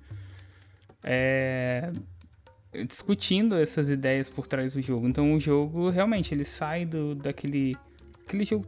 É, 1.02 1.92
discutindo 2.86 3.54
essas 3.56 3.88
ideias 3.88 4.28
por 4.28 4.46
trás 4.46 4.74
do 4.74 4.82
jogo. 4.82 5.08
Então 5.08 5.32
o 5.32 5.40
jogo 5.40 5.88
realmente 5.88 6.34
ele 6.34 6.44
sai 6.44 6.84
do 6.84 7.14
daquele 7.14 7.76
aquele 8.26 8.44
jogo 8.44 8.66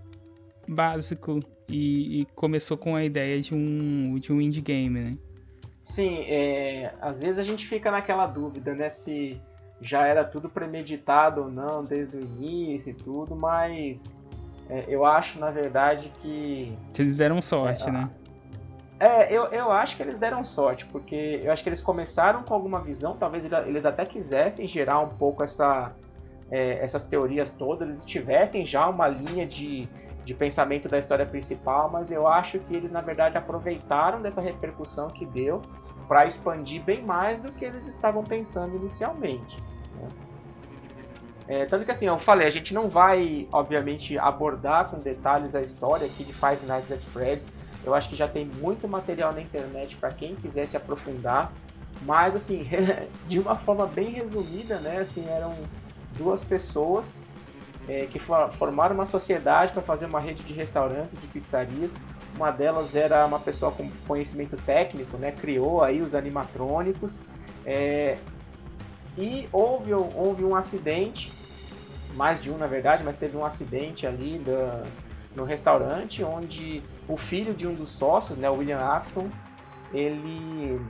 básico 0.66 1.40
e, 1.68 2.20
e 2.20 2.24
começou 2.34 2.76
com 2.76 2.94
a 2.96 3.04
ideia 3.04 3.40
de 3.40 3.54
um 3.54 4.18
de 4.18 4.32
um 4.32 4.40
indie 4.40 4.60
game, 4.60 5.00
né? 5.00 5.18
Sim, 5.80 6.24
é, 6.26 6.92
às 7.00 7.20
vezes 7.20 7.38
a 7.38 7.42
gente 7.44 7.66
fica 7.66 7.90
naquela 7.90 8.26
dúvida, 8.26 8.74
né, 8.74 8.88
se 8.88 9.40
já 9.80 10.06
era 10.06 10.24
tudo 10.24 10.48
premeditado 10.48 11.42
ou 11.42 11.50
não 11.50 11.84
desde 11.84 12.16
o 12.16 12.20
início 12.20 12.90
e 12.90 12.94
tudo, 12.94 13.36
mas 13.36 14.16
é, 14.68 14.84
eu 14.88 15.04
acho 15.04 15.38
na 15.38 15.50
verdade 15.50 16.12
que 16.20 16.76
eles 16.98 17.16
deram 17.16 17.40
sorte, 17.40 17.88
é, 17.88 17.92
né? 17.92 18.10
É, 19.00 19.32
eu, 19.32 19.44
eu 19.44 19.70
acho 19.70 19.96
que 19.96 20.02
eles 20.02 20.18
deram 20.18 20.42
sorte, 20.42 20.84
porque 20.86 21.40
eu 21.44 21.52
acho 21.52 21.62
que 21.62 21.68
eles 21.68 21.80
começaram 21.80 22.42
com 22.42 22.52
alguma 22.52 22.80
visão, 22.80 23.16
talvez 23.16 23.48
eles 23.66 23.86
até 23.86 24.04
quisessem 24.04 24.66
gerar 24.66 24.98
um 24.98 25.10
pouco 25.10 25.44
essa, 25.44 25.94
é, 26.50 26.82
essas 26.82 27.04
teorias 27.04 27.50
todas, 27.52 27.88
eles 27.88 28.04
tivessem 28.04 28.66
já 28.66 28.88
uma 28.88 29.06
linha 29.06 29.46
de, 29.46 29.88
de 30.28 30.34
pensamento 30.34 30.90
da 30.90 30.98
história 30.98 31.24
principal, 31.24 31.88
mas 31.90 32.10
eu 32.10 32.28
acho 32.28 32.58
que 32.58 32.76
eles 32.76 32.90
na 32.90 33.00
verdade 33.00 33.38
aproveitaram 33.38 34.20
dessa 34.20 34.42
repercussão 34.42 35.08
que 35.08 35.24
deu 35.24 35.62
para 36.06 36.26
expandir 36.26 36.82
bem 36.82 37.02
mais 37.02 37.40
do 37.40 37.50
que 37.50 37.64
eles 37.64 37.86
estavam 37.86 38.22
pensando 38.22 38.76
inicialmente. 38.76 39.56
Né? 39.96 40.08
É, 41.48 41.64
tanto 41.64 41.86
que 41.86 41.90
assim, 41.90 42.04
eu 42.04 42.18
falei, 42.18 42.46
a 42.46 42.50
gente 42.50 42.74
não 42.74 42.90
vai, 42.90 43.48
obviamente, 43.50 44.18
abordar 44.18 44.90
com 44.90 44.98
detalhes 44.98 45.54
a 45.54 45.62
história 45.62 46.06
aqui 46.06 46.24
de 46.24 46.34
Five 46.34 46.66
Nights 46.66 46.92
at 46.92 47.00
Freddy's, 47.00 47.48
eu 47.82 47.94
acho 47.94 48.10
que 48.10 48.14
já 48.16 48.28
tem 48.28 48.44
muito 48.44 48.86
material 48.86 49.32
na 49.32 49.40
internet 49.40 49.96
para 49.96 50.10
quem 50.10 50.34
quiser 50.34 50.66
se 50.66 50.76
aprofundar. 50.76 51.50
Mas 52.02 52.36
assim, 52.36 52.68
de 53.26 53.38
uma 53.38 53.56
forma 53.56 53.86
bem 53.86 54.10
resumida, 54.10 54.78
né? 54.78 54.98
Assim, 54.98 55.26
eram 55.26 55.54
duas 56.18 56.44
pessoas 56.44 57.27
é, 57.88 58.06
que 58.06 58.18
formaram 58.18 58.94
uma 58.94 59.06
sociedade 59.06 59.72
para 59.72 59.82
fazer 59.82 60.06
uma 60.06 60.20
rede 60.20 60.42
de 60.42 60.52
restaurantes, 60.52 61.18
de 61.18 61.26
pizzarias. 61.26 61.92
Uma 62.36 62.50
delas 62.50 62.94
era 62.94 63.24
uma 63.24 63.38
pessoa 63.38 63.72
com 63.72 63.90
conhecimento 64.06 64.56
técnico, 64.58 65.16
né? 65.16 65.32
Criou 65.32 65.82
aí 65.82 66.02
os 66.02 66.14
animatrônicos. 66.14 67.22
É, 67.64 68.18
e 69.16 69.48
houve, 69.50 69.92
houve 69.92 70.44
um 70.44 70.54
acidente, 70.54 71.32
mais 72.14 72.40
de 72.40 72.50
um 72.50 72.58
na 72.58 72.66
verdade, 72.66 73.02
mas 73.02 73.16
teve 73.16 73.36
um 73.36 73.44
acidente 73.44 74.06
ali 74.06 74.38
da, 74.38 74.84
no 75.34 75.44
restaurante 75.44 76.22
onde 76.22 76.82
o 77.08 77.16
filho 77.16 77.54
de 77.54 77.66
um 77.66 77.74
dos 77.74 77.88
sócios, 77.88 78.36
né, 78.36 78.48
William 78.50 78.78
Afton, 78.78 79.28
ele 79.92 80.80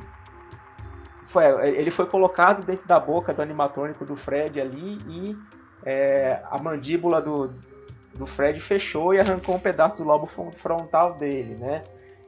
foi, 1.25 1.45
ele 1.69 1.91
foi 1.91 2.07
colocado 2.07 2.65
dentro 2.65 2.87
da 2.87 2.99
boca 2.99 3.33
do 3.33 3.41
animatrônico 3.41 4.05
do 4.05 4.17
Fred 4.17 4.61
ali 4.61 4.99
e 5.07 5.37
é, 5.89 6.43
a 6.51 6.61
mandíbula 6.61 7.21
do, 7.21 7.53
do 8.15 8.27
Fred 8.27 8.61
fechou 8.61 9.15
e 9.15 9.21
arrancou 9.21 9.57
um 9.57 9.61
pedaço 9.61 9.97
do 9.99 10.05
lobo 10.05 10.27
frontal 10.27 11.15
dele, 11.15 11.55
né? 11.55 11.83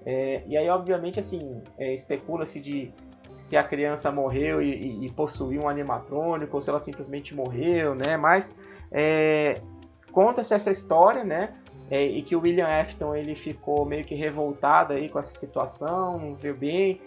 É, 0.05 0.43
e 0.47 0.57
aí, 0.57 0.69
obviamente, 0.69 1.21
assim, 1.21 1.63
é, 1.79 1.93
especula-se 1.93 2.61
de 2.61 2.93
se 3.37 3.57
a 3.57 3.63
criança 3.63 4.11
morreu 4.11 4.63
e, 4.63 4.71
e, 4.71 5.07
e, 5.07 5.13
possuiu 5.13 5.63
um 5.63 5.69
animatrônico 5.69 6.57
ou 6.57 6.63
se 6.63 6.71
ela 6.71 6.79
simplesmente 6.79 7.35
morreu, 7.35 7.95
né? 7.95 8.17
Mas 8.17 8.55
é, 8.91 9.61
conta-se 10.13 10.55
essa 10.55 10.71
história, 10.71 11.25
né? 11.25 11.55
é, 11.91 12.05
e 12.05 12.23
que 12.23 12.37
o 12.37 12.41
William 12.41 12.69
Afton 12.69 13.17
ele 13.17 13.35
ficou 13.35 13.85
meio 13.85 14.05
que 14.05 14.15
revoltado 14.15 14.93
aí 14.93 15.09
com 15.09 15.19
essa 15.19 15.37
situação, 15.37 16.19
não 16.19 16.35
viu 16.35 16.55
bem, 16.55 17.01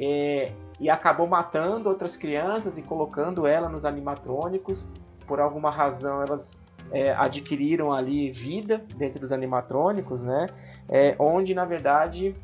é, 0.00 0.50
e 0.80 0.88
acabou 0.88 1.26
matando 1.26 1.90
outras 1.90 2.16
crianças 2.16 2.78
e 2.78 2.82
colocando 2.82 3.46
ela 3.46 3.68
nos 3.68 3.84
animatrônicos. 3.84 4.88
Por 5.30 5.38
alguma 5.38 5.70
razão 5.70 6.20
elas 6.20 6.60
é, 6.90 7.12
adquiriram 7.12 7.92
ali 7.92 8.32
vida 8.32 8.84
dentro 8.96 9.20
dos 9.20 9.30
animatrônicos, 9.30 10.24
né? 10.24 10.48
É, 10.88 11.14
onde 11.20 11.54
na 11.54 11.64
verdade 11.64 12.34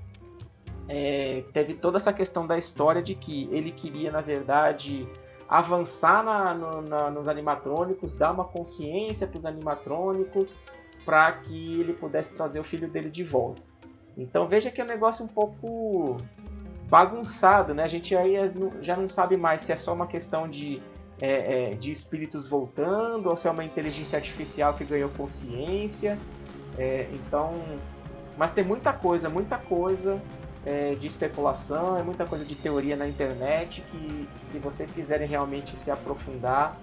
é, 0.89 1.43
teve 1.53 1.75
toda 1.75 1.97
essa 1.97 2.13
questão 2.13 2.47
da 2.47 2.57
história 2.57 3.03
de 3.03 3.17
que 3.17 3.49
ele 3.51 3.73
queria, 3.73 4.13
na 4.13 4.21
verdade, 4.21 5.05
avançar 5.49 6.23
na, 6.23 6.55
no, 6.55 6.81
na, 6.81 7.11
nos 7.11 7.27
animatrônicos, 7.27 8.15
dar 8.15 8.31
uma 8.31 8.45
consciência 8.45 9.27
para 9.27 9.39
os 9.39 9.45
animatrônicos, 9.45 10.57
para 11.05 11.33
que 11.33 11.81
ele 11.81 11.93
pudesse 11.93 12.35
trazer 12.35 12.61
o 12.61 12.65
filho 12.65 12.89
dele 12.89 13.11
de 13.11 13.25
volta. 13.25 13.61
Então 14.17 14.47
veja 14.47 14.71
que 14.71 14.81
é 14.81 14.85
um 14.85 14.87
negócio 14.87 15.25
um 15.25 15.29
pouco 15.29 16.19
bagunçado, 16.89 17.75
né? 17.75 17.83
A 17.83 17.89
gente 17.89 18.15
aí 18.15 18.37
é, 18.37 18.53
já 18.81 18.97
não 18.97 19.09
sabe 19.09 19.37
mais 19.37 19.63
se 19.63 19.73
é 19.73 19.77
só 19.77 19.93
uma 19.93 20.07
questão 20.07 20.49
de, 20.49 20.81
é, 21.21 21.71
é, 21.71 21.75
de 21.75 21.91
espíritos 21.91 22.47
voltando 22.47 23.29
ou 23.29 23.37
se 23.37 23.49
é 23.49 23.51
uma 23.51 23.65
inteligência 23.65 24.17
artificial 24.17 24.75
que 24.75 24.85
ganhou 24.85 25.09
consciência. 25.11 26.19
É, 26.79 27.07
então, 27.13 27.55
mas 28.37 28.53
tem 28.53 28.65
muita 28.65 28.93
coisa, 28.93 29.29
muita 29.29 29.57
coisa 29.57 30.21
é, 30.65 30.95
de 30.95 31.07
especulação, 31.07 31.99
é 31.99 32.03
muita 32.03 32.27
coisa 32.27 32.45
de 32.45 32.55
teoria 32.55 32.97
na 32.97 33.09
internet 33.09 33.83
que, 33.91 34.29
se 34.39 34.59
vocês 34.59 34.91
quiserem 34.91 35.27
realmente 35.27 35.77
se 35.77 35.91
aprofundar, 35.91 36.77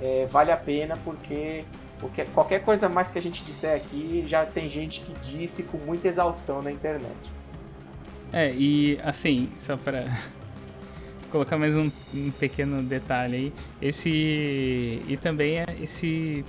é, 0.00 0.26
vale 0.26 0.50
a 0.50 0.56
pena 0.56 0.96
porque 1.04 1.64
porque 2.00 2.24
qualquer 2.24 2.64
coisa 2.64 2.88
mais 2.88 3.10
que 3.10 3.18
a 3.18 3.22
gente 3.22 3.44
disser 3.44 3.76
aqui 3.76 4.24
já 4.26 4.46
tem 4.46 4.70
gente 4.70 5.02
que 5.02 5.12
disse 5.20 5.62
com 5.62 5.76
muita 5.76 6.08
exaustão 6.08 6.62
na 6.62 6.72
internet. 6.72 7.14
É, 8.32 8.50
e 8.52 8.98
assim, 9.02 9.52
só 9.58 9.76
para 9.76 10.06
colocar 11.30 11.56
mais 11.56 11.76
um, 11.76 11.90
um, 12.12 12.30
pequeno 12.32 12.82
detalhe 12.82 13.36
aí, 13.36 13.52
esse. 13.80 14.10
E 14.10 15.18
também 15.20 15.60
é 15.60 15.66
esse 15.80 16.44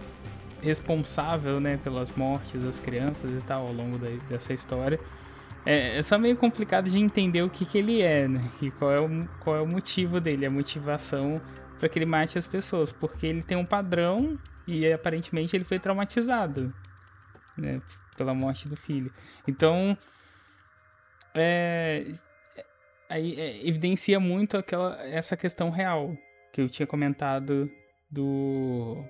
responsável, 0.61 1.59
né, 1.59 1.79
pelas 1.83 2.11
mortes 2.11 2.63
das 2.63 2.79
crianças 2.79 3.31
e 3.31 3.41
tal 3.45 3.67
ao 3.67 3.73
longo 3.73 3.97
da, 3.97 4.09
dessa 4.29 4.53
história. 4.53 4.99
É, 5.65 5.97
é, 5.97 6.03
só 6.03 6.17
meio 6.17 6.35
complicado 6.35 6.89
de 6.89 6.97
entender 6.97 7.43
o 7.43 7.49
que, 7.49 7.65
que 7.65 7.77
ele 7.77 8.01
é, 8.01 8.27
né? 8.27 8.41
E 8.61 8.71
qual 8.71 8.91
é 8.91 8.99
o, 8.99 9.27
qual 9.39 9.55
é 9.55 9.61
o 9.61 9.67
motivo 9.67 10.19
dele, 10.19 10.45
a 10.45 10.51
motivação 10.51 11.39
para 11.79 11.87
que 11.87 11.99
ele 11.99 12.05
mate 12.05 12.37
as 12.37 12.47
pessoas. 12.47 12.91
Porque 12.91 13.27
ele 13.27 13.43
tem 13.43 13.57
um 13.57 13.65
padrão 13.65 14.39
e 14.67 14.91
aparentemente 14.91 15.55
ele 15.55 15.63
foi 15.63 15.79
traumatizado, 15.79 16.73
né? 17.57 17.81
Pela 18.17 18.33
morte 18.33 18.67
do 18.67 18.75
filho. 18.75 19.11
Então, 19.47 19.95
é, 21.33 22.11
aí 23.11 23.39
é, 23.39 23.67
evidencia 23.67 24.19
muito 24.19 24.57
aquela 24.57 24.97
essa 25.05 25.35
questão 25.35 25.69
real 25.69 26.17
que 26.53 26.61
eu 26.61 26.69
tinha 26.69 26.87
comentado 26.87 27.69
do 28.09 29.03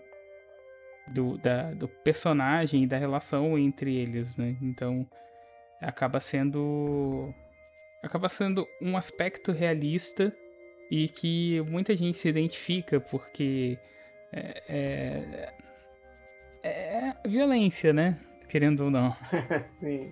do, 1.07 1.37
da, 1.37 1.73
do 1.73 1.87
personagem 1.87 2.87
da 2.87 2.97
relação 2.97 3.57
entre 3.57 3.95
eles, 3.95 4.37
né? 4.37 4.55
Então 4.61 5.07
acaba 5.79 6.19
sendo 6.19 7.33
acaba 8.03 8.27
sendo 8.27 8.67
um 8.81 8.97
aspecto 8.97 9.51
realista 9.51 10.35
e 10.89 11.07
que 11.07 11.61
muita 11.61 11.95
gente 11.95 12.17
se 12.17 12.27
identifica 12.27 12.99
porque 12.99 13.77
é, 14.33 15.53
é, 16.63 16.67
é 16.67 17.27
violência, 17.27 17.93
né? 17.93 18.19
Querendo 18.47 18.85
ou 18.85 18.91
não. 18.91 19.15
Sim. 19.79 20.11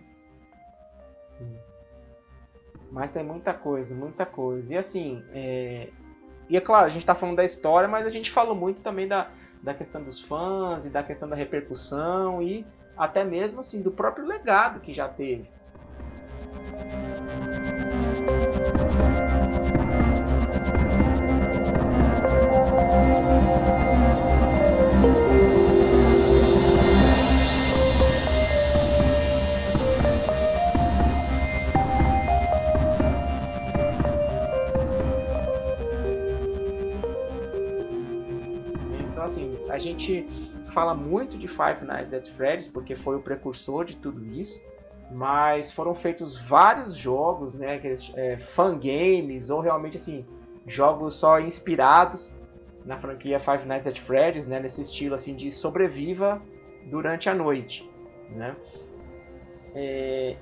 Mas 2.92 3.12
tem 3.12 3.24
muita 3.24 3.54
coisa, 3.54 3.96
muita 3.96 4.26
coisa. 4.26 4.74
E 4.74 4.78
assim, 4.78 5.24
é... 5.32 5.90
e 6.50 6.58
é 6.58 6.62
claro, 6.62 6.86
a 6.86 6.90
gente 6.90 7.04
está 7.04 7.14
falando 7.16 7.38
da 7.38 7.46
história, 7.46 7.88
mas 7.88 8.08
a 8.08 8.10
gente 8.10 8.32
falou 8.32 8.56
muito 8.56 8.82
também 8.82 9.08
da, 9.08 9.30
da 9.62 9.74
questão 9.74 10.04
dos 10.04 10.20
fãs 10.20 10.86
e 10.86 10.90
da 10.90 11.04
questão 11.04 11.30
da 11.30 11.36
repercussão 11.36 12.42
e 12.42 12.66
até 12.98 13.24
mesmo 13.24 13.60
assim 13.60 13.82
do 13.82 13.92
próprio 13.92 14.26
legado 14.26 14.80
que 14.80 14.94
já 14.94 15.08
teve. 15.08 15.48
assim, 24.10 24.49
gente 39.80 40.26
fala 40.74 40.94
muito 40.94 41.38
de 41.38 41.48
Five 41.48 41.86
Nights 41.86 42.14
at 42.14 42.28
Freddy's 42.28 42.68
porque 42.68 42.96
foi 42.96 43.16
o 43.16 43.22
precursor 43.22 43.86
de 43.86 43.98
tudo 43.98 44.26
isso, 44.26 44.62
mas 45.12 45.72
foram 45.72 45.96
feitos 45.96 46.38
vários 46.38 46.96
jogos, 46.96 47.54
né, 47.54 47.82
é, 48.16 48.38
fan 48.38 48.78
games 48.78 49.50
ou 49.50 49.60
realmente 49.60 49.98
assim 49.98 50.26
jogos 50.68 51.16
só 51.16 51.40
inspirados 51.40 52.34
na 52.86 52.98
franquia 52.98 53.40
Five 53.40 53.66
Nights 53.66 53.88
at 53.88 54.00
Freddy's, 54.00 54.48
né, 54.48 54.60
nesse 54.60 54.82
estilo 54.82 55.16
assim 55.16 55.36
de 55.36 55.50
sobreviva 55.52 56.42
durante 56.86 57.30
a 57.30 57.34
noite, 57.34 57.90
né? 58.30 58.56
É, 59.76 60.36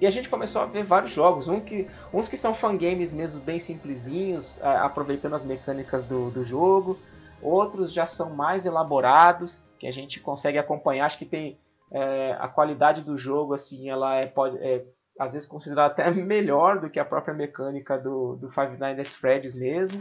e 0.00 0.06
a 0.06 0.10
gente 0.10 0.28
começou 0.28 0.62
a 0.62 0.66
ver 0.66 0.82
vários 0.82 1.12
jogos, 1.12 1.46
um 1.46 1.60
que, 1.60 1.86
uns 2.12 2.28
que 2.28 2.36
são 2.36 2.52
fangames 2.52 3.12
mesmo 3.12 3.40
bem 3.40 3.60
simplesinhos, 3.60 4.60
aproveitando 4.60 5.34
as 5.34 5.44
mecânicas 5.44 6.04
do, 6.04 6.28
do 6.28 6.44
jogo, 6.44 6.98
Outros 7.42 7.92
já 7.92 8.06
são 8.06 8.34
mais 8.34 8.64
elaborados, 8.64 9.64
que 9.78 9.86
a 9.86 9.92
gente 9.92 10.20
consegue 10.20 10.58
acompanhar. 10.58 11.06
Acho 11.06 11.18
que 11.18 11.26
tem 11.26 11.58
é, 11.90 12.36
a 12.38 12.46
qualidade 12.46 13.02
do 13.02 13.16
jogo, 13.16 13.52
assim, 13.52 13.90
ela 13.90 14.16
é, 14.16 14.26
pode, 14.26 14.56
é 14.58 14.84
às 15.18 15.32
vezes 15.32 15.46
considerada 15.46 15.92
até 15.92 16.10
melhor 16.14 16.80
do 16.80 16.88
que 16.88 17.00
a 17.00 17.04
própria 17.04 17.34
mecânica 17.34 17.98
do, 17.98 18.36
do 18.36 18.50
Five 18.50 18.78
Nights 18.78 19.12
at 19.12 19.18
Freddy's 19.18 19.58
mesmo. 19.58 20.00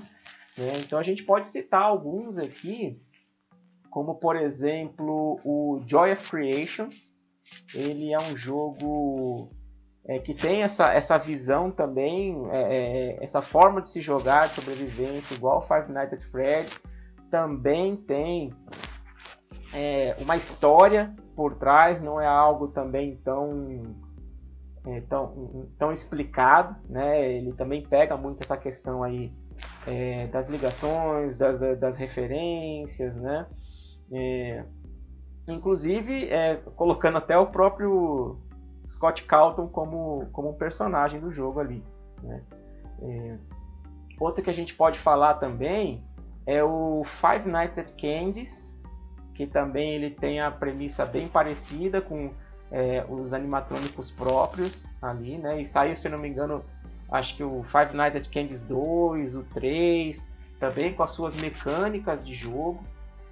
Né? 0.57 0.73
Então 0.77 0.99
a 0.99 1.03
gente 1.03 1.23
pode 1.23 1.47
citar 1.47 1.81
alguns 1.81 2.37
aqui, 2.37 3.01
como 3.89 4.15
por 4.15 4.35
exemplo 4.35 5.39
o 5.43 5.81
Joy 5.85 6.13
of 6.13 6.29
Creation. 6.29 6.89
Ele 7.73 8.13
é 8.13 8.17
um 8.17 8.37
jogo 8.37 9.49
é, 10.05 10.19
que 10.19 10.33
tem 10.33 10.63
essa, 10.63 10.93
essa 10.93 11.17
visão 11.17 11.71
também, 11.71 12.47
é, 12.51 13.17
é, 13.17 13.23
essa 13.23 13.41
forma 13.41 13.81
de 13.81 13.89
se 13.89 13.99
jogar 13.99 14.47
de 14.47 14.53
sobrevivência, 14.53 15.33
igual 15.33 15.67
Five 15.67 15.91
Nights 15.91 16.13
at 16.13 16.31
Freddy's 16.31 16.81
também 17.32 17.95
tem 17.95 18.53
é, 19.73 20.15
uma 20.19 20.36
história 20.36 21.15
por 21.36 21.55
trás, 21.55 22.01
não 22.01 22.19
é 22.19 22.27
algo 22.27 22.67
também 22.67 23.15
tão, 23.23 23.95
é, 24.86 25.01
tão, 25.01 25.69
tão 25.79 25.91
explicado, 25.91 26.75
né? 26.89 27.32
Ele 27.32 27.53
também 27.53 27.82
pega 27.82 28.17
muito 28.17 28.43
essa 28.43 28.57
questão 28.57 29.01
aí 29.01 29.34
é, 29.88 30.27
das 30.27 30.49
ligações, 30.49 31.38
das, 31.38 31.61
das 31.79 31.97
referências, 31.97 33.15
né? 33.15 33.47
É, 34.11 34.65
inclusive 35.47 36.29
é, 36.29 36.57
colocando 36.75 37.17
até 37.17 37.38
o 37.38 37.47
próprio 37.47 38.38
Scott 38.88 39.23
Calton 39.23 39.67
como, 39.69 40.27
como 40.34 40.53
personagem 40.55 41.19
do 41.19 41.32
jogo 41.32 41.61
ali. 41.61 41.82
Né? 42.21 42.43
É, 43.01 43.38
outro 44.19 44.43
que 44.43 44.49
a 44.49 44.53
gente 44.53 44.75
pode 44.75 44.99
falar 44.99 45.36
também 45.36 46.03
é 46.45 46.63
o 46.63 47.03
Five 47.05 47.49
Nights 47.49 47.77
at 47.77 47.91
Candy's, 47.99 48.75
que 49.33 49.45
também 49.45 49.93
ele 49.93 50.09
tem 50.09 50.41
a 50.41 50.51
premissa 50.51 51.05
bem 51.05 51.27
parecida 51.27 52.01
com 52.01 52.31
é, 52.71 53.05
os 53.07 53.33
animatrônicos 53.33 54.11
próprios 54.11 54.87
ali, 55.01 55.37
né? 55.37 55.61
E 55.61 55.65
saiu, 55.65 55.95
se 55.95 56.09
não 56.09 56.17
me 56.17 56.29
engano, 56.29 56.63
acho 57.11 57.35
que 57.35 57.43
o 57.43 57.63
Five 57.63 57.95
Nights 57.95 58.27
at 58.27 58.33
Candy's 58.33 58.61
2, 58.61 59.35
o 59.35 59.43
3, 59.43 60.27
também 60.59 60.93
com 60.93 61.03
as 61.03 61.11
suas 61.11 61.35
mecânicas 61.35 62.23
de 62.23 62.33
jogo. 62.33 62.83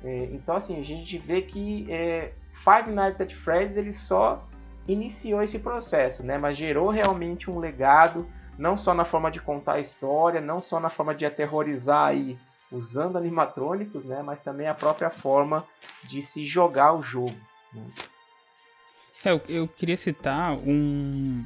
É, 0.03 0.29
então, 0.31 0.55
assim, 0.55 0.79
a 0.79 0.83
gente 0.83 1.17
vê 1.17 1.41
que 1.41 1.91
é, 1.91 2.31
Five 2.53 2.91
Nights 2.91 3.21
at 3.21 3.33
Freddy's 3.33 3.77
ele 3.77 3.93
só 3.93 4.43
iniciou 4.87 5.41
esse 5.41 5.59
processo, 5.59 6.25
né? 6.25 6.37
Mas 6.37 6.57
gerou 6.57 6.89
realmente 6.89 7.49
um 7.49 7.59
legado, 7.59 8.27
não 8.57 8.75
só 8.75 8.93
na 8.93 9.05
forma 9.05 9.29
de 9.29 9.39
contar 9.39 9.73
a 9.73 9.79
história, 9.79 10.41
não 10.41 10.59
só 10.59 10.79
na 10.79 10.89
forma 10.89 11.13
de 11.13 11.25
aterrorizar 11.25 12.07
aí 12.07 12.37
usando 12.71 13.17
animatrônicos, 13.17 14.05
né, 14.05 14.21
mas 14.23 14.41
também 14.41 14.67
a 14.67 14.73
própria 14.73 15.09
forma 15.09 15.65
de 16.03 16.21
se 16.21 16.45
jogar 16.45 16.93
o 16.93 17.01
jogo. 17.01 17.35
Né? 17.73 17.83
É, 19.25 19.31
eu, 19.31 19.41
eu, 19.49 19.67
queria 19.67 19.97
citar 19.97 20.53
um, 20.57 21.45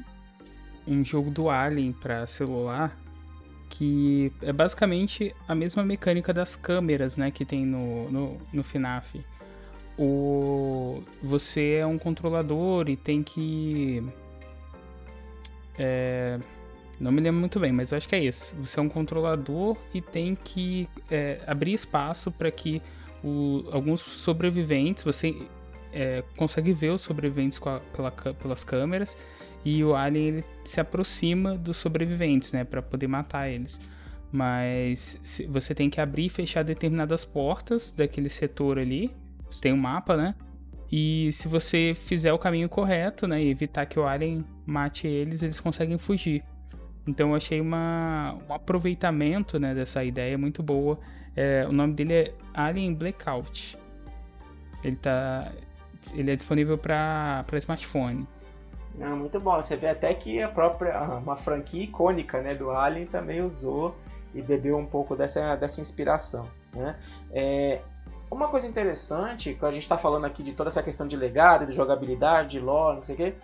um 0.86 1.04
jogo 1.04 1.32
do 1.32 1.50
Alien 1.50 1.92
para 1.94 2.28
celular 2.28 2.98
que 3.70 4.32
é 4.44 4.54
basicamente 4.54 5.36
a 5.48 5.56
mesma 5.56 5.84
mecânica 5.84 6.32
das 6.32 6.56
câmeras, 6.56 7.18
né, 7.18 7.32
que 7.32 7.44
tem 7.44 7.66
no, 7.66 8.12
no, 8.12 8.42
no 8.54 8.64
FNAF. 8.64 9.26
O, 9.98 11.04
você 11.24 11.76
é 11.76 11.86
um 11.86 11.98
controlador 11.98 12.88
e 12.88 12.96
tem 12.96 13.24
que 13.24 14.04
é, 15.78 16.40
não 17.00 17.12
me 17.12 17.22
lembro 17.22 17.40
muito 17.40 17.60
bem, 17.60 17.72
mas 17.72 17.92
eu 17.92 17.98
acho 17.98 18.08
que 18.08 18.16
é 18.16 18.24
isso. 18.24 18.56
Você 18.58 18.80
é 18.80 18.84
um 18.84 18.90
controlador 18.90 19.78
e 19.94 20.02
tem 20.02 20.36
que 20.36 20.88
é, 21.10 21.40
abrir 21.46 21.74
espaço 21.74 22.32
para 22.32 22.50
que 22.52 22.82
o, 23.24 23.66
alguns 23.72 24.02
sobreviventes, 24.02 25.04
você 25.04 25.36
é, 25.92 26.24
consegue 26.36 26.74
ver 26.74 26.90
os 26.90 27.02
sobreviventes 27.02 27.60
a, 27.66 27.80
pela, 27.96 28.12
pelas 28.12 28.64
câmeras, 28.64 29.18
e 29.66 29.84
o 29.84 29.96
alien 29.96 30.28
ele 30.28 30.46
se 30.66 30.80
aproxima 30.80 31.58
dos 31.58 31.78
sobreviventes, 31.78 32.52
né, 32.52 32.64
para 32.64 32.82
poder 32.82 33.08
matar 33.08 33.50
eles. 33.50 33.80
Mas 34.32 35.46
você 35.48 35.74
tem 35.76 35.90
que 35.90 36.02
abrir 36.02 36.26
e 36.26 36.30
fechar 36.30 36.64
determinadas 36.64 37.24
portas 37.24 37.92
daquele 37.92 38.30
setor 38.30 38.80
ali. 38.80 39.12
Você 39.50 39.62
tem 39.62 39.72
um 39.72 39.78
mapa, 39.78 40.18
né? 40.18 40.36
E 40.92 41.30
se 41.32 41.48
você 41.48 41.94
fizer 41.96 42.34
o 42.34 42.40
caminho 42.40 42.68
correto, 42.68 43.28
né, 43.28 43.42
e 43.42 43.50
evitar 43.50 43.86
que 43.86 44.00
o 44.00 44.06
alien 44.06 44.44
mate 44.66 45.08
eles, 45.08 45.44
eles 45.44 45.60
conseguem 45.60 45.98
fugir. 45.98 46.44
Então 47.08 47.30
eu 47.30 47.36
achei 47.36 47.60
uma, 47.60 48.38
um 48.50 48.54
aproveitamento 48.54 49.60
né, 49.60 49.74
dessa 49.74 50.04
ideia 50.04 50.38
muito 50.38 50.64
boa. 50.64 51.00
É, 51.36 51.66
o 51.68 51.72
nome 51.72 51.94
dele 51.94 52.14
é 52.14 52.34
Alien 52.54 52.94
Blackout. 52.94 53.78
Ele, 54.84 54.96
tá, 54.96 55.52
ele 56.14 56.32
é 56.32 56.36
disponível 56.36 56.78
para 56.78 57.46
smartphone. 57.54 58.28
Ah, 59.02 59.16
muito 59.16 59.40
bom. 59.40 59.56
Você 59.56 59.76
vê 59.76 59.88
até 59.88 60.14
que 60.14 60.42
a 60.42 60.48
própria 60.48 61.02
uma 61.18 61.36
franquia 61.36 61.84
icônica 61.84 62.42
né, 62.42 62.54
do 62.54 62.72
Alien 62.72 63.08
também 63.08 63.42
usou 63.42 63.96
e 64.34 64.42
bebeu 64.42 64.78
um 64.78 64.86
pouco 64.86 65.16
dessa, 65.16 65.56
dessa 65.56 65.82
inspiração. 65.82 66.48
Né? 66.76 66.96
É, 67.32 67.82
uma 68.30 68.48
coisa 68.48 68.68
interessante, 68.68 69.54
que 69.54 69.66
a 69.66 69.72
gente 69.72 69.84
está 69.84 69.98
falando 69.98 70.26
aqui 70.26 70.42
de 70.42 70.54
toda 70.54 70.70
essa 70.70 70.82
questão 70.82 71.08
de 71.08 71.16
legado, 71.16 71.66
de 71.66 71.74
jogabilidade, 71.74 72.50
de 72.50 72.60
lore, 72.60 72.96
não 72.96 73.04
sei 73.04 73.16
o 73.16 73.18
quê, 73.18 73.36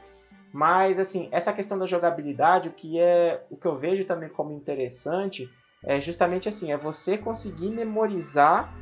mas 0.51 0.99
assim, 0.99 1.29
essa 1.31 1.53
questão 1.53 1.77
da 1.77 1.85
jogabilidade, 1.85 2.69
o 2.69 2.71
que 2.71 2.99
é 2.99 3.43
o 3.49 3.55
que 3.55 3.65
eu 3.65 3.77
vejo 3.77 4.05
também 4.05 4.29
como 4.29 4.51
interessante 4.51 5.49
é 5.83 5.99
justamente 5.99 6.49
assim, 6.49 6.71
é 6.71 6.77
você 6.77 7.17
conseguir 7.17 7.69
memorizar 7.69 8.73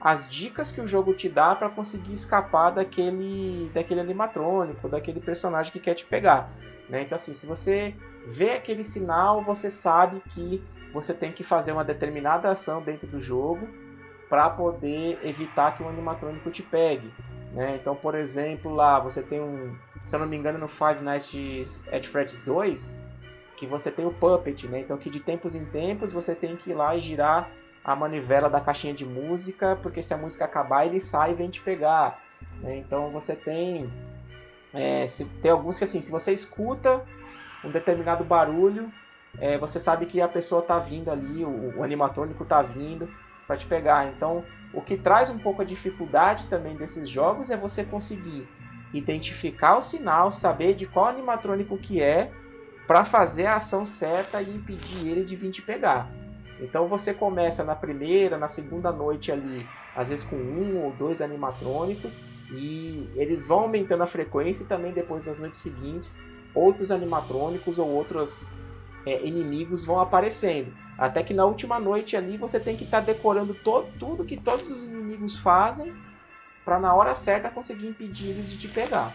as 0.00 0.28
dicas 0.28 0.70
que 0.70 0.80
o 0.80 0.86
jogo 0.86 1.12
te 1.12 1.28
dá 1.28 1.56
para 1.56 1.68
conseguir 1.68 2.12
escapar 2.12 2.70
daquele 2.70 3.70
daquele 3.74 4.00
animatrônico, 4.00 4.88
daquele 4.88 5.20
personagem 5.20 5.72
que 5.72 5.80
quer 5.80 5.94
te 5.94 6.04
pegar. 6.04 6.52
Né? 6.88 7.02
Então 7.02 7.16
assim, 7.16 7.32
se 7.32 7.46
você 7.46 7.94
vê 8.26 8.52
aquele 8.52 8.84
sinal, 8.84 9.42
você 9.42 9.70
sabe 9.70 10.22
que 10.30 10.62
você 10.92 11.14
tem 11.14 11.32
que 11.32 11.42
fazer 11.42 11.72
uma 11.72 11.84
determinada 11.84 12.50
ação 12.50 12.82
dentro 12.82 13.06
do 13.06 13.20
jogo 13.20 13.68
para 14.28 14.50
poder 14.50 15.18
evitar 15.22 15.74
que 15.74 15.82
o 15.82 15.88
animatrônico 15.88 16.50
te 16.50 16.62
pegue. 16.62 17.12
Né? 17.52 17.78
Então, 17.80 17.96
por 17.96 18.14
exemplo, 18.14 18.74
lá 18.74 19.00
você 19.00 19.22
tem 19.22 19.40
um, 19.40 19.74
se 20.08 20.16
eu 20.16 20.20
não 20.20 20.26
me 20.26 20.38
engano, 20.38 20.58
no 20.58 20.68
Five 20.68 21.02
Nights 21.02 21.84
at 21.92 22.06
Freddy's 22.06 22.40
2, 22.40 22.96
que 23.58 23.66
você 23.66 23.90
tem 23.90 24.06
o 24.06 24.10
Puppet, 24.10 24.66
né? 24.66 24.80
Então, 24.80 24.96
que 24.96 25.10
de 25.10 25.20
tempos 25.20 25.54
em 25.54 25.66
tempos 25.66 26.10
você 26.10 26.34
tem 26.34 26.56
que 26.56 26.70
ir 26.70 26.74
lá 26.74 26.96
e 26.96 27.00
girar 27.02 27.50
a 27.84 27.94
manivela 27.94 28.48
da 28.48 28.58
caixinha 28.58 28.94
de 28.94 29.04
música, 29.04 29.78
porque 29.82 30.00
se 30.02 30.14
a 30.14 30.16
música 30.16 30.46
acabar, 30.46 30.86
ele 30.86 30.98
sai 30.98 31.32
e 31.32 31.34
vem 31.34 31.50
te 31.50 31.60
pegar. 31.60 32.22
Né? 32.62 32.78
Então, 32.78 33.10
você 33.10 33.36
tem, 33.36 33.92
é, 34.72 35.06
se, 35.06 35.26
tem 35.26 35.50
alguns 35.50 35.76
que 35.76 35.84
assim, 35.84 36.00
se 36.00 36.10
você 36.10 36.32
escuta 36.32 37.04
um 37.62 37.70
determinado 37.70 38.24
barulho, 38.24 38.90
é, 39.38 39.58
você 39.58 39.78
sabe 39.78 40.06
que 40.06 40.22
a 40.22 40.28
pessoa 40.28 40.62
está 40.62 40.78
vindo 40.78 41.10
ali, 41.10 41.44
o, 41.44 41.80
o 41.80 41.84
animatrônico 41.84 42.44
está 42.44 42.62
vindo 42.62 43.10
para 43.46 43.58
te 43.58 43.66
pegar. 43.66 44.06
Então, 44.08 44.42
o 44.72 44.80
que 44.80 44.96
traz 44.96 45.28
um 45.28 45.38
pouco 45.38 45.60
a 45.60 45.66
dificuldade 45.66 46.46
também 46.46 46.76
desses 46.76 47.10
jogos 47.10 47.50
é 47.50 47.58
você 47.58 47.84
conseguir 47.84 48.48
identificar 48.92 49.76
o 49.76 49.82
sinal, 49.82 50.32
saber 50.32 50.74
de 50.74 50.86
qual 50.86 51.06
animatrônico 51.06 51.76
que 51.76 52.00
é, 52.00 52.30
para 52.86 53.04
fazer 53.04 53.46
a 53.46 53.56
ação 53.56 53.84
certa 53.84 54.40
e 54.40 54.56
impedir 54.56 55.06
ele 55.06 55.24
de 55.24 55.36
vir 55.36 55.50
te 55.50 55.60
pegar. 55.60 56.10
Então 56.60 56.88
você 56.88 57.12
começa 57.12 57.62
na 57.62 57.74
primeira, 57.74 58.38
na 58.38 58.48
segunda 58.48 58.90
noite 58.90 59.30
ali, 59.30 59.66
às 59.94 60.08
vezes 60.08 60.24
com 60.24 60.36
um 60.36 60.82
ou 60.82 60.92
dois 60.92 61.20
animatrônicos, 61.20 62.16
e 62.50 63.08
eles 63.14 63.46
vão 63.46 63.60
aumentando 63.60 64.02
a 64.02 64.06
frequência 64.06 64.62
e 64.62 64.66
também 64.66 64.92
depois 64.92 65.26
nas 65.26 65.38
noites 65.38 65.60
seguintes 65.60 66.18
outros 66.54 66.90
animatrônicos 66.90 67.78
ou 67.78 67.88
outros 67.88 68.50
é, 69.06 69.24
inimigos 69.24 69.84
vão 69.84 70.00
aparecendo. 70.00 70.72
Até 70.96 71.22
que 71.22 71.34
na 71.34 71.44
última 71.44 71.78
noite 71.78 72.16
ali 72.16 72.36
você 72.36 72.58
tem 72.58 72.76
que 72.76 72.84
estar 72.84 73.00
tá 73.00 73.06
decorando 73.06 73.54
to 73.54 73.84
tudo 73.98 74.24
que 74.24 74.36
todos 74.36 74.70
os 74.70 74.84
inimigos 74.84 75.38
fazem 75.38 75.94
para 76.68 76.78
na 76.78 76.94
hora 76.94 77.14
certa 77.14 77.48
conseguir 77.48 77.88
impedir 77.88 78.28
eles 78.28 78.50
de 78.50 78.58
te 78.58 78.68
pegar. 78.68 79.14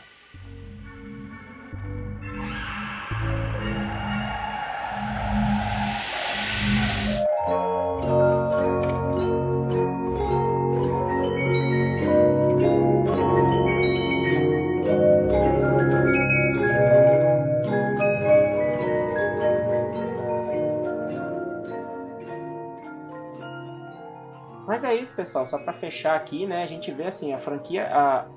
Pessoal. 25.15 25.45
Só 25.45 25.57
para 25.57 25.73
fechar 25.73 26.15
aqui, 26.15 26.45
né? 26.45 26.63
A 26.63 26.67
gente 26.67 26.91
vê 26.91 27.05
assim 27.05 27.33
a 27.33 27.39
franquia, 27.39 27.87
a, 27.87 28.27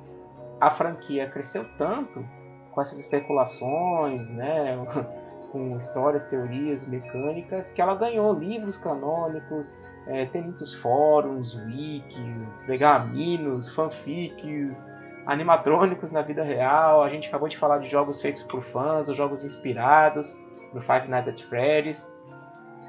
a 0.60 0.70
franquia 0.70 1.28
cresceu 1.28 1.64
tanto 1.76 2.24
com 2.72 2.80
essas 2.80 2.98
especulações, 2.98 4.30
né? 4.30 4.76
com 5.52 5.76
histórias, 5.76 6.24
teorias, 6.24 6.86
mecânicas, 6.86 7.72
que 7.72 7.80
ela 7.80 7.94
ganhou 7.94 8.32
livros 8.34 8.76
canônicos, 8.76 9.74
é, 10.06 10.26
tem 10.26 10.42
muitos 10.42 10.74
fóruns, 10.74 11.54
wikis, 11.54 12.62
pergaminos, 12.66 13.68
fanfics, 13.68 14.90
animatrônicos 15.24 16.10
na 16.10 16.22
vida 16.22 16.42
real. 16.42 17.02
A 17.02 17.08
gente 17.08 17.28
acabou 17.28 17.48
de 17.48 17.56
falar 17.56 17.78
de 17.78 17.88
jogos 17.88 18.20
feitos 18.20 18.42
por 18.42 18.62
fãs, 18.62 19.08
ou 19.08 19.14
jogos 19.14 19.44
inspirados 19.44 20.34
no 20.74 20.80
Five 20.80 21.08
Nights 21.08 21.28
at 21.28 21.42
Freddy's. 21.42 22.15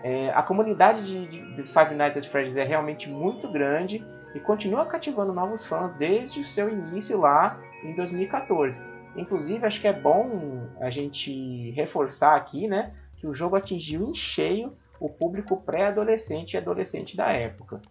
É, 0.07 0.29
a 0.29 0.41
comunidade 0.41 1.05
de, 1.05 1.53
de, 1.53 1.63
Five 1.63 1.93
Nights 1.93 2.17
at 2.17 2.27
Freddy's 2.27 2.55
é 2.55 2.63
realmente 2.63 3.09
muito 3.09 3.51
grande 3.51 4.01
e 4.33 4.39
continua 4.39 4.85
cativando 4.85 5.33
novos 5.33 5.65
fãs 5.65 5.95
desde 5.95 6.39
o 6.39 6.45
seu 6.45 6.69
início 6.69 7.19
lá 7.19 7.59
em 7.83 7.93
2014. 7.93 8.79
Inclusive, 9.17 9.65
acho 9.65 9.81
que 9.81 9.87
é 9.87 9.91
bom 9.91 10.65
a 10.79 10.89
gente 10.89 11.71
reforçar 11.71 12.37
aqui, 12.37 12.69
né, 12.69 12.93
que 13.17 13.27
o 13.27 13.33
jogo 13.33 13.57
atingiu 13.57 14.07
em 14.07 14.15
cheio 14.15 14.77
o 14.97 15.09
público 15.09 15.57
pré-adolescente 15.57 16.53
e 16.53 16.57
adolescente 16.57 17.17
da 17.17 17.33
época. 17.33 17.81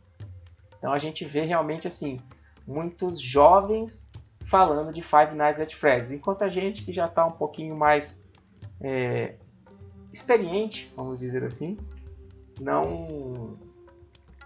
Então 0.78 0.94
a 0.94 0.98
gente 0.98 1.22
vê 1.22 1.42
realmente 1.42 1.86
assim 1.86 2.18
muitos 2.66 3.20
jovens 3.20 4.10
falando 4.46 4.90
de 4.90 5.02
Five 5.02 5.34
Nights 5.34 5.60
at 5.60 5.74
Freddy's, 5.74 6.12
enquanto 6.12 6.44
a 6.44 6.48
gente 6.48 6.82
que 6.82 6.94
já 6.94 7.04
está 7.04 7.26
um 7.26 7.32
pouquinho 7.32 7.76
mais 7.76 8.24
é, 8.80 9.34
experiente, 10.10 10.90
vamos 10.96 11.18
dizer 11.18 11.44
assim, 11.44 11.76
não 12.60 13.56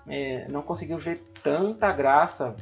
é, 0.07 0.47
não 0.49 0.63
conseguiu 0.63 0.99
ver 0.99 1.23
tanta 1.43 1.93
graça, 1.93 2.55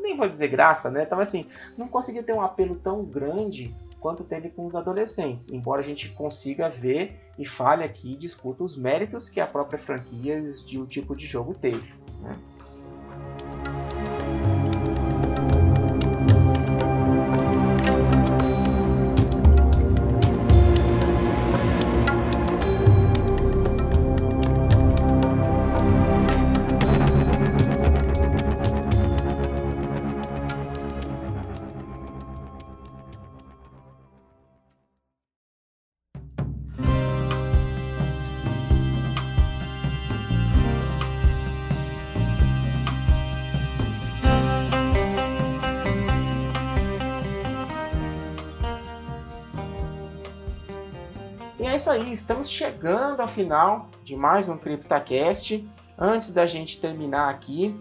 nem 0.00 0.16
vou 0.16 0.28
dizer 0.28 0.48
graça, 0.48 0.90
né? 0.90 1.04
Tava 1.04 1.22
assim, 1.22 1.46
não 1.76 1.88
conseguiu 1.88 2.22
ter 2.22 2.32
um 2.32 2.40
apelo 2.40 2.76
tão 2.76 3.04
grande 3.04 3.74
quanto 4.00 4.24
teve 4.24 4.50
com 4.50 4.66
os 4.66 4.76
adolescentes, 4.76 5.48
embora 5.48 5.80
a 5.80 5.84
gente 5.84 6.10
consiga 6.10 6.68
ver 6.68 7.18
e 7.38 7.44
fale 7.44 7.84
aqui 7.84 8.12
e 8.12 8.16
discuta 8.16 8.62
os 8.62 8.76
méritos 8.76 9.28
que 9.28 9.40
a 9.40 9.46
própria 9.46 9.78
franquia 9.78 10.38
e 10.68 10.78
o 10.78 10.86
tipo 10.86 11.14
de 11.14 11.26
jogo 11.26 11.54
teve. 11.54 11.92
Né? 12.20 12.38
Isso 51.76 51.90
aí, 51.90 52.10
estamos 52.10 52.48
chegando 52.48 53.20
ao 53.20 53.28
final 53.28 53.90
de 54.02 54.16
mais 54.16 54.48
um 54.48 54.56
CryptaCast. 54.56 55.68
Antes 55.98 56.32
da 56.32 56.46
gente 56.46 56.80
terminar 56.80 57.28
aqui, 57.28 57.78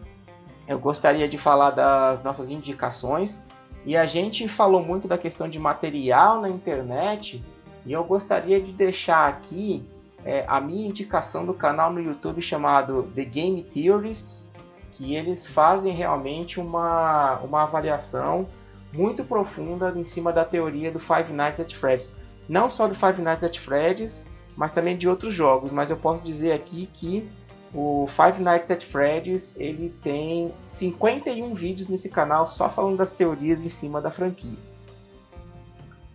eu 0.68 0.78
gostaria 0.78 1.30
de 1.30 1.38
falar 1.38 1.72
das 1.72 2.22
nossas 2.22 2.52
indicações. 2.52 3.42
E 3.86 3.96
a 3.96 4.06
gente 4.06 4.50
falou 4.50 4.84
muito 4.84 5.08
da 5.08 5.18
questão 5.18 5.48
de 5.48 5.58
material 5.58 6.42
na 6.42 6.50
internet, 6.50 7.42
e 7.86 7.94
eu 7.94 8.04
gostaria 8.04 8.60
de 8.60 8.74
deixar 8.74 9.30
aqui 9.30 9.88
é, 10.26 10.44
a 10.46 10.60
minha 10.60 10.90
indicação 10.90 11.46
do 11.46 11.54
canal 11.54 11.94
no 11.94 12.02
YouTube 12.02 12.42
chamado 12.42 13.10
The 13.16 13.24
Game 13.24 13.64
Theorists, 13.64 14.52
que 14.92 15.16
eles 15.16 15.48
fazem 15.48 15.94
realmente 15.94 16.60
uma, 16.60 17.40
uma 17.40 17.64
avaliação 17.64 18.46
muito 18.92 19.24
profunda 19.24 19.94
em 19.96 20.04
cima 20.04 20.34
da 20.34 20.44
teoria 20.44 20.92
do 20.92 21.00
Five 21.00 21.32
Nights 21.32 21.62
at 21.62 21.74
Freddy's 21.74 22.14
não 22.48 22.70
só 22.70 22.88
do 22.88 22.96
Five 22.96 23.22
Nights 23.22 23.44
at 23.44 23.58
Freddy's, 23.60 24.26
mas 24.56 24.72
também 24.72 24.98
de 24.98 25.08
outros 25.08 25.34
jogos. 25.34 25.72
Mas 25.72 25.90
eu 25.90 25.98
posso 25.98 26.24
dizer 26.24 26.52
aqui 26.54 26.88
que 26.94 27.30
o 27.74 28.08
Five 28.08 28.42
Nights 28.42 28.72
at 28.72 28.84
Freddy's 28.84 29.54
ele 29.58 29.90
tem 30.02 30.54
51 30.66 31.54
vídeos 31.54 31.90
nesse 31.90 32.10
canal 32.10 32.46
só 32.46 32.70
falando 32.70 32.98
das 32.98 33.12
teorias 33.12 33.64
em 33.64 33.70
cima 33.70 34.02
da 34.02 34.10
franquia. 34.10 34.58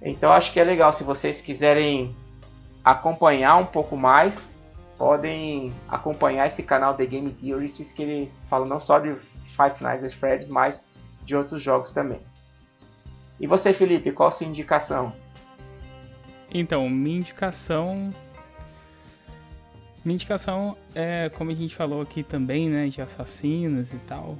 Então 0.01 0.33
acho 0.33 0.53
que 0.53 0.61
é 0.61 0.65
legal 0.65 0.91
se 0.93 1.05
vocês 1.05 1.43
quiserem 1.43 2.17
acompanhar 2.83 3.57
um 3.57 3.67
pouco 3.67 3.97
mais, 3.97 4.55
podem 4.97 5.75
acompanhar 5.89 6.47
esse 6.47 6.63
canal 6.63 6.95
The 6.95 7.05
Game 7.05 7.31
Theorists 7.33 7.93
que 7.93 8.03
ele 8.03 8.33
fala 8.49 8.65
não 8.65 8.81
só 8.81 8.99
de 8.99 9.15
Five 9.43 9.83
Nights 9.83 10.05
at 10.05 10.15
Freddy's, 10.15 10.49
mas 10.49 10.83
de 11.25 11.37
outros 11.37 11.63
jogos 11.63 11.91
também. 11.91 12.21
E 13.39 13.47
você, 13.47 13.73
Felipe, 13.73 14.13
qual 14.13 14.29
a 14.29 14.33
sua 14.33 14.47
indicação? 14.47 15.13
Então, 16.53 16.89
minha 16.89 17.19
indicação. 17.19 18.11
Minha 20.05 20.15
indicação 20.15 20.77
é, 20.95 21.29
como 21.31 21.51
a 21.51 21.55
gente 21.55 21.77
falou 21.77 22.01
aqui 22.01 22.23
também, 22.23 22.69
né, 22.69 22.89
de 22.89 23.03
assassinos 23.03 23.93
e 23.93 23.99
tal. 24.07 24.39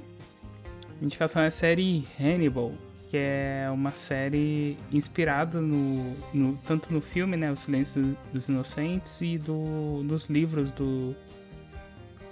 Minha 0.95 1.05
indicação 1.05 1.41
é 1.41 1.47
a 1.47 1.51
série 1.51 2.05
Hannibal, 2.19 2.73
que 3.09 3.17
é 3.17 3.69
uma 3.71 3.91
série 3.91 4.77
inspirada 4.91 5.61
no, 5.61 6.15
no 6.33 6.57
tanto 6.65 6.91
no 6.91 6.99
filme, 6.99 7.37
né, 7.37 7.51
O 7.51 7.55
Silêncio 7.55 8.17
dos 8.33 8.49
Inocentes 8.49 9.21
e 9.21 9.37
do, 9.37 10.01
nos 10.03 10.25
livros 10.25 10.71
do 10.71 11.15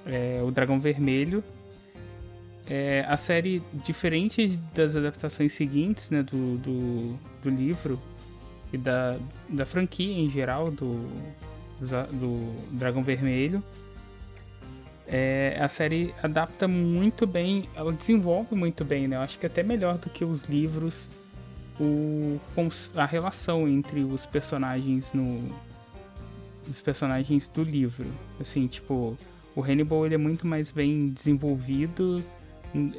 é, 0.06 0.42
O 0.44 0.50
Dragão 0.52 0.80
Vermelho. 0.80 1.44
É, 2.68 3.06
a 3.08 3.18
série, 3.18 3.64
diferente 3.84 4.60
das 4.76 4.96
adaptações 4.96 5.54
seguintes, 5.54 6.10
né, 6.12 6.22
do, 6.24 6.58
do, 6.58 7.20
do 7.44 7.50
livro, 7.50 8.00
e 8.72 8.78
da, 8.78 9.18
da 9.48 9.66
franquia 9.66 10.14
em 10.14 10.30
geral 10.30 10.72
do, 10.72 11.10
do 12.12 12.54
Dragão 12.72 13.04
Vermelho. 13.04 13.64
É, 15.08 15.58
a 15.60 15.68
série 15.68 16.14
adapta 16.22 16.68
muito 16.68 17.26
bem, 17.26 17.68
ela 17.76 17.92
desenvolve 17.92 18.56
muito 18.56 18.86
bem, 18.86 19.08
né? 19.08 19.16
Eu 19.16 19.22
acho 19.22 19.40
que 19.40 19.46
até 19.46 19.64
melhor 19.64 19.98
do 19.98 20.08
que 20.08 20.24
os 20.24 20.44
livros, 20.44 21.10
o, 21.80 22.40
a 22.96 23.06
relação 23.06 23.68
entre 23.68 24.02
os 24.02 24.26
personagens 24.28 25.12
no 25.14 25.50
os 26.68 26.80
personagens 26.80 27.48
do 27.48 27.64
livro. 27.64 28.06
Assim, 28.40 28.68
tipo, 28.68 29.18
o 29.56 29.64
Hannibal 29.64 30.06
ele 30.06 30.14
é 30.14 30.18
muito 30.20 30.46
mais 30.46 30.70
bem 30.70 31.10
desenvolvido, 31.10 32.24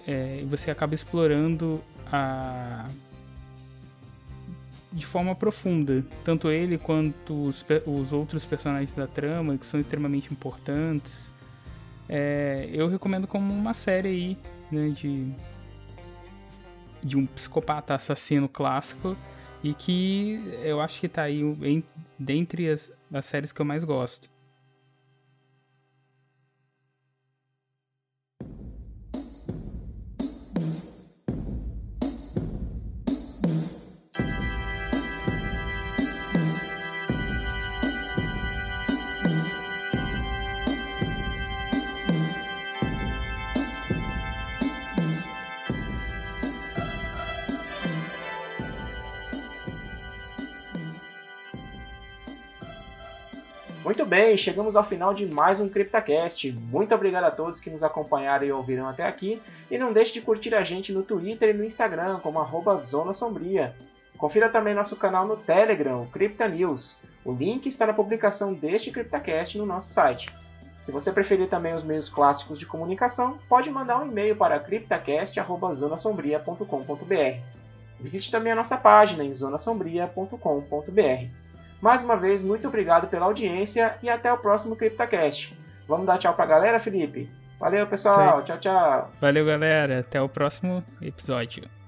é, 0.06 0.44
você 0.48 0.72
acaba 0.72 0.94
explorando 0.94 1.80
a 2.10 2.88
de 4.92 5.06
forma 5.06 5.34
profunda. 5.34 6.04
Tanto 6.24 6.50
ele 6.50 6.78
quanto 6.78 7.46
os, 7.46 7.64
os 7.86 8.12
outros 8.12 8.44
personagens 8.44 8.94
da 8.94 9.06
trama, 9.06 9.56
que 9.56 9.66
são 9.66 9.78
extremamente 9.78 10.32
importantes. 10.32 11.32
É, 12.08 12.68
eu 12.72 12.88
recomendo 12.88 13.26
como 13.26 13.52
uma 13.52 13.74
série 13.74 14.08
aí, 14.08 14.38
né, 14.70 14.88
de, 14.90 15.32
de 17.02 17.16
um 17.16 17.26
psicopata 17.26 17.94
assassino 17.94 18.48
clássico 18.48 19.16
e 19.62 19.74
que 19.74 20.42
eu 20.62 20.80
acho 20.80 21.00
que 21.00 21.08
tá 21.08 21.22
aí 21.22 21.40
em, 21.40 21.84
dentre 22.18 22.68
as, 22.68 22.92
as 23.12 23.24
séries 23.26 23.52
que 23.52 23.60
eu 23.60 23.66
mais 23.66 23.84
gosto. 23.84 24.28
Bem, 54.10 54.36
chegamos 54.36 54.74
ao 54.74 54.82
final 54.82 55.14
de 55.14 55.24
mais 55.24 55.60
um 55.60 55.68
CryptaCast. 55.68 56.50
Muito 56.50 56.92
obrigado 56.92 57.22
a 57.22 57.30
todos 57.30 57.60
que 57.60 57.70
nos 57.70 57.84
acompanharam 57.84 58.44
e 58.44 58.50
ouviram 58.50 58.88
até 58.88 59.04
aqui. 59.04 59.40
E 59.70 59.78
não 59.78 59.92
deixe 59.92 60.12
de 60.12 60.20
curtir 60.20 60.52
a 60.52 60.64
gente 60.64 60.92
no 60.92 61.04
Twitter 61.04 61.50
e 61.50 61.52
no 61.52 61.62
Instagram, 61.62 62.18
como 62.18 62.40
arroba 62.40 62.74
Zona 62.74 63.12
Sombria. 63.12 63.72
Confira 64.18 64.48
também 64.48 64.74
nosso 64.74 64.96
canal 64.96 65.28
no 65.28 65.36
Telegram, 65.36 66.02
o 66.02 66.08
Crypta 66.08 66.48
News. 66.48 66.98
O 67.24 67.30
link 67.30 67.68
está 67.68 67.86
na 67.86 67.92
publicação 67.92 68.52
deste 68.52 68.90
CryptaCast 68.90 69.56
no 69.58 69.64
nosso 69.64 69.92
site. 69.92 70.34
Se 70.80 70.90
você 70.90 71.12
preferir 71.12 71.46
também 71.46 71.72
os 71.72 71.84
meios 71.84 72.08
clássicos 72.08 72.58
de 72.58 72.66
comunicação, 72.66 73.38
pode 73.48 73.70
mandar 73.70 74.02
um 74.02 74.08
e-mail 74.08 74.34
para 74.34 74.58
cryptacast.zonasombria.com.br. 74.58 77.38
Visite 78.00 78.32
também 78.32 78.52
a 78.52 78.56
nossa 78.56 78.76
página 78.76 79.22
em 79.22 79.32
zonasombria.com.br. 79.32 81.49
Mais 81.80 82.02
uma 82.02 82.16
vez, 82.16 82.42
muito 82.42 82.68
obrigado 82.68 83.08
pela 83.08 83.26
audiência 83.26 83.96
e 84.02 84.08
até 84.08 84.32
o 84.32 84.38
próximo 84.38 84.76
CryptoCast. 84.76 85.56
Vamos 85.88 86.06
dar 86.06 86.18
tchau 86.18 86.34
pra 86.34 86.46
galera, 86.46 86.78
Felipe? 86.78 87.30
Valeu, 87.58 87.86
pessoal. 87.86 88.42
Tchau, 88.42 88.58
tchau. 88.58 89.10
Valeu, 89.20 89.44
galera. 89.44 90.00
Até 90.00 90.20
o 90.20 90.28
próximo 90.28 90.84
episódio. 91.02 91.79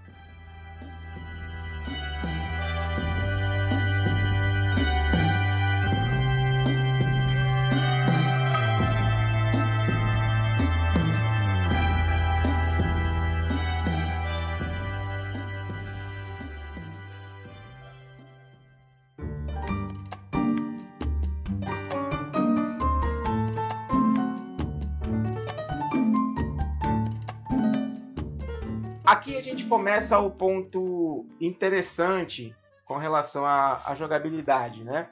Aqui 29.12 29.36
a 29.36 29.42
gente 29.42 29.66
começa 29.66 30.18
o 30.18 30.30
ponto 30.30 31.26
interessante 31.38 32.56
com 32.86 32.96
relação 32.96 33.44
à, 33.44 33.82
à 33.84 33.94
jogabilidade, 33.94 34.82
né? 34.82 35.10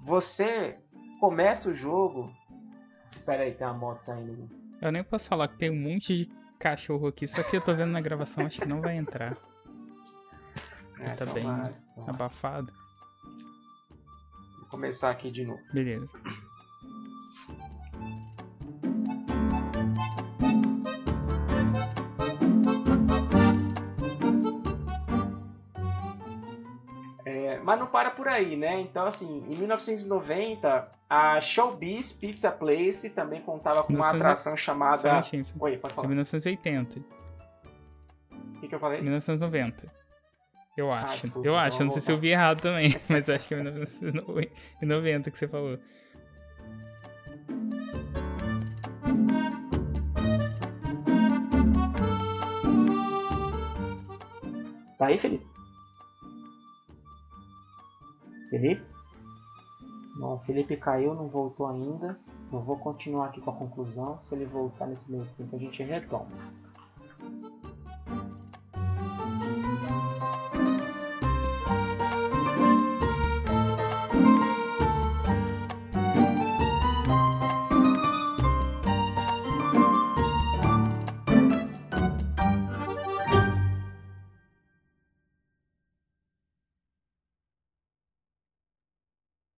Você 0.00 0.78
começa 1.20 1.68
o 1.68 1.74
jogo. 1.74 2.32
Pera 3.26 3.42
aí, 3.42 3.52
tem 3.52 3.66
uma 3.66 3.74
moto 3.74 4.00
saindo. 4.00 4.48
Eu 4.80 4.90
nem 4.90 5.04
posso 5.04 5.28
falar 5.28 5.48
que 5.48 5.58
tem 5.58 5.70
um 5.70 5.78
monte 5.78 6.16
de 6.16 6.30
cachorro 6.58 7.08
aqui, 7.08 7.28
só 7.28 7.42
que 7.42 7.58
eu 7.58 7.60
tô 7.60 7.74
vendo 7.74 7.92
na 7.92 8.00
gravação, 8.00 8.46
acho 8.46 8.58
que 8.58 8.66
não 8.66 8.80
vai 8.80 8.96
entrar. 8.96 9.36
É, 10.98 11.10
tá 11.10 11.24
então 11.24 11.34
bem 11.34 11.44
vai, 11.44 11.74
então 11.92 12.08
abafado. 12.08 12.72
Vou 14.60 14.66
começar 14.70 15.10
aqui 15.10 15.30
de 15.30 15.44
novo. 15.44 15.60
Beleza. 15.70 16.10
Mas 27.66 27.80
não 27.80 27.88
para 27.88 28.12
por 28.12 28.28
aí, 28.28 28.56
né? 28.56 28.80
Então, 28.80 29.06
assim, 29.06 29.44
em 29.50 29.56
1990, 29.56 30.88
a 31.10 31.40
Showbiz 31.40 32.12
Pizza 32.12 32.52
Place 32.52 33.10
também 33.10 33.42
contava 33.42 33.82
com 33.82 33.92
uma 33.92 34.12
1900 34.12 34.20
atração 34.20 34.56
chamada. 34.56 35.24
Oi, 35.58 35.76
pode 35.76 35.92
É 35.92 35.94
falar. 35.96 36.06
1980. 36.06 37.00
O 37.00 38.60
que, 38.60 38.68
que 38.68 38.74
eu 38.74 38.78
falei? 38.78 39.02
1990. 39.02 39.92
Eu 40.76 40.92
acho. 40.92 41.22
desculpa, 41.22 41.38
eu 41.38 41.54
então 41.54 41.58
acho. 41.58 41.82
Eu 41.82 41.84
não 41.86 41.90
sei 41.90 42.02
se 42.02 42.12
eu 42.12 42.20
vi 42.20 42.28
errado 42.28 42.60
também, 42.60 42.94
mas 43.10 43.28
acho 43.28 43.48
que 43.48 43.54
é 43.54 43.60
1990 43.60 45.30
que 45.32 45.36
você 45.36 45.48
falou. 45.48 45.76
Tá 54.96 55.06
aí, 55.06 55.18
Felipe? 55.18 55.55
Felipe? 58.50 58.82
Bom, 60.18 60.34
o 60.34 60.38
Felipe 60.40 60.76
caiu, 60.76 61.14
não 61.14 61.28
voltou 61.28 61.66
ainda. 61.66 62.18
Eu 62.52 62.60
vou 62.60 62.78
continuar 62.78 63.26
aqui 63.26 63.40
com 63.40 63.50
a 63.50 63.54
conclusão. 63.54 64.18
Se 64.18 64.34
ele 64.34 64.46
voltar 64.46 64.86
nesse 64.86 65.10
meio 65.10 65.26
tempo, 65.36 65.56
a 65.56 65.58
gente 65.58 65.82
retoma. 65.82 66.26